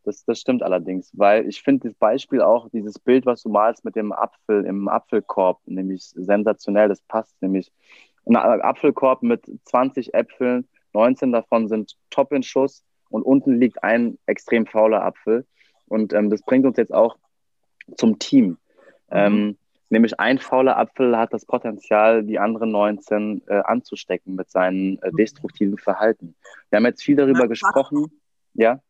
das, 0.04 0.24
das 0.24 0.40
stimmt 0.40 0.62
allerdings, 0.62 1.10
weil 1.14 1.48
ich 1.48 1.62
finde 1.62 1.88
das 1.88 1.96
Beispiel 1.98 2.40
auch, 2.40 2.68
dieses 2.70 2.98
Bild, 2.98 3.26
was 3.26 3.42
du 3.42 3.48
malst 3.48 3.84
mit 3.84 3.96
dem 3.96 4.12
Apfel 4.12 4.64
im 4.64 4.88
Apfelkorb, 4.88 5.60
nämlich 5.66 6.04
sensationell, 6.14 6.88
das 6.88 7.00
passt 7.02 7.40
nämlich. 7.42 7.72
Ein 8.26 8.36
Apfelkorb 8.36 9.22
mit 9.22 9.42
20 9.64 10.14
Äpfeln, 10.14 10.68
19 10.92 11.32
davon 11.32 11.68
sind 11.68 11.96
top 12.10 12.32
in 12.32 12.42
Schuss 12.42 12.84
und 13.08 13.22
unten 13.22 13.58
liegt 13.58 13.82
ein 13.82 14.18
extrem 14.26 14.66
fauler 14.66 15.02
Apfel. 15.02 15.46
Und 15.88 16.12
ähm, 16.12 16.30
das 16.30 16.42
bringt 16.42 16.66
uns 16.66 16.76
jetzt 16.76 16.92
auch 16.92 17.16
zum 17.96 18.18
Team. 18.18 18.46
Mhm. 18.46 18.56
Ähm, 19.10 19.58
nämlich 19.88 20.20
ein 20.20 20.38
fauler 20.38 20.76
Apfel 20.76 21.16
hat 21.16 21.32
das 21.32 21.44
Potenzial, 21.44 22.22
die 22.22 22.38
anderen 22.38 22.70
19 22.70 23.42
äh, 23.46 23.54
anzustecken 23.64 24.36
mit 24.36 24.50
seinem 24.50 24.98
äh, 25.02 25.10
destruktiven 25.12 25.78
Verhalten. 25.78 26.36
Wir 26.68 26.76
haben 26.76 26.86
jetzt 26.86 27.02
viel 27.02 27.16
darüber 27.16 27.48
gesprochen. 27.48 28.10
Ja? 28.54 28.80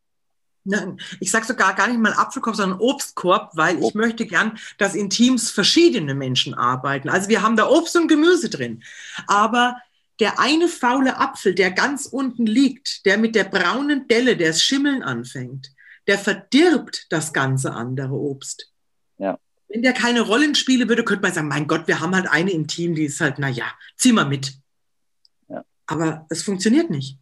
Ich 1.20 1.30
sage 1.30 1.46
sogar 1.46 1.74
gar 1.74 1.88
nicht 1.88 2.00
mal 2.00 2.12
Apfelkorb, 2.12 2.56
sondern 2.56 2.80
Obstkorb, 2.80 3.50
weil 3.54 3.82
ich 3.82 3.94
möchte 3.94 4.26
gern, 4.26 4.58
dass 4.78 4.94
in 4.94 5.10
Teams 5.10 5.50
verschiedene 5.50 6.14
Menschen 6.14 6.54
arbeiten. 6.54 7.08
Also 7.08 7.28
wir 7.28 7.42
haben 7.42 7.56
da 7.56 7.68
Obst 7.68 7.96
und 7.96 8.08
Gemüse 8.08 8.50
drin. 8.50 8.82
Aber 9.26 9.76
der 10.18 10.38
eine 10.38 10.68
faule 10.68 11.18
Apfel, 11.18 11.54
der 11.54 11.70
ganz 11.70 12.06
unten 12.06 12.46
liegt, 12.46 13.06
der 13.06 13.18
mit 13.18 13.34
der 13.34 13.44
braunen 13.44 14.06
Delle, 14.08 14.36
der 14.36 14.48
das 14.48 14.62
Schimmeln 14.62 15.02
anfängt, 15.02 15.72
der 16.06 16.18
verdirbt 16.18 17.06
das 17.10 17.32
ganze 17.32 17.72
andere 17.72 18.14
Obst. 18.14 18.72
Ja. 19.18 19.38
Wenn 19.68 19.82
der 19.82 19.92
keine 19.92 20.22
Rollen 20.22 20.54
spielen 20.54 20.88
würde, 20.88 21.04
könnte 21.04 21.22
man 21.22 21.32
sagen, 21.32 21.48
mein 21.48 21.68
Gott, 21.68 21.86
wir 21.86 22.00
haben 22.00 22.14
halt 22.14 22.28
eine 22.28 22.50
im 22.50 22.66
Team, 22.66 22.94
die 22.94 23.04
ist 23.04 23.20
halt, 23.20 23.38
naja, 23.38 23.66
zieh 23.96 24.12
mal 24.12 24.26
mit. 24.26 24.54
Ja. 25.48 25.64
Aber 25.86 26.26
es 26.28 26.42
funktioniert 26.42 26.90
nicht 26.90 27.19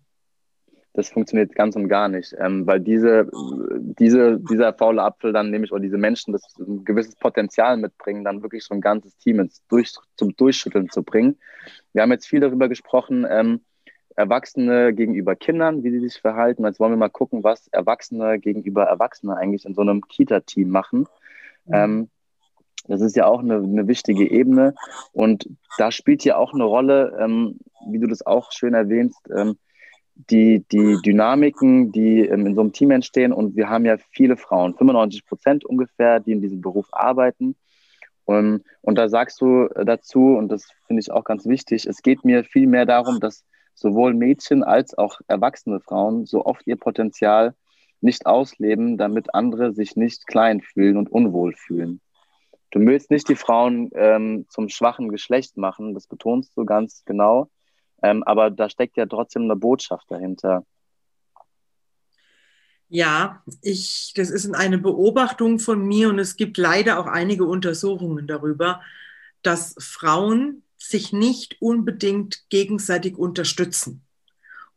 das 0.98 1.10
funktioniert 1.10 1.54
ganz 1.54 1.76
und 1.76 1.86
gar 1.86 2.08
nicht, 2.08 2.34
ähm, 2.40 2.66
weil 2.66 2.80
diese, 2.80 3.30
diese, 3.78 4.40
dieser 4.40 4.74
faule 4.74 5.00
Apfel 5.00 5.32
dann 5.32 5.48
nämlich, 5.48 5.70
oder 5.70 5.80
diese 5.80 5.96
Menschen, 5.96 6.32
das 6.32 6.42
ein 6.58 6.84
gewisses 6.84 7.14
Potenzial 7.14 7.76
mitbringen, 7.76 8.24
dann 8.24 8.42
wirklich 8.42 8.64
so 8.64 8.74
ein 8.74 8.80
ganzes 8.80 9.16
Team 9.16 9.38
ins 9.38 9.62
Durch, 9.68 9.92
zum 10.16 10.34
Durchschütteln 10.34 10.90
zu 10.90 11.04
bringen. 11.04 11.38
Wir 11.92 12.02
haben 12.02 12.10
jetzt 12.10 12.26
viel 12.26 12.40
darüber 12.40 12.68
gesprochen, 12.68 13.24
ähm, 13.30 13.60
Erwachsene 14.16 14.92
gegenüber 14.92 15.36
Kindern, 15.36 15.84
wie 15.84 15.92
sie 15.92 16.00
sich 16.00 16.20
verhalten. 16.20 16.64
Jetzt 16.64 16.80
wollen 16.80 16.90
wir 16.90 16.96
mal 16.96 17.10
gucken, 17.10 17.44
was 17.44 17.68
Erwachsene 17.68 18.40
gegenüber 18.40 18.82
Erwachsene 18.82 19.36
eigentlich 19.36 19.64
in 19.64 19.76
so 19.76 19.82
einem 19.82 20.00
Kita-Team 20.00 20.68
machen. 20.68 21.06
Mhm. 21.66 21.74
Ähm, 21.74 22.10
das 22.88 23.02
ist 23.02 23.14
ja 23.14 23.26
auch 23.26 23.38
eine, 23.38 23.58
eine, 23.58 23.86
wichtige 23.86 24.28
Ebene. 24.28 24.74
Und 25.12 25.48
da 25.76 25.92
spielt 25.92 26.24
ja 26.24 26.36
auch 26.38 26.54
eine 26.54 26.64
Rolle, 26.64 27.16
ähm, 27.20 27.60
wie 27.88 28.00
du 28.00 28.08
das 28.08 28.26
auch 28.26 28.50
schön 28.50 28.74
erwähnst, 28.74 29.20
ähm, 29.32 29.58
die, 30.18 30.64
die 30.70 30.98
Dynamiken, 31.04 31.92
die 31.92 32.20
ähm, 32.20 32.46
in 32.46 32.54
so 32.54 32.60
einem 32.60 32.72
Team 32.72 32.90
entstehen. 32.90 33.32
Und 33.32 33.56
wir 33.56 33.68
haben 33.68 33.84
ja 33.84 33.96
viele 34.10 34.36
Frauen, 34.36 34.74
95 34.74 35.24
Prozent 35.26 35.64
ungefähr, 35.64 36.20
die 36.20 36.32
in 36.32 36.40
diesem 36.40 36.60
Beruf 36.60 36.86
arbeiten. 36.92 37.56
Und, 38.24 38.62
und 38.82 38.98
da 38.98 39.08
sagst 39.08 39.40
du 39.40 39.68
dazu, 39.68 40.36
und 40.36 40.48
das 40.48 40.68
finde 40.86 41.00
ich 41.00 41.10
auch 41.10 41.24
ganz 41.24 41.46
wichtig, 41.46 41.86
es 41.86 42.02
geht 42.02 42.24
mir 42.24 42.44
viel 42.44 42.66
mehr 42.66 42.84
darum, 42.84 43.20
dass 43.20 43.44
sowohl 43.74 44.12
Mädchen 44.12 44.62
als 44.64 44.98
auch 44.98 45.20
erwachsene 45.28 45.80
Frauen 45.80 46.26
so 46.26 46.44
oft 46.44 46.66
ihr 46.66 46.76
Potenzial 46.76 47.54
nicht 48.00 48.26
ausleben, 48.26 48.98
damit 48.98 49.34
andere 49.34 49.72
sich 49.72 49.96
nicht 49.96 50.26
klein 50.26 50.60
fühlen 50.60 50.96
und 50.96 51.10
unwohl 51.10 51.54
fühlen. 51.54 52.00
Du 52.70 52.80
willst 52.80 53.10
nicht 53.10 53.28
die 53.28 53.34
Frauen 53.34 53.90
ähm, 53.94 54.44
zum 54.50 54.68
schwachen 54.68 55.08
Geschlecht 55.08 55.56
machen, 55.56 55.94
das 55.94 56.06
betonst 56.06 56.56
du 56.56 56.66
ganz 56.66 57.04
genau. 57.06 57.48
Ähm, 58.02 58.22
aber 58.24 58.50
da 58.50 58.68
steckt 58.70 58.96
ja 58.96 59.06
trotzdem 59.06 59.42
eine 59.42 59.56
Botschaft 59.56 60.10
dahinter. 60.10 60.64
Ja, 62.90 63.42
ich, 63.60 64.12
das 64.16 64.30
ist 64.30 64.54
eine 64.54 64.78
Beobachtung 64.78 65.58
von 65.58 65.86
mir 65.86 66.08
und 66.08 66.18
es 66.18 66.36
gibt 66.36 66.56
leider 66.56 66.98
auch 66.98 67.06
einige 67.06 67.44
Untersuchungen 67.44 68.26
darüber, 68.26 68.80
dass 69.42 69.74
Frauen 69.78 70.62
sich 70.78 71.12
nicht 71.12 71.60
unbedingt 71.60 72.48
gegenseitig 72.48 73.16
unterstützen 73.18 74.02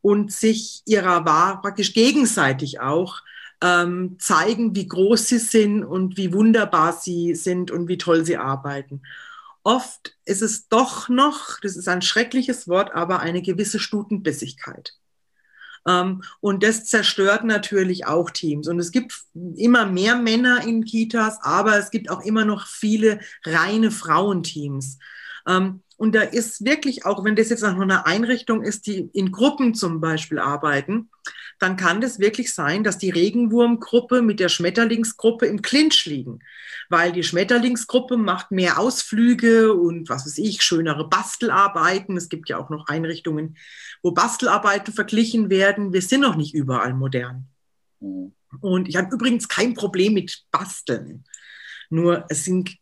und 0.02 0.32
sich 0.32 0.82
ihrer 0.86 1.26
Wahr 1.26 1.62
praktisch 1.62 1.94
gegenseitig 1.94 2.82
auch 2.82 3.22
ähm, 3.64 4.18
zeigen, 4.20 4.76
wie 4.76 4.88
groß 4.88 5.28
sie 5.28 5.38
sind 5.38 5.84
und 5.84 6.18
wie 6.18 6.34
wunderbar 6.34 6.94
sie 6.94 7.36
sind 7.36 7.72
und 7.72 7.88
wie 7.88 7.98
toll 7.98 8.26
sie 8.26 8.38
arbeiten. 8.38 9.04
Oft 9.64 10.18
ist 10.26 10.42
es 10.42 10.68
doch 10.68 11.08
noch, 11.08 11.60
das 11.62 11.76
ist 11.76 11.88
ein 11.88 12.02
schreckliches 12.02 12.68
Wort, 12.68 12.94
aber 12.94 13.20
eine 13.20 13.42
gewisse 13.42 13.80
Stutenbissigkeit. 13.80 14.94
Ähm, 15.88 16.24
und 16.40 16.64
das 16.64 16.86
zerstört 16.86 17.44
natürlich 17.44 18.06
auch 18.06 18.30
Teams. 18.30 18.68
Und 18.68 18.80
es 18.80 18.92
gibt 18.92 19.14
immer 19.56 19.86
mehr 19.86 20.16
Männer 20.16 20.66
in 20.66 20.84
Kitas, 20.84 21.40
aber 21.42 21.78
es 21.78 21.92
gibt 21.92 22.10
auch 22.10 22.22
immer 22.22 22.46
noch 22.46 22.68
viele 22.68 23.20
reine 23.46 23.92
Frauenteams. 23.92 24.98
Ähm, 25.48 25.84
und 25.98 26.16
da 26.16 26.22
ist 26.22 26.66
wirklich, 26.66 27.06
auch 27.06 27.24
wenn 27.24 27.36
das 27.36 27.50
jetzt 27.50 27.62
noch 27.62 27.80
eine 27.80 28.08
Einrichtung 28.08 28.64
ist, 28.64 28.88
die 28.88 29.10
in 29.14 29.32
Gruppen 29.32 29.76
zum 29.76 30.02
Beispiel 30.02 30.40
arbeiten, 30.40 31.12
dann 31.62 31.76
kann 31.76 32.02
das 32.02 32.18
wirklich 32.18 32.54
sein, 32.54 32.84
dass 32.84 32.98
die 32.98 33.12
Regenwurmgruppe 33.12 34.24
mit 34.24 34.40
der 34.40 34.50
Schmetterlingsgruppe 34.50 35.46
im 35.46 35.62
Clinch 35.62 36.06
liegen, 36.06 36.40
weil 36.90 37.12
die 37.12 37.24
Schmetterlingsgruppe 37.24 38.18
macht 38.18 38.50
mehr 38.50 38.80
Ausflüge 38.80 39.74
und 39.74 40.10
was 40.10 40.26
weiß 40.26 40.40
ich, 40.40 40.64
schönere 40.64 41.08
Bastelarbeiten. 41.08 42.18
Es 42.18 42.30
gibt 42.30 42.50
ja 42.50 42.58
auch 42.58 42.72
noch 42.72 42.88
Einrichtungen, 42.88 43.58
wo 44.02 44.12
Bastelarbeiten 44.12 44.92
verglichen 44.92 45.52
werden. 45.52 45.94
Wir 45.94 46.02
sind 46.02 46.22
noch 46.22 46.36
nicht 46.36 46.56
überall 46.56 46.96
modern. 46.96 47.48
Mhm. 48.00 48.34
Und 48.60 48.90
ich 48.90 48.96
habe 48.96 49.14
übrigens 49.14 49.48
kein 49.48 49.76
Problem 49.76 50.16
mit 50.16 50.46
Basteln. 50.50 51.26
Nur 51.92 52.26
es 52.30 52.44
sind 52.44 52.76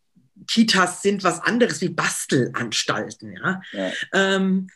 Kitas 0.48 1.02
sind 1.02 1.26
was 1.26 1.42
anderes 1.42 1.82
wie 1.82 1.90
Bastelanstalten. 1.90 3.34
Ja? 3.34 3.62
ja. 3.74 3.92
Ähm, 4.14 4.68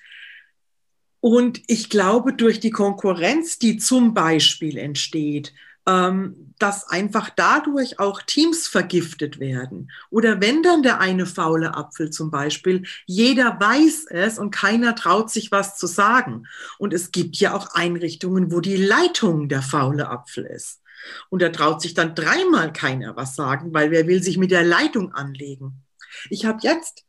und 1.24 1.62
ich 1.68 1.90
glaube, 1.90 2.34
durch 2.34 2.60
die 2.60 2.70
Konkurrenz, 2.70 3.58
die 3.58 3.78
zum 3.78 4.14
Beispiel 4.14 4.78
entsteht, 4.78 5.54
ähm, 5.88 6.54
dass 6.60 6.90
einfach 6.90 7.30
dadurch 7.30 7.98
auch 7.98 8.22
Teams 8.22 8.68
vergiftet 8.68 9.40
werden. 9.40 9.90
Oder 10.10 10.42
wenn 10.42 10.64
dann 10.64 10.84
der 10.84 11.00
eine 11.00 11.26
faule 11.26 11.78
Apfel 11.78 12.10
zum 12.10 12.30
Beispiel, 12.30 12.84
jeder 13.06 13.58
weiß 13.58 14.08
es 14.10 14.38
und 14.38 14.52
keiner 14.52 14.96
traut 14.96 15.32
sich 15.32 15.50
was 15.50 15.78
zu 15.78 15.88
sagen. 15.88 16.46
Und 16.78 16.94
es 16.94 17.14
gibt 17.14 17.38
ja 17.38 17.56
auch 17.56 17.74
Einrichtungen, 17.74 18.52
wo 18.52 18.60
die 18.60 18.76
Leitung 18.76 19.48
der 19.48 19.62
faule 19.62 20.10
Apfel 20.10 20.44
ist. 20.44 20.82
Und 21.30 21.42
da 21.42 21.48
traut 21.48 21.82
sich 21.82 21.94
dann 21.94 22.16
dreimal 22.16 22.74
keiner 22.74 23.16
was 23.16 23.38
sagen, 23.38 23.74
weil 23.74 23.92
wer 23.92 24.08
will 24.08 24.22
sich 24.22 24.38
mit 24.38 24.52
der 24.52 24.66
Leitung 24.66 25.14
anlegen? 25.14 25.86
Ich 26.30 26.44
habe 26.44 26.60
jetzt, 26.64 27.06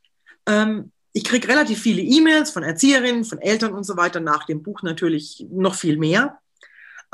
ähm, 0.46 0.92
ich 1.16 1.22
kriege 1.22 1.48
relativ 1.48 1.80
viele 1.80 2.02
E-Mails 2.02 2.50
von 2.50 2.64
Erzieherinnen, 2.64 3.24
von 3.24 3.40
Eltern 3.40 3.72
und 3.72 3.84
so 3.84 3.96
weiter, 3.96 4.18
nach 4.18 4.44
dem 4.46 4.62
Buch 4.62 4.82
natürlich 4.82 5.46
noch 5.48 5.76
viel 5.76 5.96
mehr. 5.96 6.40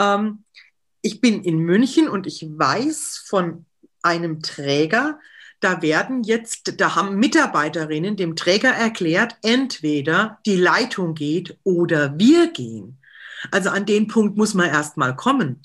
Ähm, 0.01 0.45
ich 1.03 1.21
bin 1.21 1.45
in 1.45 1.59
München 1.59 2.09
und 2.09 2.27
ich 2.27 2.47
weiß 2.49 3.23
von 3.27 3.67
einem 4.03 4.41
Träger, 4.43 5.21
da 5.61 5.83
werden 5.83 6.23
jetzt, 6.23 6.81
da 6.81 6.97
haben 6.97 7.17
Mitarbeiterinnen 7.17 8.17
dem 8.17 8.37
Träger 8.37 8.71
erklärt, 8.71 9.37
entweder 9.43 10.39
die 10.47 10.57
Leitung 10.57 11.15
geht 11.15 11.59
oder 11.63 12.19
wir 12.19 12.51
gehen. 12.51 12.99
Also 13.51 13.69
an 13.69 13.85
den 13.85 14.07
Punkt 14.07 14.39
muss 14.39 14.55
man 14.55 14.71
erst 14.71 14.97
mal 14.97 15.15
kommen. 15.15 15.61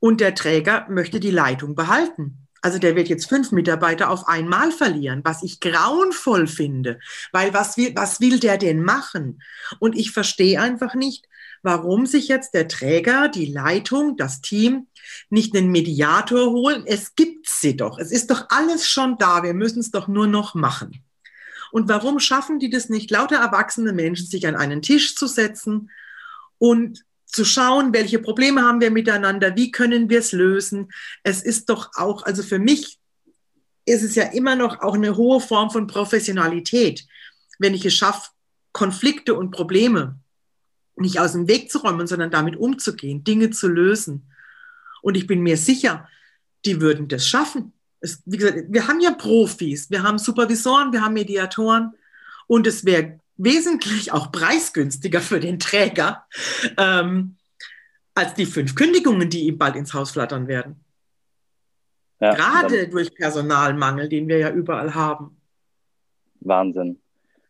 Und 0.00 0.22
der 0.22 0.34
Träger 0.34 0.86
möchte 0.88 1.20
die 1.20 1.30
Leitung 1.30 1.74
behalten. 1.74 2.45
Also 2.62 2.78
der 2.78 2.96
wird 2.96 3.08
jetzt 3.08 3.28
fünf 3.28 3.52
Mitarbeiter 3.52 4.10
auf 4.10 4.28
einmal 4.28 4.72
verlieren, 4.72 5.20
was 5.24 5.42
ich 5.42 5.60
grauenvoll 5.60 6.46
finde, 6.46 6.98
weil 7.32 7.54
was 7.54 7.76
will, 7.76 7.92
was 7.94 8.20
will 8.20 8.40
der 8.40 8.58
denn 8.58 8.82
machen? 8.82 9.42
Und 9.78 9.96
ich 9.96 10.10
verstehe 10.10 10.60
einfach 10.60 10.94
nicht, 10.94 11.26
warum 11.62 12.06
sich 12.06 12.28
jetzt 12.28 12.54
der 12.54 12.68
Träger, 12.68 13.28
die 13.28 13.46
Leitung, 13.46 14.16
das 14.16 14.40
Team 14.40 14.86
nicht 15.30 15.56
einen 15.56 15.70
Mediator 15.70 16.50
holen. 16.52 16.84
Es 16.86 17.14
gibt 17.14 17.48
sie 17.48 17.76
doch. 17.76 17.98
Es 17.98 18.10
ist 18.10 18.30
doch 18.30 18.46
alles 18.50 18.88
schon 18.88 19.18
da. 19.18 19.42
Wir 19.42 19.54
müssen 19.54 19.80
es 19.80 19.90
doch 19.90 20.08
nur 20.08 20.26
noch 20.26 20.54
machen. 20.54 21.02
Und 21.72 21.88
warum 21.88 22.20
schaffen 22.20 22.58
die 22.58 22.70
das 22.70 22.88
nicht, 22.88 23.10
lauter 23.10 23.36
erwachsene 23.36 23.92
Menschen 23.92 24.26
sich 24.26 24.46
an 24.46 24.56
einen 24.56 24.82
Tisch 24.82 25.14
zu 25.16 25.26
setzen 25.26 25.90
und 26.58 27.04
zu 27.36 27.44
schauen, 27.44 27.92
welche 27.92 28.18
Probleme 28.18 28.62
haben 28.62 28.80
wir 28.80 28.90
miteinander, 28.90 29.54
wie 29.54 29.70
können 29.70 30.08
wir 30.08 30.18
es 30.18 30.32
lösen. 30.32 30.90
Es 31.22 31.42
ist 31.42 31.68
doch 31.68 31.90
auch, 31.94 32.24
also 32.24 32.42
für 32.42 32.58
mich 32.58 32.98
ist 33.84 34.02
es 34.02 34.14
ja 34.14 34.24
immer 34.24 34.56
noch 34.56 34.80
auch 34.80 34.94
eine 34.94 35.16
hohe 35.16 35.40
Form 35.40 35.70
von 35.70 35.86
Professionalität, 35.86 37.06
wenn 37.58 37.74
ich 37.74 37.84
es 37.84 37.94
schaffe, 37.94 38.30
Konflikte 38.72 39.34
und 39.34 39.50
Probleme 39.50 40.18
nicht 40.96 41.20
aus 41.20 41.32
dem 41.32 41.46
Weg 41.46 41.70
zu 41.70 41.78
räumen, 41.78 42.06
sondern 42.06 42.30
damit 42.30 42.56
umzugehen, 42.56 43.22
Dinge 43.22 43.50
zu 43.50 43.68
lösen. 43.68 44.30
Und 45.02 45.16
ich 45.16 45.26
bin 45.26 45.42
mir 45.42 45.58
sicher, 45.58 46.08
die 46.64 46.80
würden 46.80 47.06
das 47.06 47.28
schaffen. 47.28 47.74
Es, 48.00 48.22
wie 48.24 48.38
gesagt, 48.38 48.64
wir 48.68 48.88
haben 48.88 49.00
ja 49.00 49.12
Profis, 49.12 49.90
wir 49.90 50.02
haben 50.02 50.18
Supervisoren, 50.18 50.92
wir 50.92 51.02
haben 51.02 51.14
Mediatoren 51.14 51.92
und 52.46 52.66
es 52.66 52.84
wäre 52.84 53.20
wesentlich 53.36 54.12
auch 54.12 54.32
preisgünstiger 54.32 55.20
für 55.20 55.40
den 55.40 55.58
Träger 55.58 56.26
ähm, 56.76 57.36
als 58.14 58.34
die 58.34 58.46
fünf 58.46 58.74
Kündigungen, 58.74 59.28
die 59.28 59.46
ihm 59.46 59.58
bald 59.58 59.76
ins 59.76 59.92
Haus 59.94 60.12
flattern 60.12 60.48
werden. 60.48 60.80
Ja, 62.18 62.34
Gerade 62.34 62.88
durch 62.88 63.14
Personalmangel, 63.14 64.08
den 64.08 64.26
wir 64.26 64.38
ja 64.38 64.50
überall 64.50 64.94
haben. 64.94 65.36
Wahnsinn. 66.40 66.98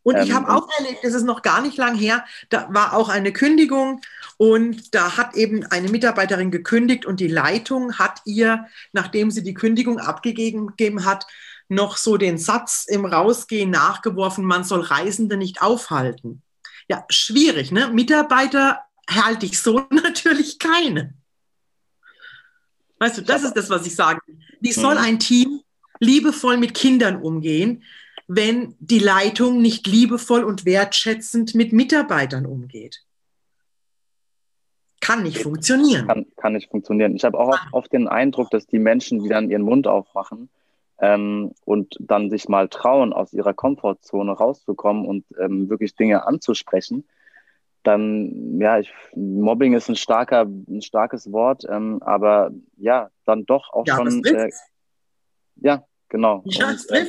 Und 0.02 0.18
ich 0.18 0.30
ähm, 0.30 0.36
habe 0.36 0.54
auch 0.54 0.68
erlebt, 0.78 1.00
das 1.02 1.14
ist 1.14 1.24
noch 1.24 1.42
gar 1.42 1.60
nicht 1.60 1.76
lang 1.76 1.96
her, 1.96 2.24
da 2.48 2.68
war 2.72 2.94
auch 2.94 3.08
eine 3.08 3.32
Kündigung 3.32 4.00
und 4.36 4.94
da 4.94 5.16
hat 5.16 5.34
eben 5.34 5.64
eine 5.66 5.88
Mitarbeiterin 5.88 6.52
gekündigt 6.52 7.06
und 7.06 7.18
die 7.18 7.26
Leitung 7.26 7.98
hat 7.98 8.20
ihr, 8.24 8.66
nachdem 8.92 9.32
sie 9.32 9.42
die 9.42 9.54
Kündigung 9.54 9.98
abgegeben 9.98 11.04
hat, 11.04 11.26
noch 11.68 11.96
so 11.96 12.16
den 12.16 12.38
Satz 12.38 12.86
im 12.86 13.04
Rausgehen 13.04 13.70
nachgeworfen, 13.70 14.44
man 14.44 14.64
soll 14.64 14.80
Reisende 14.80 15.36
nicht 15.36 15.62
aufhalten. 15.62 16.42
Ja, 16.88 17.04
schwierig, 17.08 17.72
ne? 17.72 17.88
Mitarbeiter 17.88 18.80
halte 19.08 19.46
ich 19.46 19.60
so 19.60 19.86
natürlich 19.90 20.58
keine. 20.58 21.14
Weißt 22.98 23.18
du, 23.18 23.22
das 23.22 23.42
ist 23.42 23.54
das, 23.54 23.68
was 23.68 23.86
ich 23.86 23.94
sage. 23.94 24.20
Wie 24.60 24.72
soll 24.72 24.94
mhm. 24.94 25.00
ein 25.00 25.18
Team 25.18 25.60
liebevoll 26.00 26.56
mit 26.56 26.74
Kindern 26.74 27.20
umgehen, 27.20 27.82
wenn 28.26 28.74
die 28.80 28.98
Leitung 28.98 29.60
nicht 29.60 29.86
liebevoll 29.86 30.44
und 30.44 30.64
wertschätzend 30.64 31.54
mit 31.54 31.72
Mitarbeitern 31.72 32.46
umgeht? 32.46 33.02
Kann 35.00 35.22
nicht 35.22 35.42
funktionieren. 35.42 36.06
Kann, 36.06 36.26
kann 36.36 36.54
nicht 36.54 36.70
funktionieren. 36.70 37.14
Ich 37.14 37.24
habe 37.24 37.38
auch 37.38 37.56
oft 37.72 37.92
den 37.92 38.08
Eindruck, 38.08 38.50
dass 38.50 38.66
die 38.66 38.78
Menschen, 38.78 39.22
die 39.22 39.28
dann 39.28 39.50
ihren 39.50 39.62
Mund 39.62 39.86
aufmachen, 39.86 40.48
ähm, 40.98 41.52
und 41.64 41.96
dann 42.00 42.30
sich 42.30 42.48
mal 42.48 42.68
trauen, 42.68 43.12
aus 43.12 43.32
ihrer 43.32 43.54
Komfortzone 43.54 44.32
rauszukommen 44.32 45.06
und 45.06 45.24
ähm, 45.38 45.68
wirklich 45.68 45.94
Dinge 45.94 46.26
anzusprechen, 46.26 47.06
dann, 47.86 48.60
ja, 48.60 48.78
ich, 48.78 48.92
Mobbing 49.14 49.74
ist 49.74 49.88
ein 49.88 49.96
starker, 49.96 50.42
ein 50.42 50.82
starkes 50.82 51.30
Wort, 51.30 51.64
ähm, 51.68 52.02
aber 52.02 52.50
ja, 52.76 53.10
dann 53.24 53.46
doch 53.46 53.72
auch 53.72 53.86
ja, 53.86 53.96
schon. 53.96 54.24
Äh, 54.24 54.50
ja, 55.56 55.84
genau. 56.08 56.42
Ja, 56.46 56.68
und, 56.68 56.90
äh, 56.90 57.06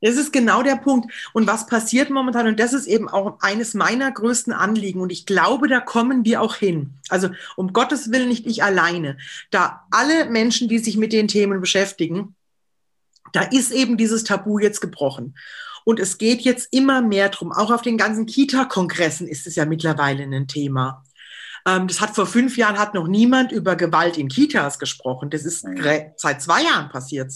das 0.00 0.16
ist 0.16 0.32
genau 0.32 0.62
der 0.62 0.76
Punkt. 0.76 1.12
Und 1.32 1.46
was 1.46 1.66
passiert 1.66 2.10
momentan, 2.10 2.48
und 2.48 2.58
das 2.58 2.72
ist 2.72 2.86
eben 2.86 3.08
auch 3.08 3.38
eines 3.40 3.74
meiner 3.74 4.10
größten 4.10 4.52
Anliegen, 4.52 5.00
und 5.00 5.12
ich 5.12 5.26
glaube, 5.26 5.68
da 5.68 5.80
kommen 5.80 6.24
wir 6.24 6.42
auch 6.42 6.56
hin. 6.56 6.94
Also 7.08 7.28
um 7.56 7.72
Gottes 7.72 8.10
Willen 8.10 8.28
nicht 8.28 8.46
ich 8.46 8.64
alleine. 8.64 9.16
Da 9.50 9.86
alle 9.90 10.24
Menschen, 10.24 10.68
die 10.68 10.78
sich 10.78 10.96
mit 10.96 11.12
den 11.12 11.28
Themen 11.28 11.60
beschäftigen, 11.60 12.34
da 13.32 13.42
ist 13.42 13.72
eben 13.72 13.96
dieses 13.96 14.24
Tabu 14.24 14.58
jetzt 14.58 14.80
gebrochen. 14.80 15.36
Und 15.84 15.98
es 15.98 16.18
geht 16.18 16.42
jetzt 16.42 16.68
immer 16.70 17.02
mehr 17.02 17.28
drum. 17.28 17.52
Auch 17.52 17.70
auf 17.72 17.82
den 17.82 17.98
ganzen 17.98 18.26
Kita-Kongressen 18.26 19.26
ist 19.26 19.46
es 19.46 19.56
ja 19.56 19.64
mittlerweile 19.64 20.22
ein 20.22 20.46
Thema. 20.46 21.02
Ähm, 21.66 21.88
das 21.88 22.00
hat 22.00 22.14
vor 22.14 22.26
fünf 22.26 22.56
Jahren 22.56 22.78
hat 22.78 22.94
noch 22.94 23.08
niemand 23.08 23.52
über 23.52 23.76
Gewalt 23.76 24.16
in 24.16 24.28
Kitas 24.28 24.78
gesprochen. 24.78 25.30
Das 25.30 25.44
ist 25.44 25.66
seit 26.16 26.42
zwei 26.42 26.62
Jahren 26.62 26.88
passiert. 26.88 27.32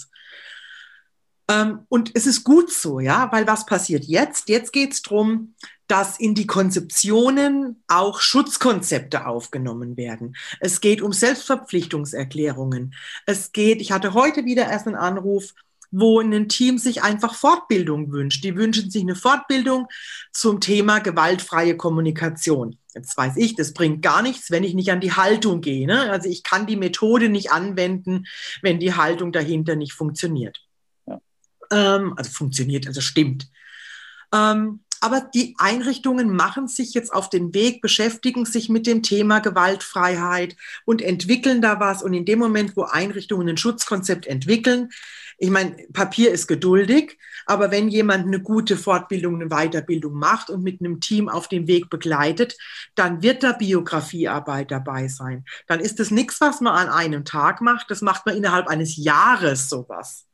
Ähm, 1.48 1.80
und 1.88 2.10
es 2.14 2.26
ist 2.26 2.44
gut 2.44 2.72
so, 2.72 2.98
ja, 2.98 3.30
weil 3.32 3.46
was 3.46 3.66
passiert 3.66 4.04
jetzt? 4.04 4.48
Jetzt 4.48 4.72
geht 4.72 4.92
es 4.92 5.02
darum, 5.02 5.54
dass 5.86 6.18
in 6.18 6.34
die 6.34 6.48
Konzeptionen 6.48 7.82
auch 7.86 8.20
Schutzkonzepte 8.20 9.26
aufgenommen 9.26 9.96
werden. 9.96 10.36
Es 10.58 10.80
geht 10.80 11.00
um 11.00 11.12
Selbstverpflichtungserklärungen. 11.12 12.94
Es 13.26 13.52
geht, 13.52 13.80
ich 13.80 13.92
hatte 13.92 14.14
heute 14.14 14.44
wieder 14.44 14.68
erst 14.68 14.88
einen 14.88 14.96
Anruf 14.96 15.54
wo 15.90 16.20
ein 16.20 16.48
Team 16.48 16.78
sich 16.78 17.02
einfach 17.02 17.34
Fortbildung 17.34 18.12
wünscht. 18.12 18.44
Die 18.44 18.56
wünschen 18.56 18.90
sich 18.90 19.02
eine 19.02 19.14
Fortbildung 19.14 19.86
zum 20.32 20.60
Thema 20.60 20.98
gewaltfreie 20.98 21.76
Kommunikation. 21.76 22.78
Jetzt 22.94 23.16
weiß 23.16 23.36
ich, 23.36 23.54
das 23.54 23.72
bringt 23.74 24.02
gar 24.02 24.22
nichts, 24.22 24.50
wenn 24.50 24.64
ich 24.64 24.74
nicht 24.74 24.90
an 24.90 25.00
die 25.00 25.12
Haltung 25.12 25.60
gehe. 25.60 25.86
Ne? 25.86 26.10
Also 26.10 26.28
ich 26.28 26.42
kann 26.42 26.66
die 26.66 26.76
Methode 26.76 27.28
nicht 27.28 27.52
anwenden, 27.52 28.26
wenn 28.62 28.80
die 28.80 28.94
Haltung 28.94 29.32
dahinter 29.32 29.76
nicht 29.76 29.92
funktioniert. 29.92 30.62
Ja. 31.06 31.20
Ähm, 31.70 32.14
also 32.16 32.30
funktioniert, 32.30 32.86
also 32.86 33.00
stimmt. 33.00 33.48
Ähm, 34.32 34.80
aber 35.00 35.20
die 35.20 35.54
Einrichtungen 35.58 36.34
machen 36.34 36.68
sich 36.68 36.94
jetzt 36.94 37.12
auf 37.12 37.28
den 37.28 37.52
Weg, 37.54 37.82
beschäftigen 37.82 38.46
sich 38.46 38.68
mit 38.68 38.86
dem 38.86 39.02
Thema 39.02 39.40
Gewaltfreiheit 39.40 40.56
und 40.84 41.02
entwickeln 41.02 41.60
da 41.60 41.78
was. 41.80 42.02
Und 42.02 42.14
in 42.14 42.24
dem 42.24 42.38
Moment, 42.38 42.76
wo 42.76 42.84
Einrichtungen 42.84 43.48
ein 43.48 43.56
Schutzkonzept 43.56 44.26
entwickeln, 44.26 44.88
ich 45.38 45.50
meine, 45.50 45.76
Papier 45.92 46.30
ist 46.30 46.46
geduldig, 46.46 47.18
aber 47.44 47.70
wenn 47.70 47.88
jemand 47.88 48.26
eine 48.26 48.40
gute 48.40 48.76
Fortbildung, 48.76 49.34
eine 49.34 49.48
Weiterbildung 49.48 50.14
macht 50.14 50.48
und 50.48 50.62
mit 50.62 50.80
einem 50.80 51.00
Team 51.00 51.28
auf 51.28 51.48
dem 51.48 51.66
Weg 51.66 51.90
begleitet, 51.90 52.56
dann 52.94 53.22
wird 53.22 53.42
da 53.42 53.52
Biografiearbeit 53.52 54.70
dabei 54.70 55.08
sein. 55.08 55.44
Dann 55.66 55.80
ist 55.80 56.00
es 56.00 56.10
nichts, 56.10 56.40
was 56.40 56.60
man 56.60 56.74
an 56.74 56.88
einem 56.88 57.24
Tag 57.24 57.60
macht, 57.60 57.90
das 57.90 58.00
macht 58.00 58.24
man 58.24 58.36
innerhalb 58.36 58.66
eines 58.68 58.96
Jahres 58.96 59.68
sowas. 59.68 60.26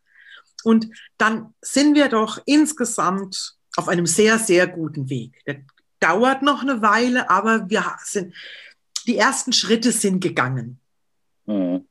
Und 0.62 0.88
dann 1.18 1.54
sind 1.60 1.96
wir 1.96 2.08
doch 2.08 2.40
insgesamt 2.46 3.56
auf 3.76 3.88
einem 3.88 4.06
sehr, 4.06 4.38
sehr 4.38 4.68
guten 4.68 5.10
Weg. 5.10 5.42
Der 5.46 5.62
dauert 5.98 6.42
noch 6.42 6.62
eine 6.62 6.80
Weile, 6.80 7.28
aber 7.28 7.68
wir 7.68 7.84
sind, 8.04 8.34
die 9.06 9.16
ersten 9.16 9.52
Schritte 9.52 9.90
sind 9.90 10.20
gegangen. 10.20 10.78
Mhm. 11.46 11.86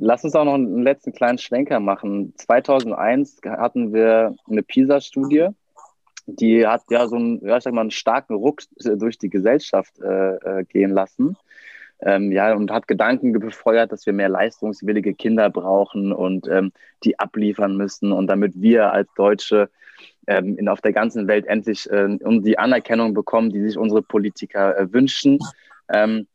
Lass 0.00 0.22
uns 0.22 0.36
auch 0.36 0.44
noch 0.44 0.54
einen 0.54 0.82
letzten 0.82 1.12
kleinen 1.12 1.38
Schwenker 1.38 1.80
machen. 1.80 2.32
2001 2.36 3.40
hatten 3.44 3.92
wir 3.92 4.36
eine 4.48 4.62
PISA-Studie, 4.62 5.48
die 6.26 6.64
hat 6.64 6.82
ja 6.90 7.08
so 7.08 7.16
einen, 7.16 7.44
ja, 7.44 7.56
ich 7.56 7.64
sag 7.64 7.74
mal, 7.74 7.80
einen 7.80 7.90
starken 7.90 8.34
Ruck 8.34 8.62
durch 8.76 9.18
die 9.18 9.28
Gesellschaft 9.28 9.98
äh, 9.98 10.36
äh, 10.36 10.64
gehen 10.64 10.90
lassen. 10.90 11.36
Ähm, 12.00 12.30
ja, 12.30 12.54
und 12.54 12.70
hat 12.70 12.86
Gedanken 12.86 13.32
befeuert, 13.32 13.90
dass 13.90 14.06
wir 14.06 14.12
mehr 14.12 14.28
leistungswillige 14.28 15.14
Kinder 15.14 15.50
brauchen 15.50 16.12
und 16.12 16.46
ähm, 16.46 16.70
die 17.02 17.18
abliefern 17.18 17.76
müssen 17.76 18.12
und 18.12 18.28
damit 18.28 18.52
wir 18.54 18.92
als 18.92 19.08
Deutsche 19.16 19.68
ähm, 20.28 20.56
in, 20.58 20.68
auf 20.68 20.80
der 20.80 20.92
ganzen 20.92 21.26
Welt 21.26 21.46
endlich 21.46 21.90
äh, 21.90 22.06
die 22.20 22.56
Anerkennung 22.56 23.14
bekommen, 23.14 23.50
die 23.50 23.62
sich 23.62 23.76
unsere 23.76 24.02
Politiker 24.02 24.78
äh, 24.78 24.92
wünschen. 24.92 25.40
Ähm, 25.88 26.28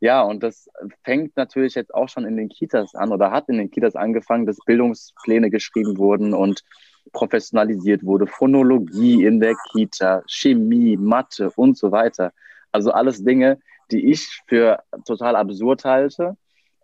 ja, 0.00 0.22
und 0.22 0.42
das 0.42 0.68
fängt 1.04 1.36
natürlich 1.36 1.74
jetzt 1.74 1.94
auch 1.94 2.08
schon 2.08 2.24
in 2.24 2.36
den 2.36 2.48
Kitas 2.48 2.94
an 2.94 3.12
oder 3.12 3.30
hat 3.30 3.48
in 3.50 3.58
den 3.58 3.70
Kitas 3.70 3.96
angefangen, 3.96 4.46
dass 4.46 4.56
Bildungspläne 4.64 5.50
geschrieben 5.50 5.98
wurden 5.98 6.32
und 6.32 6.64
professionalisiert 7.12 8.02
wurde. 8.04 8.26
Phonologie 8.26 9.24
in 9.24 9.40
der 9.40 9.54
Kita, 9.72 10.22
Chemie, 10.26 10.96
Mathe 10.96 11.50
und 11.54 11.76
so 11.76 11.92
weiter. 11.92 12.32
Also 12.72 12.92
alles 12.92 13.22
Dinge, 13.22 13.58
die 13.90 14.10
ich 14.10 14.42
für 14.46 14.82
total 15.04 15.36
absurd 15.36 15.84
halte. 15.84 16.36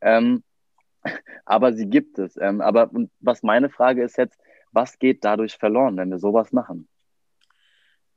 Ähm, 0.03 0.43
aber 1.47 1.73
sie 1.73 1.87
gibt 1.87 2.19
es. 2.19 2.37
Ähm, 2.37 2.61
aber 2.61 2.91
was 3.21 3.43
meine 3.43 3.71
Frage 3.71 4.03
ist 4.03 4.19
jetzt, 4.19 4.39
was 4.73 4.99
geht 4.99 5.25
dadurch 5.25 5.57
verloren, 5.57 5.97
wenn 5.97 6.11
wir 6.11 6.19
sowas 6.19 6.53
machen? 6.53 6.87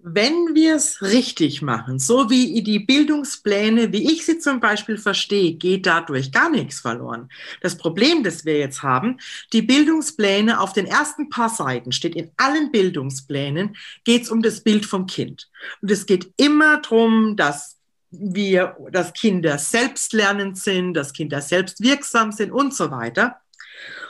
Wenn 0.02 0.56
wir 0.56 0.76
es 0.76 1.02
richtig 1.02 1.62
machen, 1.62 2.00
so 2.00 2.30
wie 2.30 2.64
die 2.64 2.80
Bildungspläne, 2.80 3.92
wie 3.92 4.10
ich 4.10 4.26
sie 4.26 4.40
zum 4.40 4.62
Beispiel 4.62 4.98
verstehe, 4.98 5.56
geht 5.56 5.86
dadurch 5.86 6.32
gar 6.32 6.50
nichts 6.50 6.80
verloren. 6.80 7.30
Das 7.60 7.78
Problem, 7.78 8.24
das 8.24 8.46
wir 8.46 8.58
jetzt 8.58 8.82
haben, 8.82 9.18
die 9.52 9.62
Bildungspläne 9.62 10.62
auf 10.62 10.72
den 10.72 10.86
ersten 10.86 11.30
paar 11.30 11.50
Seiten 11.50 11.92
steht 11.92 12.16
in 12.16 12.32
allen 12.38 12.72
Bildungsplänen, 12.72 13.76
geht 14.06 14.22
es 14.24 14.30
um 14.30 14.42
das 14.42 14.62
Bild 14.62 14.86
vom 14.86 15.06
Kind. 15.06 15.50
Und 15.82 15.92
es 15.92 16.06
geht 16.06 16.32
immer 16.38 16.78
darum, 16.82 17.36
dass 17.36 17.76
wir, 18.10 18.78
dass 18.92 19.12
Kinder 19.12 19.58
selbstlernend 19.58 20.58
sind, 20.58 20.94
dass 20.94 21.12
Kinder 21.12 21.42
selbstwirksam 21.42 22.32
sind 22.32 22.52
und 22.52 22.74
so 22.74 22.90
weiter. 22.90 23.42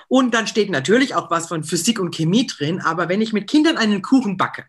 Und 0.07 0.35
dann 0.35 0.45
steht 0.45 0.69
natürlich 0.69 1.15
auch 1.15 1.31
was 1.31 1.47
von 1.47 1.63
Physik 1.63 1.99
und 1.99 2.13
Chemie 2.13 2.45
drin, 2.45 2.79
aber 2.79 3.09
wenn 3.09 3.21
ich 3.21 3.33
mit 3.33 3.49
Kindern 3.49 3.77
einen 3.77 4.03
Kuchen 4.03 4.37
backe, 4.37 4.65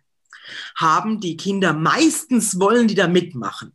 haben 0.77 1.21
die 1.21 1.37
Kinder 1.37 1.73
meistens 1.73 2.59
wollen 2.61 2.89
die 2.89 2.95
da 2.95 3.09
mitmachen. 3.09 3.75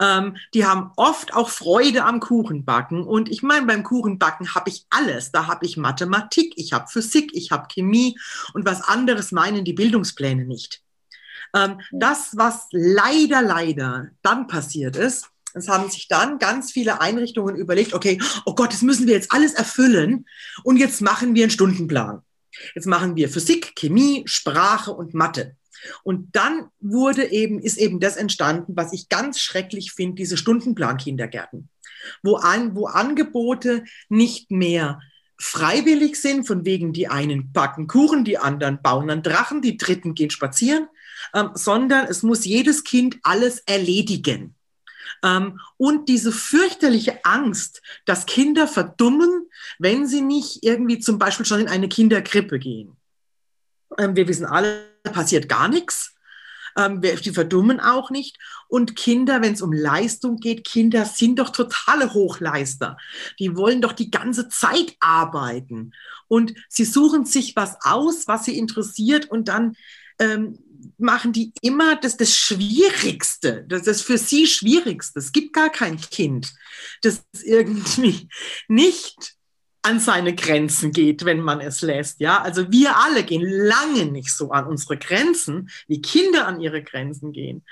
Ähm, 0.00 0.36
die 0.54 0.66
haben 0.66 0.92
oft 0.96 1.34
auch 1.34 1.48
Freude 1.48 2.04
am 2.04 2.20
Kuchenbacken. 2.20 3.04
Und 3.04 3.30
ich 3.30 3.42
meine, 3.42 3.66
beim 3.66 3.82
Kuchenbacken 3.82 4.54
habe 4.54 4.70
ich 4.70 4.86
alles. 4.90 5.32
Da 5.32 5.46
habe 5.46 5.64
ich 5.66 5.76
Mathematik, 5.76 6.54
ich 6.56 6.72
habe 6.72 6.88
Physik, 6.88 7.30
ich 7.34 7.50
habe 7.50 7.68
Chemie 7.68 8.18
und 8.54 8.66
was 8.66 8.82
anderes 8.82 9.32
meinen 9.32 9.64
die 9.64 9.72
Bildungspläne 9.72 10.44
nicht. 10.44 10.82
Ähm, 11.54 11.80
das, 11.90 12.36
was 12.36 12.66
leider, 12.70 13.42
leider 13.42 14.08
dann 14.22 14.46
passiert 14.46 14.96
ist, 14.96 15.28
es 15.54 15.68
haben 15.68 15.90
sich 15.90 16.08
dann 16.08 16.38
ganz 16.38 16.72
viele 16.72 17.02
Einrichtungen 17.02 17.56
überlegt, 17.56 17.92
okay, 17.92 18.18
oh 18.46 18.54
Gott, 18.54 18.72
das 18.72 18.80
müssen 18.80 19.06
wir 19.06 19.14
jetzt 19.14 19.32
alles 19.32 19.52
erfüllen 19.52 20.26
und 20.64 20.78
jetzt 20.78 21.02
machen 21.02 21.34
wir 21.34 21.44
einen 21.44 21.50
Stundenplan. 21.50 22.22
Jetzt 22.74 22.86
machen 22.86 23.16
wir 23.16 23.28
Physik, 23.28 23.74
Chemie, 23.76 24.22
Sprache 24.26 24.92
und 24.92 25.14
Mathe. 25.14 25.56
Und 26.02 26.34
dann 26.34 26.68
wurde 26.80 27.30
eben, 27.30 27.58
ist 27.58 27.78
eben 27.78 28.00
das 28.00 28.16
entstanden, 28.16 28.72
was 28.76 28.92
ich 28.92 29.08
ganz 29.08 29.40
schrecklich 29.40 29.92
finde, 29.92 30.16
diese 30.16 30.36
Stundenplan-Kindergärten, 30.36 31.68
wo, 32.22 32.36
an, 32.36 32.76
wo 32.76 32.86
Angebote 32.86 33.84
nicht 34.08 34.50
mehr 34.50 35.00
freiwillig 35.38 36.20
sind, 36.20 36.46
von 36.46 36.64
wegen 36.64 36.92
die 36.92 37.08
einen 37.08 37.52
backen 37.52 37.88
Kuchen, 37.88 38.24
die 38.24 38.38
anderen 38.38 38.80
bauen 38.80 39.10
einen 39.10 39.22
Drachen, 39.22 39.60
die 39.60 39.76
dritten 39.76 40.14
gehen 40.14 40.30
spazieren, 40.30 40.86
ähm, 41.34 41.50
sondern 41.54 42.06
es 42.06 42.22
muss 42.22 42.44
jedes 42.44 42.84
Kind 42.84 43.18
alles 43.22 43.58
erledigen. 43.66 44.54
Ähm, 45.24 45.58
und 45.76 46.08
diese 46.08 46.32
fürchterliche 46.32 47.24
Angst, 47.24 47.82
dass 48.04 48.26
Kinder 48.26 48.68
verdummen, 48.68 49.48
wenn 49.78 50.06
sie 50.06 50.20
nicht 50.20 50.62
irgendwie 50.62 51.00
zum 51.00 51.18
Beispiel 51.18 51.46
schon 51.46 51.60
in 51.60 51.68
eine 51.68 51.88
Kinderkrippe 51.88 52.58
gehen. 52.58 52.96
Ähm, 53.98 54.16
wir 54.16 54.28
wissen 54.28 54.46
alle, 54.46 54.91
passiert 55.10 55.48
gar 55.48 55.68
nichts. 55.68 56.14
Ähm, 56.76 57.00
die 57.02 57.32
verdummen 57.32 57.80
auch 57.80 58.10
nicht. 58.10 58.38
Und 58.68 58.96
Kinder, 58.96 59.42
wenn 59.42 59.52
es 59.52 59.62
um 59.62 59.72
Leistung 59.72 60.38
geht, 60.38 60.64
Kinder 60.64 61.04
sind 61.04 61.38
doch 61.38 61.50
totale 61.50 62.14
Hochleister. 62.14 62.96
Die 63.38 63.56
wollen 63.56 63.82
doch 63.82 63.92
die 63.92 64.10
ganze 64.10 64.48
Zeit 64.48 64.96
arbeiten. 65.00 65.92
Und 66.28 66.54
sie 66.68 66.84
suchen 66.84 67.26
sich 67.26 67.56
was 67.56 67.76
aus, 67.82 68.26
was 68.26 68.46
sie 68.46 68.56
interessiert. 68.56 69.30
Und 69.30 69.48
dann 69.48 69.76
ähm, 70.18 70.58
machen 70.98 71.32
die 71.32 71.52
immer 71.60 71.96
das, 71.96 72.16
das 72.16 72.34
Schwierigste, 72.34 73.64
das, 73.68 73.82
das 73.82 74.02
für 74.02 74.18
sie 74.18 74.46
Schwierigste. 74.46 75.18
Es 75.18 75.32
gibt 75.32 75.52
gar 75.52 75.70
kein 75.70 76.00
Kind, 76.00 76.52
das 77.02 77.24
irgendwie 77.44 78.28
nicht 78.68 79.36
an 79.82 79.98
seine 79.98 80.34
Grenzen 80.34 80.92
geht, 80.92 81.24
wenn 81.24 81.40
man 81.40 81.60
es 81.60 81.82
lässt. 81.82 82.20
Ja, 82.20 82.40
also 82.40 82.70
wir 82.70 82.96
alle 82.96 83.24
gehen 83.24 83.42
lange 83.42 84.06
nicht 84.06 84.32
so 84.32 84.52
an 84.52 84.66
unsere 84.66 84.96
Grenzen, 84.96 85.70
wie 85.88 86.00
Kinder 86.00 86.46
an 86.46 86.60
ihre 86.60 86.82
Grenzen 86.82 87.32
gehen. 87.32 87.64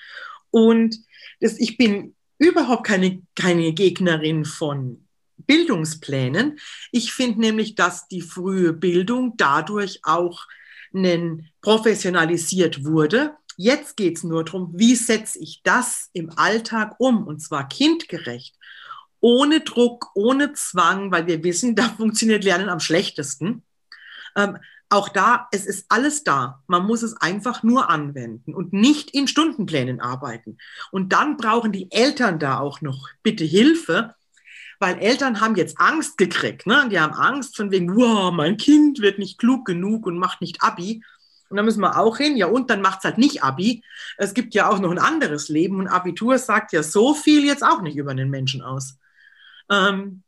Und 0.51 0.97
das, 1.41 1.59
ich 1.59 1.77
bin 1.77 2.15
überhaupt 2.39 2.85
keine, 2.87 3.23
keine 3.37 3.73
Gegnerin 3.73 4.45
von 4.45 5.07
Bildungsplänen. 5.39 6.59
Ich 6.91 7.13
finde 7.13 7.41
nämlich, 7.41 7.77
dass 7.77 8.09
die 8.09 8.23
frühe 8.23 8.73
Bildung 8.73 9.35
dadurch 9.37 10.01
auch 10.03 10.47
professionalisiert 11.61 12.85
wurde. 12.85 13.37
Jetzt 13.57 13.97
geht 13.97 14.17
es 14.17 14.25
nur 14.25 14.45
darum, 14.45 14.73
wie 14.75 14.97
setze 14.97 15.39
ich 15.39 15.61
das 15.63 16.11
im 16.13 16.31
Alltag 16.37 16.97
um, 16.99 17.27
und 17.27 17.41
zwar 17.41 17.69
kindgerecht 17.69 18.57
ohne 19.21 19.61
Druck, 19.61 20.11
ohne 20.15 20.53
Zwang, 20.55 21.13
weil 21.13 21.27
wir 21.27 21.45
wissen, 21.45 21.75
da 21.77 21.85
funktioniert 21.85 22.45
Lernen 22.45 22.69
am 22.69 22.81
schlechtesten. 22.81 23.63
Ähm, 24.37 24.59
auch 24.93 25.09
da, 25.09 25.49
es 25.53 25.67
ist 25.67 25.87
alles 25.89 26.25
da. 26.25 26.63
Man 26.67 26.85
muss 26.85 27.03
es 27.03 27.17
einfach 27.17 27.63
nur 27.63 27.91
anwenden 27.91 28.55
und 28.55 28.73
nicht 28.73 29.13
in 29.13 29.29
Stundenplänen 29.29 30.01
arbeiten. 30.01 30.59
Und 30.91 31.13
dann 31.13 31.37
brauchen 31.37 31.71
die 31.71 31.93
Eltern 31.93 32.41
da 32.41 32.59
auch 32.59 32.81
noch 32.81 33.09
bitte 33.23 33.45
Hilfe, 33.45 34.17
weil 34.81 34.99
Eltern 34.99 35.41
haben 35.41 35.55
jetzt 35.55 35.79
Angst 35.79 36.19
gekriegt. 36.19 36.67
Ne? 36.67 36.89
Die 36.91 36.99
haben 36.99 37.13
Angst 37.13 37.57
von 37.57 37.71
wegen, 37.71 37.95
wow, 37.95 38.33
mein 38.33 38.57
Kind 38.57 39.01
wird 39.01 39.21
nicht 39.21 39.39
klug 39.39 39.65
genug 39.65 40.07
und 40.07 40.19
macht 40.19 40.41
nicht 40.41 40.61
Abi. 40.63 41.05
Und 41.51 41.57
da 41.57 41.63
müssen 41.63 41.83
wir 41.83 41.99
auch 41.99 42.17
hin. 42.17 42.37
Ja, 42.37 42.47
und 42.47 42.71
dann 42.71 42.81
macht 42.81 42.99
es 42.99 43.05
halt 43.05 43.19
nicht 43.19 43.45
Abi. 43.45 43.85
Es 44.17 44.35
gibt 44.35 44.55
ja 44.55 44.69
auch 44.69 44.81
noch 44.81 44.91
ein 44.91 44.99
anderes 44.99 45.49
Leben 45.49 45.79
und 45.79 45.89
Abitur 45.89 46.39
sagt 46.39 46.73
ja 46.73 46.83
so 46.83 47.15
viel 47.15 47.45
jetzt 47.45 47.63
auch 47.63 47.83
nicht 47.83 47.97
über 47.97 48.15
den 48.15 48.31
Menschen 48.31 48.63
aus. 48.63 48.97
Ähm, 49.71 50.23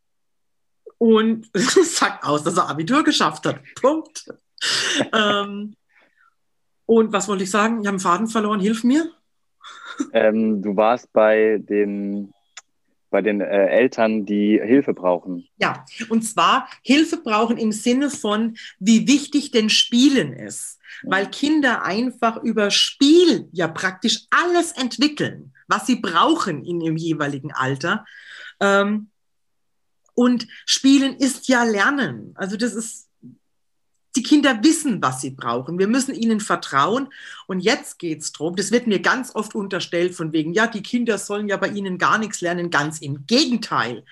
und 0.98 1.50
sagt 1.54 2.24
aus, 2.24 2.44
dass 2.44 2.56
er 2.56 2.68
Abitur 2.68 3.02
geschafft 3.02 3.44
hat. 3.46 3.60
Punkt. 3.80 4.24
ähm, 5.12 5.74
und 6.86 7.12
was 7.12 7.26
wollte 7.26 7.44
ich 7.44 7.50
sagen? 7.50 7.80
Ich 7.80 7.86
habe 7.86 7.94
einen 7.94 8.00
Faden 8.00 8.28
verloren. 8.28 8.60
Hilf 8.60 8.84
mir. 8.84 9.10
Ähm, 10.12 10.62
du 10.62 10.76
warst 10.76 11.12
bei 11.12 11.58
den, 11.58 12.32
bei 13.10 13.20
den 13.20 13.40
äh, 13.40 13.66
Eltern, 13.66 14.26
die 14.26 14.60
Hilfe 14.62 14.94
brauchen. 14.94 15.48
Ja, 15.56 15.84
und 16.08 16.22
zwar 16.22 16.68
Hilfe 16.82 17.16
brauchen 17.16 17.56
im 17.56 17.72
Sinne 17.72 18.10
von, 18.10 18.56
wie 18.78 19.06
wichtig 19.08 19.50
denn 19.50 19.70
Spielen 19.70 20.32
ist. 20.32 20.78
Weil 21.04 21.26
Kinder 21.30 21.82
einfach 21.84 22.42
über 22.42 22.70
Spiel 22.70 23.48
ja 23.52 23.66
praktisch 23.66 24.26
alles 24.30 24.72
entwickeln, 24.72 25.52
was 25.66 25.86
sie 25.86 25.96
brauchen 25.96 26.64
in 26.64 26.80
ihrem 26.80 26.96
jeweiligen 26.96 27.52
Alter. 27.52 28.04
Ähm, 28.60 29.08
und 30.14 30.46
Spielen 30.66 31.16
ist 31.16 31.48
ja 31.48 31.64
Lernen. 31.64 32.32
Also 32.34 32.56
das 32.56 32.74
ist, 32.74 33.08
die 34.14 34.22
Kinder 34.22 34.62
wissen, 34.62 35.02
was 35.02 35.22
sie 35.22 35.30
brauchen. 35.30 35.78
Wir 35.78 35.86
müssen 35.86 36.14
ihnen 36.14 36.40
vertrauen. 36.40 37.08
Und 37.46 37.60
jetzt 37.60 37.98
geht 37.98 38.20
es 38.20 38.32
darum, 38.32 38.56
das 38.56 38.70
wird 38.70 38.86
mir 38.86 39.00
ganz 39.00 39.34
oft 39.34 39.54
unterstellt 39.54 40.14
von 40.14 40.32
wegen, 40.32 40.52
ja, 40.52 40.66
die 40.66 40.82
Kinder 40.82 41.16
sollen 41.16 41.48
ja 41.48 41.56
bei 41.56 41.68
ihnen 41.68 41.96
gar 41.96 42.18
nichts 42.18 42.42
lernen. 42.42 42.70
Ganz 42.70 43.00
im 43.00 43.26
Gegenteil. 43.26 44.04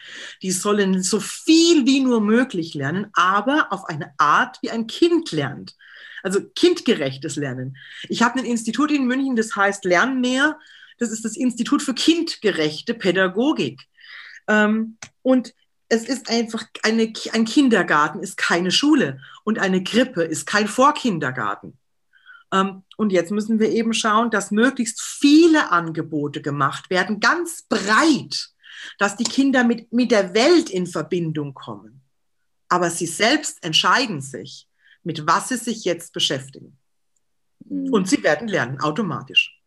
Die 0.42 0.53
sollen 0.53 1.03
so 1.03 1.20
viel 1.20 1.86
wie 1.86 2.01
nur 2.01 2.20
möglich 2.22 2.72
lernen, 2.72 3.09
aber 3.12 3.68
auf 3.70 3.84
eine 3.84 4.14
Art, 4.16 4.59
wie 4.62 4.70
ein 4.70 4.86
Kind 4.86 5.32
lernt. 5.32 5.76
Also 6.22 6.40
kindgerechtes 6.55 7.36
Lernen. 7.36 7.76
Ich 8.09 8.22
habe 8.22 8.38
ein 8.38 8.44
Institut 8.44 8.90
in 8.90 9.07
München, 9.07 9.36
das 9.36 9.55
heißt 9.57 9.84
Lernmehr. 9.84 10.59
Das 10.98 11.11
ist 11.11 11.24
das 11.24 11.36
Institut 11.36 11.82
für 11.82 11.94
kindgerechte 11.94 12.94
Pädagogik. 12.94 13.82
Ähm, 14.48 14.98
und 15.22 15.55
es 15.91 16.09
ist 16.09 16.30
einfach 16.30 16.64
eine, 16.84 17.12
ein 17.32 17.45
Kindergarten 17.45 18.20
ist 18.20 18.36
keine 18.36 18.70
Schule 18.70 19.20
und 19.45 19.59
eine 19.59 19.82
Krippe 19.82 20.22
ist 20.22 20.47
kein 20.47 20.68
Vorkindergarten. 20.68 21.76
Ähm, 22.53 22.84
und 22.97 23.12
jetzt 23.12 23.32
müssen 23.32 23.59
wir 23.59 23.70
eben 23.70 23.93
schauen, 23.93 24.30
dass 24.30 24.53
möglichst 24.53 25.03
viele 25.03 25.70
Angebote 25.70 26.43
gemacht 26.43 26.91
werden, 26.91 27.18
ganz 27.18 27.62
breit, 27.62 28.51
dass 28.99 29.16
die 29.16 29.24
Kinder 29.24 29.64
mit, 29.64 29.93
mit 29.93 30.12
der 30.12 30.32
Welt 30.32 30.70
in 30.70 30.86
Verbindung 30.86 31.55
kommen. 31.55 32.01
Aber 32.68 32.88
sie 32.91 33.07
selbst 33.07 33.64
entscheiden 33.64 34.20
sich, 34.20 34.68
mit 35.03 35.26
was 35.26 35.49
sie 35.49 35.57
sich 35.57 35.84
jetzt 35.84 36.12
beschäftigen. 36.12 36.78
Mhm. 37.64 37.93
Und 37.93 38.09
sie 38.09 38.22
werden 38.22 38.47
lernen, 38.47 38.80
automatisch. 38.80 39.61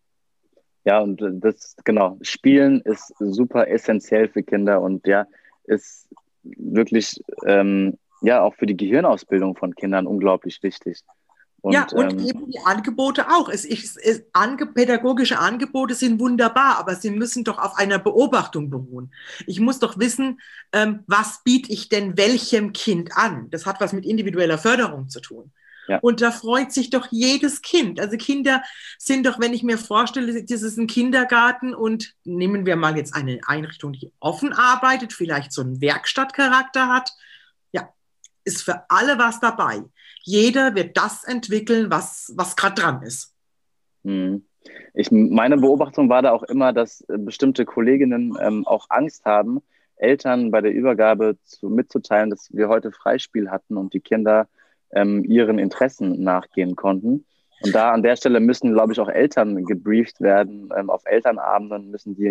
Ja, 0.85 0.99
und 0.99 1.21
das, 1.43 1.75
genau, 1.83 2.17
Spielen 2.21 2.79
ist 2.81 3.13
super 3.19 3.67
essentiell 3.67 4.29
für 4.29 4.43
Kinder 4.43 4.81
und 4.81 5.05
ja, 5.05 5.25
ist 5.65 6.07
wirklich 6.43 7.21
ähm, 7.45 7.97
ja 8.21 8.41
auch 8.41 8.55
für 8.55 8.65
die 8.65 8.77
Gehirnausbildung 8.77 9.55
von 9.55 9.75
Kindern 9.75 10.07
unglaublich 10.07 10.61
wichtig. 10.63 11.03
Und, 11.61 11.71
ja, 11.71 11.87
und 11.93 12.11
ähm, 12.11 12.27
eben 12.27 12.51
die 12.51 12.59
Angebote 12.65 13.29
auch. 13.29 13.47
Es, 13.47 13.63
es, 13.63 13.95
es, 13.95 14.23
ange, 14.33 14.65
pädagogische 14.65 15.39
Angebote 15.39 15.95
sind 15.95 16.19
wunderbar, 16.19 16.77
aber 16.77 16.95
sie 16.95 17.09
müssen 17.09 17.45
doch 17.45 17.57
auf 17.57 17.77
einer 17.77 17.99
Beobachtung 17.99 18.69
beruhen. 18.69 19.13
Ich 19.47 19.61
muss 19.61 19.79
doch 19.79 19.97
wissen, 19.97 20.41
ähm, 20.73 21.05
was 21.07 21.41
biete 21.45 21.71
ich 21.71 21.87
denn 21.87 22.17
welchem 22.17 22.73
Kind 22.73 23.15
an? 23.15 23.49
Das 23.49 23.65
hat 23.65 23.79
was 23.79 23.93
mit 23.93 24.05
individueller 24.05 24.57
Förderung 24.57 25.07
zu 25.07 25.21
tun. 25.21 25.53
Ja. 25.87 25.99
Und 25.99 26.21
da 26.21 26.31
freut 26.31 26.71
sich 26.71 26.89
doch 26.89 27.07
jedes 27.11 27.61
Kind. 27.61 27.99
Also 27.99 28.17
Kinder 28.17 28.63
sind 28.97 29.25
doch, 29.25 29.39
wenn 29.39 29.53
ich 29.53 29.63
mir 29.63 29.77
vorstelle, 29.77 30.43
das 30.43 30.61
ist 30.61 30.77
ein 30.77 30.87
Kindergarten 30.87 31.73
und 31.75 32.15
nehmen 32.23 32.65
wir 32.65 32.75
mal 32.75 32.95
jetzt 32.97 33.15
eine 33.15 33.39
Einrichtung, 33.45 33.93
die 33.93 34.11
offen 34.19 34.53
arbeitet, 34.53 35.13
vielleicht 35.13 35.51
so 35.51 35.61
einen 35.61 35.81
Werkstattcharakter 35.81 36.87
hat. 36.87 37.11
Ja, 37.71 37.89
ist 38.45 38.63
für 38.63 38.85
alle 38.89 39.17
was 39.17 39.39
dabei. 39.39 39.83
Jeder 40.21 40.75
wird 40.75 40.95
das 40.95 41.25
entwickeln, 41.25 41.91
was, 41.91 42.31
was 42.35 42.55
gerade 42.55 42.81
dran 42.81 43.01
ist. 43.03 43.33
Hm. 44.03 44.45
Ich, 44.93 45.11
meine 45.11 45.57
Beobachtung 45.57 46.07
war 46.07 46.21
da 46.21 46.31
auch 46.31 46.43
immer, 46.43 46.71
dass 46.71 47.01
äh, 47.09 47.17
bestimmte 47.17 47.65
Kolleginnen 47.65 48.37
ähm, 48.39 48.65
auch 48.65 48.85
Angst 48.89 49.25
haben, 49.25 49.61
Eltern 49.97 50.51
bei 50.51 50.61
der 50.61 50.73
Übergabe 50.73 51.37
zu, 51.43 51.69
mitzuteilen, 51.69 52.29
dass 52.29 52.49
wir 52.53 52.69
heute 52.69 52.91
Freispiel 52.91 53.49
hatten 53.49 53.77
und 53.77 53.93
die 53.93 53.99
Kinder 53.99 54.47
ähm, 54.95 55.23
ihren 55.23 55.59
Interessen 55.59 56.23
nachgehen 56.23 56.75
konnten. 56.75 57.25
Und 57.63 57.73
da 57.73 57.91
an 57.91 58.03
der 58.03 58.17
Stelle 58.17 58.39
müssen, 58.39 58.73
glaube 58.73 58.91
ich, 58.93 58.99
auch 58.99 59.09
Eltern 59.09 59.63
gebrieft 59.63 60.19
werden. 60.19 60.69
Ähm, 60.75 60.89
auf 60.89 61.03
Elternabenden 61.05 61.91
müssen 61.91 62.15
die 62.15 62.27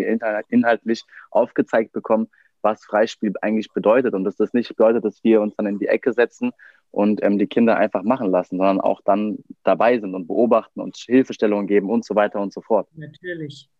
inhaltlich 0.48 1.04
aufgezeigt 1.30 1.92
bekommen, 1.92 2.28
was 2.60 2.84
Freispiel 2.84 3.32
eigentlich 3.40 3.72
bedeutet. 3.72 4.14
Und 4.14 4.24
dass 4.24 4.36
das 4.36 4.52
nicht 4.52 4.68
bedeutet, 4.68 5.04
dass 5.04 5.24
wir 5.24 5.40
uns 5.40 5.56
dann 5.56 5.66
in 5.66 5.78
die 5.78 5.88
Ecke 5.88 6.12
setzen 6.12 6.52
und 6.90 7.22
ähm, 7.22 7.38
die 7.38 7.46
Kinder 7.46 7.76
einfach 7.78 8.02
machen 8.02 8.30
lassen, 8.30 8.58
sondern 8.58 8.80
auch 8.80 9.00
dann 9.04 9.38
dabei 9.64 9.98
sind 9.98 10.14
und 10.14 10.26
beobachten 10.26 10.80
und 10.80 10.96
Hilfestellungen 10.96 11.66
geben 11.66 11.88
und 11.88 12.04
so 12.04 12.14
weiter 12.14 12.40
und 12.40 12.52
so 12.52 12.60
fort. 12.60 12.86
Natürlich. 12.94 13.70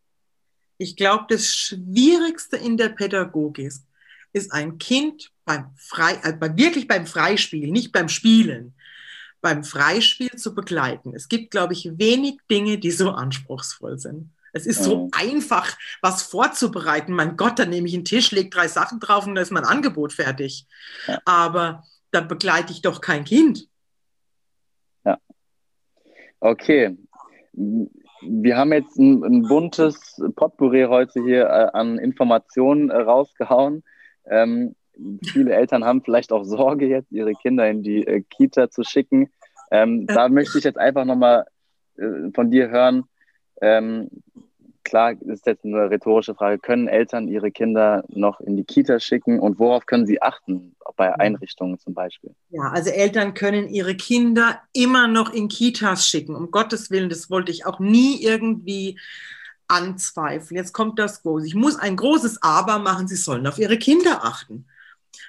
Ich 0.78 0.96
glaube, 0.96 1.26
das 1.28 1.46
Schwierigste 1.54 2.56
in 2.56 2.76
der 2.78 2.88
Pädagogik 2.88 3.66
ist, 3.66 3.86
ist 4.32 4.52
ein 4.52 4.78
Kind 4.78 5.30
beim 5.44 5.70
Frei, 5.76 6.12
äh, 6.22 6.34
wirklich 6.56 6.88
beim 6.88 7.06
Freispiel, 7.06 7.70
nicht 7.70 7.92
beim 7.92 8.08
Spielen, 8.08 8.74
beim 9.40 9.64
Freispiel 9.64 10.30
zu 10.36 10.54
begleiten. 10.54 11.12
Es 11.14 11.28
gibt, 11.28 11.50
glaube 11.50 11.72
ich, 11.72 11.90
wenig 11.98 12.38
Dinge, 12.50 12.78
die 12.78 12.90
so 12.90 13.10
anspruchsvoll 13.10 13.98
sind. 13.98 14.30
Es 14.52 14.66
ist 14.66 14.84
so 14.84 15.08
einfach, 15.12 15.78
was 16.02 16.22
vorzubereiten. 16.22 17.14
Mein 17.14 17.36
Gott, 17.36 17.58
dann 17.58 17.70
nehme 17.70 17.88
ich 17.88 17.94
einen 17.94 18.04
Tisch, 18.04 18.32
lege 18.32 18.50
drei 18.50 18.68
Sachen 18.68 19.00
drauf 19.00 19.26
und 19.26 19.34
dann 19.34 19.42
ist 19.42 19.50
mein 19.50 19.64
Angebot 19.64 20.12
fertig. 20.12 20.66
Ja. 21.06 21.18
Aber 21.24 21.84
da 22.10 22.20
begleite 22.20 22.72
ich 22.72 22.82
doch 22.82 23.00
kein 23.00 23.24
Kind. 23.24 23.66
Ja. 25.04 25.18
Okay. 26.40 26.98
Wir 27.54 28.56
haben 28.56 28.72
jetzt 28.72 28.96
ein, 28.98 29.24
ein 29.24 29.42
buntes 29.48 30.22
Potpourri 30.36 30.84
heute 30.84 31.24
hier 31.24 31.44
äh, 31.46 31.70
an 31.72 31.98
Informationen 31.98 32.90
äh, 32.90 32.96
rausgehauen. 32.96 33.82
Ähm, 34.26 34.74
viele 35.24 35.54
Eltern 35.54 35.84
haben 35.84 36.02
vielleicht 36.02 36.32
auch 36.32 36.44
Sorge 36.44 36.86
jetzt, 36.86 37.10
ihre 37.12 37.32
Kinder 37.32 37.68
in 37.68 37.82
die 37.82 38.06
äh, 38.06 38.22
Kita 38.22 38.70
zu 38.70 38.84
schicken. 38.84 39.30
Ähm, 39.70 40.06
da 40.06 40.28
möchte 40.28 40.58
ich 40.58 40.64
jetzt 40.64 40.78
einfach 40.78 41.04
nochmal 41.04 41.46
äh, 41.96 42.30
von 42.34 42.50
dir 42.50 42.68
hören. 42.68 43.04
Ähm, 43.60 44.10
klar, 44.84 45.14
ist 45.22 45.46
jetzt 45.46 45.64
eine 45.64 45.90
rhetorische 45.90 46.34
Frage. 46.34 46.58
Können 46.58 46.88
Eltern 46.88 47.28
ihre 47.28 47.50
Kinder 47.50 48.04
noch 48.08 48.40
in 48.40 48.56
die 48.56 48.64
Kita 48.64 49.00
schicken 49.00 49.40
und 49.40 49.58
worauf 49.58 49.86
können 49.86 50.06
sie 50.06 50.20
achten, 50.20 50.74
bei 50.96 51.14
Einrichtungen 51.18 51.78
zum 51.78 51.94
Beispiel? 51.94 52.34
Ja, 52.50 52.70
also 52.70 52.90
Eltern 52.90 53.34
können 53.34 53.68
ihre 53.68 53.94
Kinder 53.94 54.60
immer 54.72 55.08
noch 55.08 55.32
in 55.32 55.48
Kitas 55.48 56.06
schicken. 56.06 56.34
Um 56.34 56.50
Gottes 56.50 56.90
Willen, 56.90 57.08
das 57.08 57.30
wollte 57.30 57.50
ich 57.50 57.64
auch 57.64 57.78
nie 57.78 58.22
irgendwie 58.22 58.98
anzweifeln. 59.72 60.56
Jetzt 60.56 60.72
kommt 60.72 60.98
das 60.98 61.22
Große. 61.22 61.46
Ich 61.46 61.54
muss 61.54 61.76
ein 61.76 61.96
großes 61.96 62.42
Aber 62.42 62.78
machen. 62.78 63.08
Sie 63.08 63.16
sollen 63.16 63.46
auf 63.46 63.58
ihre 63.58 63.78
Kinder 63.78 64.24
achten. 64.24 64.66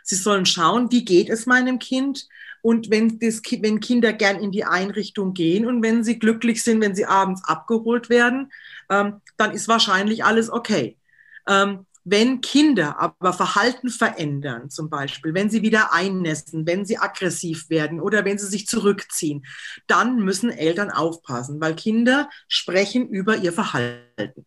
Sie 0.04 0.16
sollen 0.16 0.46
schauen, 0.46 0.92
wie 0.92 1.06
geht 1.06 1.30
es 1.30 1.46
meinem 1.46 1.80
Kind? 1.80 2.28
Und 2.62 2.90
wenn, 2.90 3.20
das, 3.20 3.42
wenn 3.60 3.80
Kinder 3.80 4.14
gern 4.14 4.40
in 4.40 4.52
die 4.52 4.64
Einrichtung 4.64 5.34
gehen 5.34 5.66
und 5.66 5.82
wenn 5.82 6.04
sie 6.04 6.20
glücklich 6.20 6.64
sind, 6.64 6.82
wenn 6.82 6.96
sie 6.96 7.06
abends 7.06 7.44
abgeholt 7.46 8.10
werden, 8.10 8.52
ähm, 8.90 9.22
dann 9.38 9.52
ist 9.52 9.68
wahrscheinlich 9.68 10.24
alles 10.24 10.50
okay. 10.50 10.98
Ähm, 11.48 11.86
wenn 12.06 12.42
Kinder 12.42 13.00
aber 13.00 13.34
Verhalten 13.34 13.90
verändern, 13.90 14.70
zum 14.70 14.90
Beispiel, 14.90 15.34
wenn 15.34 15.50
sie 15.50 15.62
wieder 15.62 15.94
einnässen, 15.94 16.68
wenn 16.68 16.86
sie 16.86 16.98
aggressiv 16.98 17.70
werden 17.70 18.02
oder 18.02 18.26
wenn 18.26 18.38
sie 18.38 18.48
sich 18.48 18.68
zurückziehen, 18.68 19.46
dann 19.88 20.18
müssen 20.20 20.50
Eltern 20.50 20.92
aufpassen, 20.92 21.62
weil 21.62 21.76
Kinder 21.76 22.30
sprechen 22.48 23.08
über 23.08 23.38
ihr 23.38 23.54
Verhalten. 23.54 24.46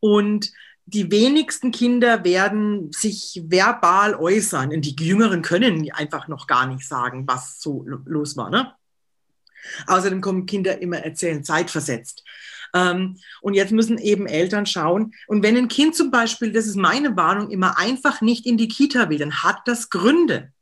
Und 0.00 0.52
die 0.86 1.10
wenigsten 1.10 1.70
Kinder 1.70 2.24
werden 2.24 2.92
sich 2.92 3.42
verbal 3.46 4.14
äußern. 4.14 4.70
Und 4.70 4.82
die 4.82 5.02
Jüngeren 5.02 5.40
können 5.40 5.90
einfach 5.92 6.28
noch 6.28 6.46
gar 6.46 6.66
nicht 6.66 6.86
sagen, 6.86 7.26
was 7.26 7.58
so 7.58 7.84
los 7.86 8.36
war. 8.36 8.50
Ne? 8.50 8.70
Außerdem 9.86 10.20
kommen 10.20 10.46
Kinder 10.46 10.80
immer 10.80 10.98
erzählen, 10.98 11.44
zeitversetzt. 11.44 12.24
Ähm, 12.74 13.16
und 13.40 13.54
jetzt 13.54 13.72
müssen 13.72 13.98
eben 13.98 14.26
Eltern 14.26 14.66
schauen. 14.66 15.14
Und 15.26 15.42
wenn 15.42 15.56
ein 15.56 15.68
Kind 15.68 15.94
zum 15.94 16.10
Beispiel, 16.10 16.52
das 16.52 16.66
ist 16.66 16.76
meine 16.76 17.16
Warnung, 17.16 17.50
immer 17.50 17.78
einfach 17.78 18.20
nicht 18.20 18.46
in 18.46 18.56
die 18.56 18.68
Kita 18.68 19.08
will, 19.08 19.18
dann 19.18 19.42
hat 19.42 19.58
das 19.66 19.90
Gründe. 19.90 20.52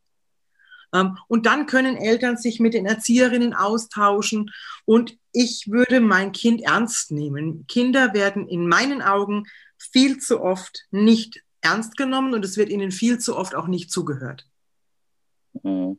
Ähm, 0.92 1.16
und 1.26 1.46
dann 1.46 1.66
können 1.66 1.96
Eltern 1.96 2.36
sich 2.36 2.60
mit 2.60 2.74
den 2.74 2.86
Erzieherinnen 2.86 3.54
austauschen. 3.54 4.50
Und 4.84 5.16
ich 5.32 5.70
würde 5.70 6.00
mein 6.00 6.32
Kind 6.32 6.62
ernst 6.62 7.10
nehmen. 7.10 7.66
Kinder 7.66 8.12
werden 8.12 8.46
in 8.46 8.68
meinen 8.68 9.00
Augen 9.00 9.44
viel 9.78 10.18
zu 10.18 10.40
oft 10.42 10.86
nicht 10.90 11.42
ernst 11.60 11.96
genommen 11.96 12.34
und 12.34 12.44
es 12.44 12.56
wird 12.56 12.68
ihnen 12.68 12.90
viel 12.90 13.18
zu 13.18 13.36
oft 13.36 13.54
auch 13.54 13.68
nicht 13.68 13.90
zugehört. 13.90 14.46
Mhm. 15.62 15.98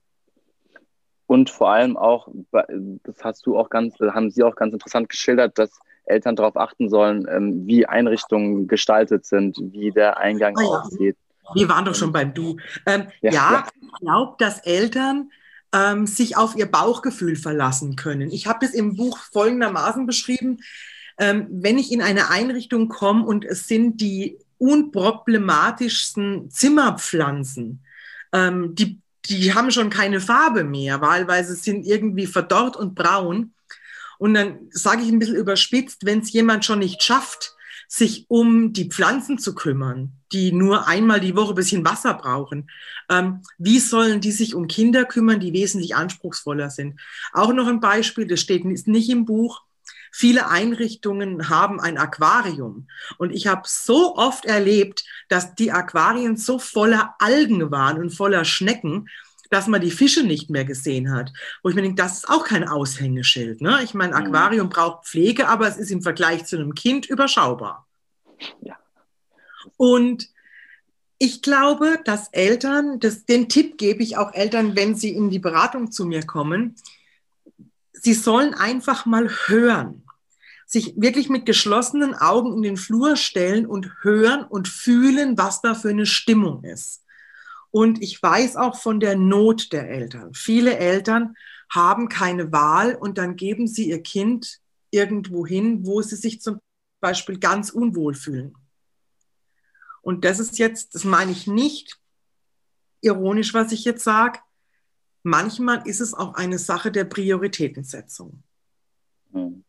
Und 1.25 1.49
vor 1.49 1.71
allem 1.71 1.97
auch, 1.97 2.27
das 2.51 3.23
hast 3.23 3.45
du 3.45 3.57
auch 3.57 3.69
ganz, 3.69 3.99
haben 3.99 4.29
Sie 4.29 4.43
auch 4.43 4.55
ganz 4.55 4.73
interessant 4.73 5.09
geschildert, 5.09 5.57
dass 5.57 5.79
Eltern 6.05 6.35
darauf 6.35 6.57
achten 6.57 6.89
sollen, 6.89 7.25
ähm, 7.29 7.65
wie 7.65 7.85
Einrichtungen 7.85 8.67
gestaltet 8.67 9.25
sind, 9.25 9.57
wie 9.57 9.91
der 9.91 10.17
Eingang 10.17 10.55
oh 10.57 10.61
ja. 10.61 10.67
aussieht. 10.67 11.17
Wir 11.53 11.69
waren 11.69 11.85
doch 11.85 11.95
schon 11.95 12.11
beim 12.11 12.33
Du. 12.33 12.57
Ähm, 12.85 13.07
ja, 13.21 13.31
ja, 13.31 13.51
ja, 13.51 13.67
ich 13.81 13.99
glaube, 13.99 14.35
dass 14.37 14.59
Eltern 14.59 15.29
ähm, 15.73 16.07
sich 16.07 16.37
auf 16.37 16.55
ihr 16.55 16.69
Bauchgefühl 16.69 17.35
verlassen 17.35 17.95
können. 17.95 18.31
Ich 18.31 18.47
habe 18.47 18.65
es 18.65 18.73
im 18.73 18.95
Buch 18.95 19.17
folgendermaßen 19.31 20.05
beschrieben. 20.05 20.59
Ähm, 21.17 21.47
wenn 21.49 21.77
ich 21.77 21.91
in 21.91 22.01
eine 22.01 22.29
Einrichtung 22.29 22.89
komme 22.89 23.25
und 23.25 23.45
es 23.45 23.67
sind 23.67 24.01
die 24.01 24.37
unproblematischsten 24.57 26.49
Zimmerpflanzen, 26.49 27.83
ähm, 28.31 28.73
die, 28.75 28.99
die 29.25 29.53
haben 29.53 29.71
schon 29.71 29.89
keine 29.89 30.19
Farbe 30.19 30.63
mehr, 30.63 31.01
wahlweise 31.01 31.55
sind 31.55 31.85
irgendwie 31.85 32.27
verdorrt 32.27 32.75
und 32.75 32.95
braun, 32.95 33.53
und 34.23 34.35
dann 34.35 34.69
sage 34.71 35.01
ich 35.01 35.09
ein 35.09 35.19
bisschen 35.19 35.35
überspitzt, 35.35 36.05
wenn 36.05 36.19
es 36.19 36.31
jemand 36.31 36.63
schon 36.63 36.79
nicht 36.79 37.03
schafft, 37.03 37.55
sich 37.89 38.25
um 38.29 38.71
die 38.71 38.89
Pflanzen 38.89 39.37
zu 39.37 39.53
kümmern, 39.53 40.13
die 40.31 40.51
nur 40.51 40.87
einmal 40.87 41.19
die 41.19 41.35
Woche 41.35 41.51
ein 41.51 41.55
bisschen 41.55 41.85
Wasser 41.85 42.13
brauchen? 42.13 42.69
Ähm, 43.09 43.41
wie 43.57 43.79
sollen 43.79 44.21
die 44.21 44.31
sich 44.31 44.55
um 44.55 44.67
Kinder 44.67 45.03
kümmern, 45.05 45.41
die 45.41 45.51
wesentlich 45.51 45.95
anspruchsvoller 45.95 46.69
sind? 46.69 46.99
Auch 47.33 47.51
noch 47.53 47.67
ein 47.67 47.81
Beispiel, 47.81 48.25
das 48.25 48.39
steht 48.39 48.63
nicht 48.63 49.09
im 49.09 49.25
Buch. 49.25 49.61
Viele 50.15 50.47
Einrichtungen 50.47 51.49
haben 51.49 51.79
ein 51.79 51.97
Aquarium. 51.97 52.87
Und 53.17 53.31
ich 53.31 53.47
habe 53.47 53.63
so 53.65 54.15
oft 54.15 54.45
erlebt, 54.45 55.03
dass 55.27 55.55
die 55.55 55.71
Aquarien 55.71 56.37
so 56.37 56.59
voller 56.59 57.15
Algen 57.17 57.71
waren 57.71 57.99
und 57.99 58.11
voller 58.11 58.45
Schnecken, 58.45 59.09
dass 59.49 59.65
man 59.65 59.81
die 59.81 59.89
Fische 59.89 60.23
nicht 60.23 60.51
mehr 60.51 60.65
gesehen 60.65 61.11
hat. 61.11 61.33
Wo 61.63 61.69
ich 61.69 61.75
mir 61.75 61.81
denke, 61.81 61.99
das 61.99 62.19
ist 62.19 62.29
auch 62.29 62.45
kein 62.45 62.67
Aushängeschild. 62.67 63.61
Ne? 63.61 63.79
Ich 63.83 63.95
meine, 63.95 64.11
mhm. 64.11 64.27
Aquarium 64.27 64.69
braucht 64.69 65.07
Pflege, 65.07 65.49
aber 65.49 65.67
es 65.67 65.77
ist 65.77 65.89
im 65.89 66.03
Vergleich 66.03 66.45
zu 66.45 66.57
einem 66.57 66.75
Kind 66.75 67.07
überschaubar. 67.07 67.87
Ja. 68.61 68.77
Und 69.77 70.29
ich 71.17 71.41
glaube, 71.41 71.99
dass 72.05 72.27
Eltern, 72.33 72.99
das, 72.99 73.25
den 73.25 73.49
Tipp 73.49 73.79
gebe 73.79 74.03
ich 74.03 74.17
auch 74.17 74.31
Eltern, 74.33 74.75
wenn 74.75 74.93
sie 74.93 75.09
in 75.09 75.31
die 75.31 75.39
Beratung 75.39 75.91
zu 75.91 76.05
mir 76.05 76.23
kommen, 76.23 76.75
sie 77.93 78.13
sollen 78.13 78.53
einfach 78.53 79.07
mal 79.07 79.27
hören, 79.47 80.02
sich 80.73 80.95
wirklich 80.97 81.29
mit 81.29 81.45
geschlossenen 81.45 82.15
Augen 82.15 82.53
in 82.57 82.63
den 82.63 82.77
Flur 82.77 83.15
stellen 83.15 83.65
und 83.65 84.03
hören 84.03 84.43
und 84.43 84.67
fühlen, 84.67 85.37
was 85.37 85.61
da 85.61 85.75
für 85.75 85.89
eine 85.89 86.07
Stimmung 86.07 86.63
ist. 86.63 87.05
Und 87.71 88.01
ich 88.01 88.21
weiß 88.21 88.55
auch 88.55 88.75
von 88.75 88.99
der 88.99 89.15
Not 89.15 89.71
der 89.71 89.89
Eltern. 89.89 90.33
Viele 90.33 90.77
Eltern 90.77 91.35
haben 91.69 92.09
keine 92.09 92.51
Wahl 92.51 92.95
und 92.95 93.17
dann 93.17 93.35
geben 93.35 93.67
sie 93.67 93.89
ihr 93.89 94.01
Kind 94.01 94.59
irgendwo 94.91 95.45
hin, 95.45 95.85
wo 95.85 96.01
sie 96.01 96.15
sich 96.15 96.41
zum 96.41 96.59
Beispiel 96.99 97.39
ganz 97.39 97.69
unwohl 97.69 98.13
fühlen. 98.13 98.55
Und 100.01 100.25
das 100.25 100.39
ist 100.39 100.57
jetzt, 100.59 100.95
das 100.95 101.03
meine 101.03 101.31
ich 101.31 101.47
nicht 101.47 101.99
ironisch, 103.01 103.53
was 103.53 103.71
ich 103.71 103.85
jetzt 103.85 104.03
sage. 104.03 104.39
Manchmal 105.23 105.87
ist 105.87 106.01
es 106.01 106.13
auch 106.13 106.33
eine 106.33 106.57
Sache 106.57 106.91
der 106.91 107.05
Prioritätensetzung. 107.05 108.43
Hm. 109.31 109.63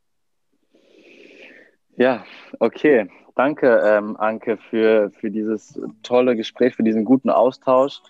Ja, 1.96 2.24
okay. 2.58 3.08
Danke, 3.36 3.80
ähm, 3.84 4.16
Anke, 4.16 4.56
für, 4.56 5.10
für 5.10 5.30
dieses 5.30 5.80
tolle 6.02 6.36
Gespräch, 6.36 6.76
für 6.76 6.84
diesen 6.84 7.04
guten 7.04 7.30
Austausch. 7.30 8.00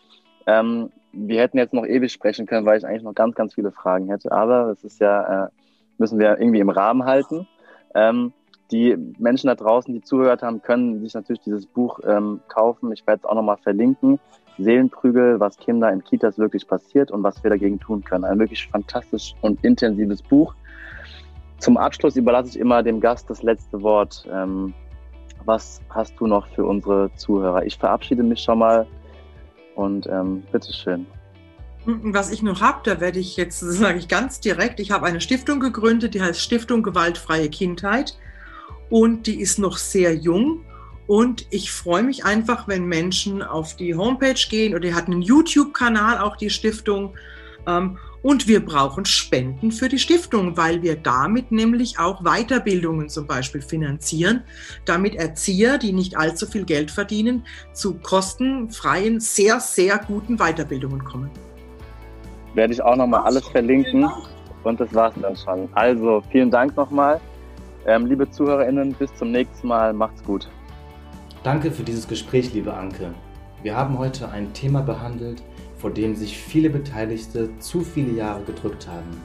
Ähm, 0.46 0.90
wir 1.12 1.40
hätten 1.40 1.58
jetzt 1.58 1.72
noch 1.72 1.86
ewig 1.86 2.12
sprechen 2.12 2.46
können, 2.46 2.66
weil 2.66 2.78
ich 2.78 2.86
eigentlich 2.86 3.02
noch 3.02 3.14
ganz, 3.14 3.34
ganz 3.34 3.54
viele 3.54 3.72
Fragen 3.72 4.08
hätte. 4.08 4.32
Aber 4.32 4.66
das 4.66 4.84
ist 4.84 5.00
ja, 5.00 5.46
äh, 5.46 5.48
müssen 5.96 6.18
wir 6.18 6.38
irgendwie 6.38 6.60
im 6.60 6.68
Rahmen 6.68 7.04
halten. 7.04 7.46
Ähm, 7.94 8.32
die 8.70 8.96
Menschen 9.18 9.46
da 9.46 9.54
draußen, 9.54 9.94
die 9.94 10.02
zugehört 10.02 10.42
haben, 10.42 10.62
können 10.62 11.00
sich 11.00 11.14
natürlich 11.14 11.42
dieses 11.42 11.66
Buch 11.66 12.00
ähm, 12.06 12.40
kaufen. 12.48 12.92
Ich 12.92 13.06
werde 13.06 13.20
es 13.22 13.24
auch 13.24 13.34
nochmal 13.34 13.58
verlinken. 13.58 14.18
Seelenprügel, 14.58 15.40
was 15.40 15.56
Kinder 15.58 15.90
in 15.92 16.04
Kitas 16.04 16.38
wirklich 16.38 16.66
passiert 16.66 17.10
und 17.10 17.22
was 17.22 17.42
wir 17.42 17.50
dagegen 17.50 17.80
tun 17.80 18.04
können. 18.04 18.24
Ein 18.24 18.38
wirklich 18.38 18.66
fantastisch 18.68 19.34
und 19.40 19.64
intensives 19.64 20.22
Buch. 20.22 20.54
Zum 21.64 21.78
Abschluss 21.78 22.14
überlasse 22.14 22.50
ich 22.50 22.58
immer 22.58 22.82
dem 22.82 23.00
Gast 23.00 23.30
das 23.30 23.42
letzte 23.42 23.80
Wort. 23.80 24.28
Ähm, 24.30 24.74
was 25.46 25.80
hast 25.88 26.12
du 26.20 26.26
noch 26.26 26.46
für 26.48 26.66
unsere 26.66 27.10
Zuhörer? 27.16 27.64
Ich 27.64 27.78
verabschiede 27.78 28.22
mich 28.22 28.40
schon 28.40 28.58
mal 28.58 28.86
und 29.74 30.06
ähm, 30.06 30.42
bitteschön. 30.52 31.06
Was 31.86 32.30
ich 32.30 32.42
noch 32.42 32.60
habe, 32.60 32.80
da 32.84 33.00
werde 33.00 33.18
ich 33.18 33.38
jetzt, 33.38 33.60
sage 33.60 33.98
ich 33.98 34.08
ganz 34.08 34.40
direkt, 34.40 34.78
ich 34.78 34.90
habe 34.90 35.06
eine 35.06 35.22
Stiftung 35.22 35.58
gegründet, 35.58 36.12
die 36.12 36.20
heißt 36.20 36.38
Stiftung 36.38 36.82
Gewaltfreie 36.82 37.48
Kindheit 37.48 38.18
und 38.90 39.26
die 39.26 39.40
ist 39.40 39.58
noch 39.58 39.78
sehr 39.78 40.14
jung. 40.14 40.60
Und 41.06 41.46
ich 41.48 41.72
freue 41.72 42.02
mich 42.02 42.26
einfach, 42.26 42.68
wenn 42.68 42.84
Menschen 42.84 43.42
auf 43.42 43.74
die 43.74 43.94
Homepage 43.94 44.34
gehen 44.50 44.74
oder 44.74 44.80
die 44.80 44.94
hat 44.94 45.06
einen 45.06 45.22
YouTube-Kanal, 45.22 46.18
auch 46.18 46.36
die 46.36 46.50
Stiftung. 46.50 47.14
Ähm, 47.66 47.96
und 48.24 48.48
wir 48.48 48.64
brauchen 48.64 49.04
Spenden 49.04 49.70
für 49.70 49.90
die 49.90 49.98
Stiftung, 49.98 50.56
weil 50.56 50.80
wir 50.80 50.96
damit 50.96 51.52
nämlich 51.52 51.98
auch 51.98 52.22
Weiterbildungen 52.22 53.10
zum 53.10 53.26
Beispiel 53.26 53.60
finanzieren, 53.60 54.42
damit 54.86 55.14
Erzieher, 55.14 55.76
die 55.76 55.92
nicht 55.92 56.16
allzu 56.16 56.46
viel 56.46 56.64
Geld 56.64 56.90
verdienen, 56.90 57.44
zu 57.74 57.98
kostenfreien, 57.98 59.20
sehr, 59.20 59.60
sehr 59.60 59.98
guten 59.98 60.38
Weiterbildungen 60.38 61.04
kommen. 61.04 61.30
Werde 62.54 62.72
ich 62.72 62.80
auch 62.80 62.96
nochmal 62.96 63.20
alles 63.24 63.46
verlinken. 63.46 64.08
Und 64.62 64.80
das 64.80 64.94
war's 64.94 65.12
dann 65.20 65.36
schon. 65.36 65.68
Also 65.74 66.22
vielen 66.30 66.50
Dank 66.50 66.74
nochmal. 66.76 67.20
Ähm, 67.86 68.06
liebe 68.06 68.30
ZuhörerInnen, 68.30 68.94
bis 68.94 69.14
zum 69.16 69.32
nächsten 69.32 69.68
Mal. 69.68 69.92
Macht's 69.92 70.24
gut. 70.24 70.48
Danke 71.42 71.70
für 71.70 71.82
dieses 71.82 72.08
Gespräch, 72.08 72.54
liebe 72.54 72.72
Anke. 72.72 73.12
Wir 73.62 73.76
haben 73.76 73.98
heute 73.98 74.30
ein 74.30 74.50
Thema 74.54 74.80
behandelt, 74.80 75.42
vor 75.84 75.90
dem 75.90 76.16
sich 76.16 76.38
viele 76.38 76.70
Beteiligte 76.70 77.50
zu 77.58 77.82
viele 77.82 78.12
Jahre 78.12 78.42
gedrückt 78.44 78.88
haben. 78.88 79.20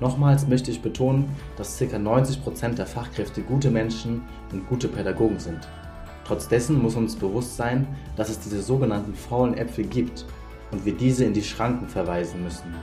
Nochmals 0.00 0.46
möchte 0.46 0.70
ich 0.70 0.82
betonen, 0.82 1.34
dass 1.56 1.78
ca. 1.78 1.96
90% 1.96 2.74
der 2.74 2.84
Fachkräfte 2.84 3.40
gute 3.40 3.70
Menschen 3.70 4.20
und 4.52 4.68
gute 4.68 4.86
Pädagogen 4.86 5.38
sind. 5.38 5.66
Trotz 6.26 6.50
muss 6.68 6.94
uns 6.94 7.16
bewusst 7.16 7.56
sein, 7.56 7.86
dass 8.16 8.28
es 8.28 8.38
diese 8.38 8.60
sogenannten 8.60 9.14
faulen 9.14 9.56
Äpfel 9.56 9.86
gibt 9.86 10.26
und 10.72 10.84
wir 10.84 10.92
diese 10.92 11.24
in 11.24 11.32
die 11.32 11.42
Schranken 11.42 11.88
verweisen 11.88 12.44
müssen. 12.44 12.74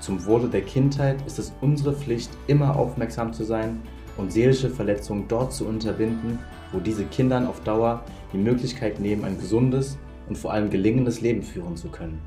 Zum 0.00 0.24
Wohle 0.24 0.48
der 0.48 0.62
Kindheit 0.62 1.18
ist 1.26 1.38
es 1.38 1.52
unsere 1.60 1.92
Pflicht, 1.92 2.30
immer 2.46 2.74
aufmerksam 2.74 3.34
zu 3.34 3.44
sein 3.44 3.82
und 4.16 4.32
seelische 4.32 4.70
Verletzungen 4.70 5.28
dort 5.28 5.52
zu 5.52 5.66
unterbinden, 5.66 6.38
wo 6.72 6.80
diese 6.80 7.04
Kindern 7.04 7.46
auf 7.46 7.60
Dauer 7.64 8.02
die 8.32 8.38
Möglichkeit 8.38 8.98
nehmen, 8.98 9.26
ein 9.26 9.36
gesundes 9.36 9.98
und 10.30 10.38
vor 10.38 10.54
allem 10.54 10.70
gelingendes 10.70 11.20
Leben 11.20 11.42
führen 11.42 11.76
zu 11.76 11.88
können. 11.88 12.18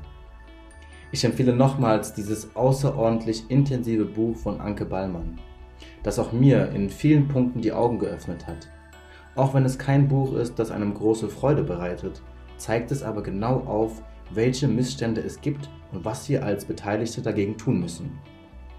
Ich 1.12 1.24
empfehle 1.24 1.52
nochmals 1.52 2.14
dieses 2.14 2.54
außerordentlich 2.54 3.50
intensive 3.50 4.04
Buch 4.04 4.36
von 4.36 4.60
Anke 4.60 4.84
Ballmann, 4.84 5.38
das 6.04 6.18
auch 6.20 6.32
mir 6.32 6.70
in 6.70 6.88
vielen 6.88 7.26
Punkten 7.26 7.60
die 7.60 7.72
Augen 7.72 7.98
geöffnet 7.98 8.46
hat. 8.46 8.68
Auch 9.34 9.54
wenn 9.54 9.64
es 9.64 9.78
kein 9.78 10.06
Buch 10.06 10.34
ist, 10.34 10.58
das 10.58 10.70
einem 10.70 10.94
große 10.94 11.28
Freude 11.28 11.64
bereitet, 11.64 12.22
zeigt 12.58 12.92
es 12.92 13.02
aber 13.02 13.22
genau 13.22 13.60
auf, 13.60 14.02
welche 14.32 14.68
Missstände 14.68 15.20
es 15.20 15.40
gibt 15.40 15.68
und 15.92 16.04
was 16.04 16.28
wir 16.28 16.44
als 16.44 16.64
Beteiligte 16.64 17.22
dagegen 17.22 17.56
tun 17.56 17.80
müssen. 17.80 18.18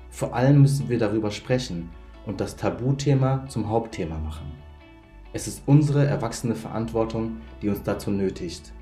Vor 0.10 0.34
allem 0.34 0.62
müssen 0.62 0.88
wir 0.88 1.00
darüber 1.00 1.32
sprechen 1.32 1.90
und 2.26 2.40
das 2.40 2.56
Tabuthema 2.56 3.46
zum 3.48 3.70
Hauptthema 3.70 4.18
machen. 4.18 4.52
Es 5.34 5.48
ist 5.48 5.64
unsere 5.66 6.06
erwachsene 6.06 6.56
Verantwortung, 6.56 7.38
die 7.62 7.70
uns 7.70 7.84
dazu 7.84 8.12
nötigt. 8.12 8.74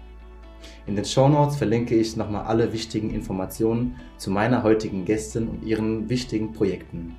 In 0.86 0.96
den 0.96 1.06
Shownotes 1.06 1.58
verlinke 1.58 1.96
ich 1.96 2.16
nochmal 2.16 2.46
alle 2.46 2.74
wichtigen 2.74 3.12
Informationen 3.12 3.96
zu 4.18 4.32
meiner 4.32 4.64
heutigen 4.64 5.06
Gästin 5.06 5.48
und 5.48 5.64
ihren 5.64 6.10
wichtigen 6.10 6.54
Projekten. 6.54 7.16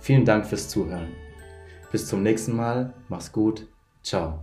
Vielen 0.00 0.24
Dank 0.24 0.46
fürs 0.46 0.68
Zuhören. 0.68 1.08
Bis 1.92 2.06
zum 2.06 2.22
nächsten 2.22 2.56
Mal, 2.56 2.94
mach's 3.08 3.32
gut, 3.32 3.66
ciao. 4.02 4.40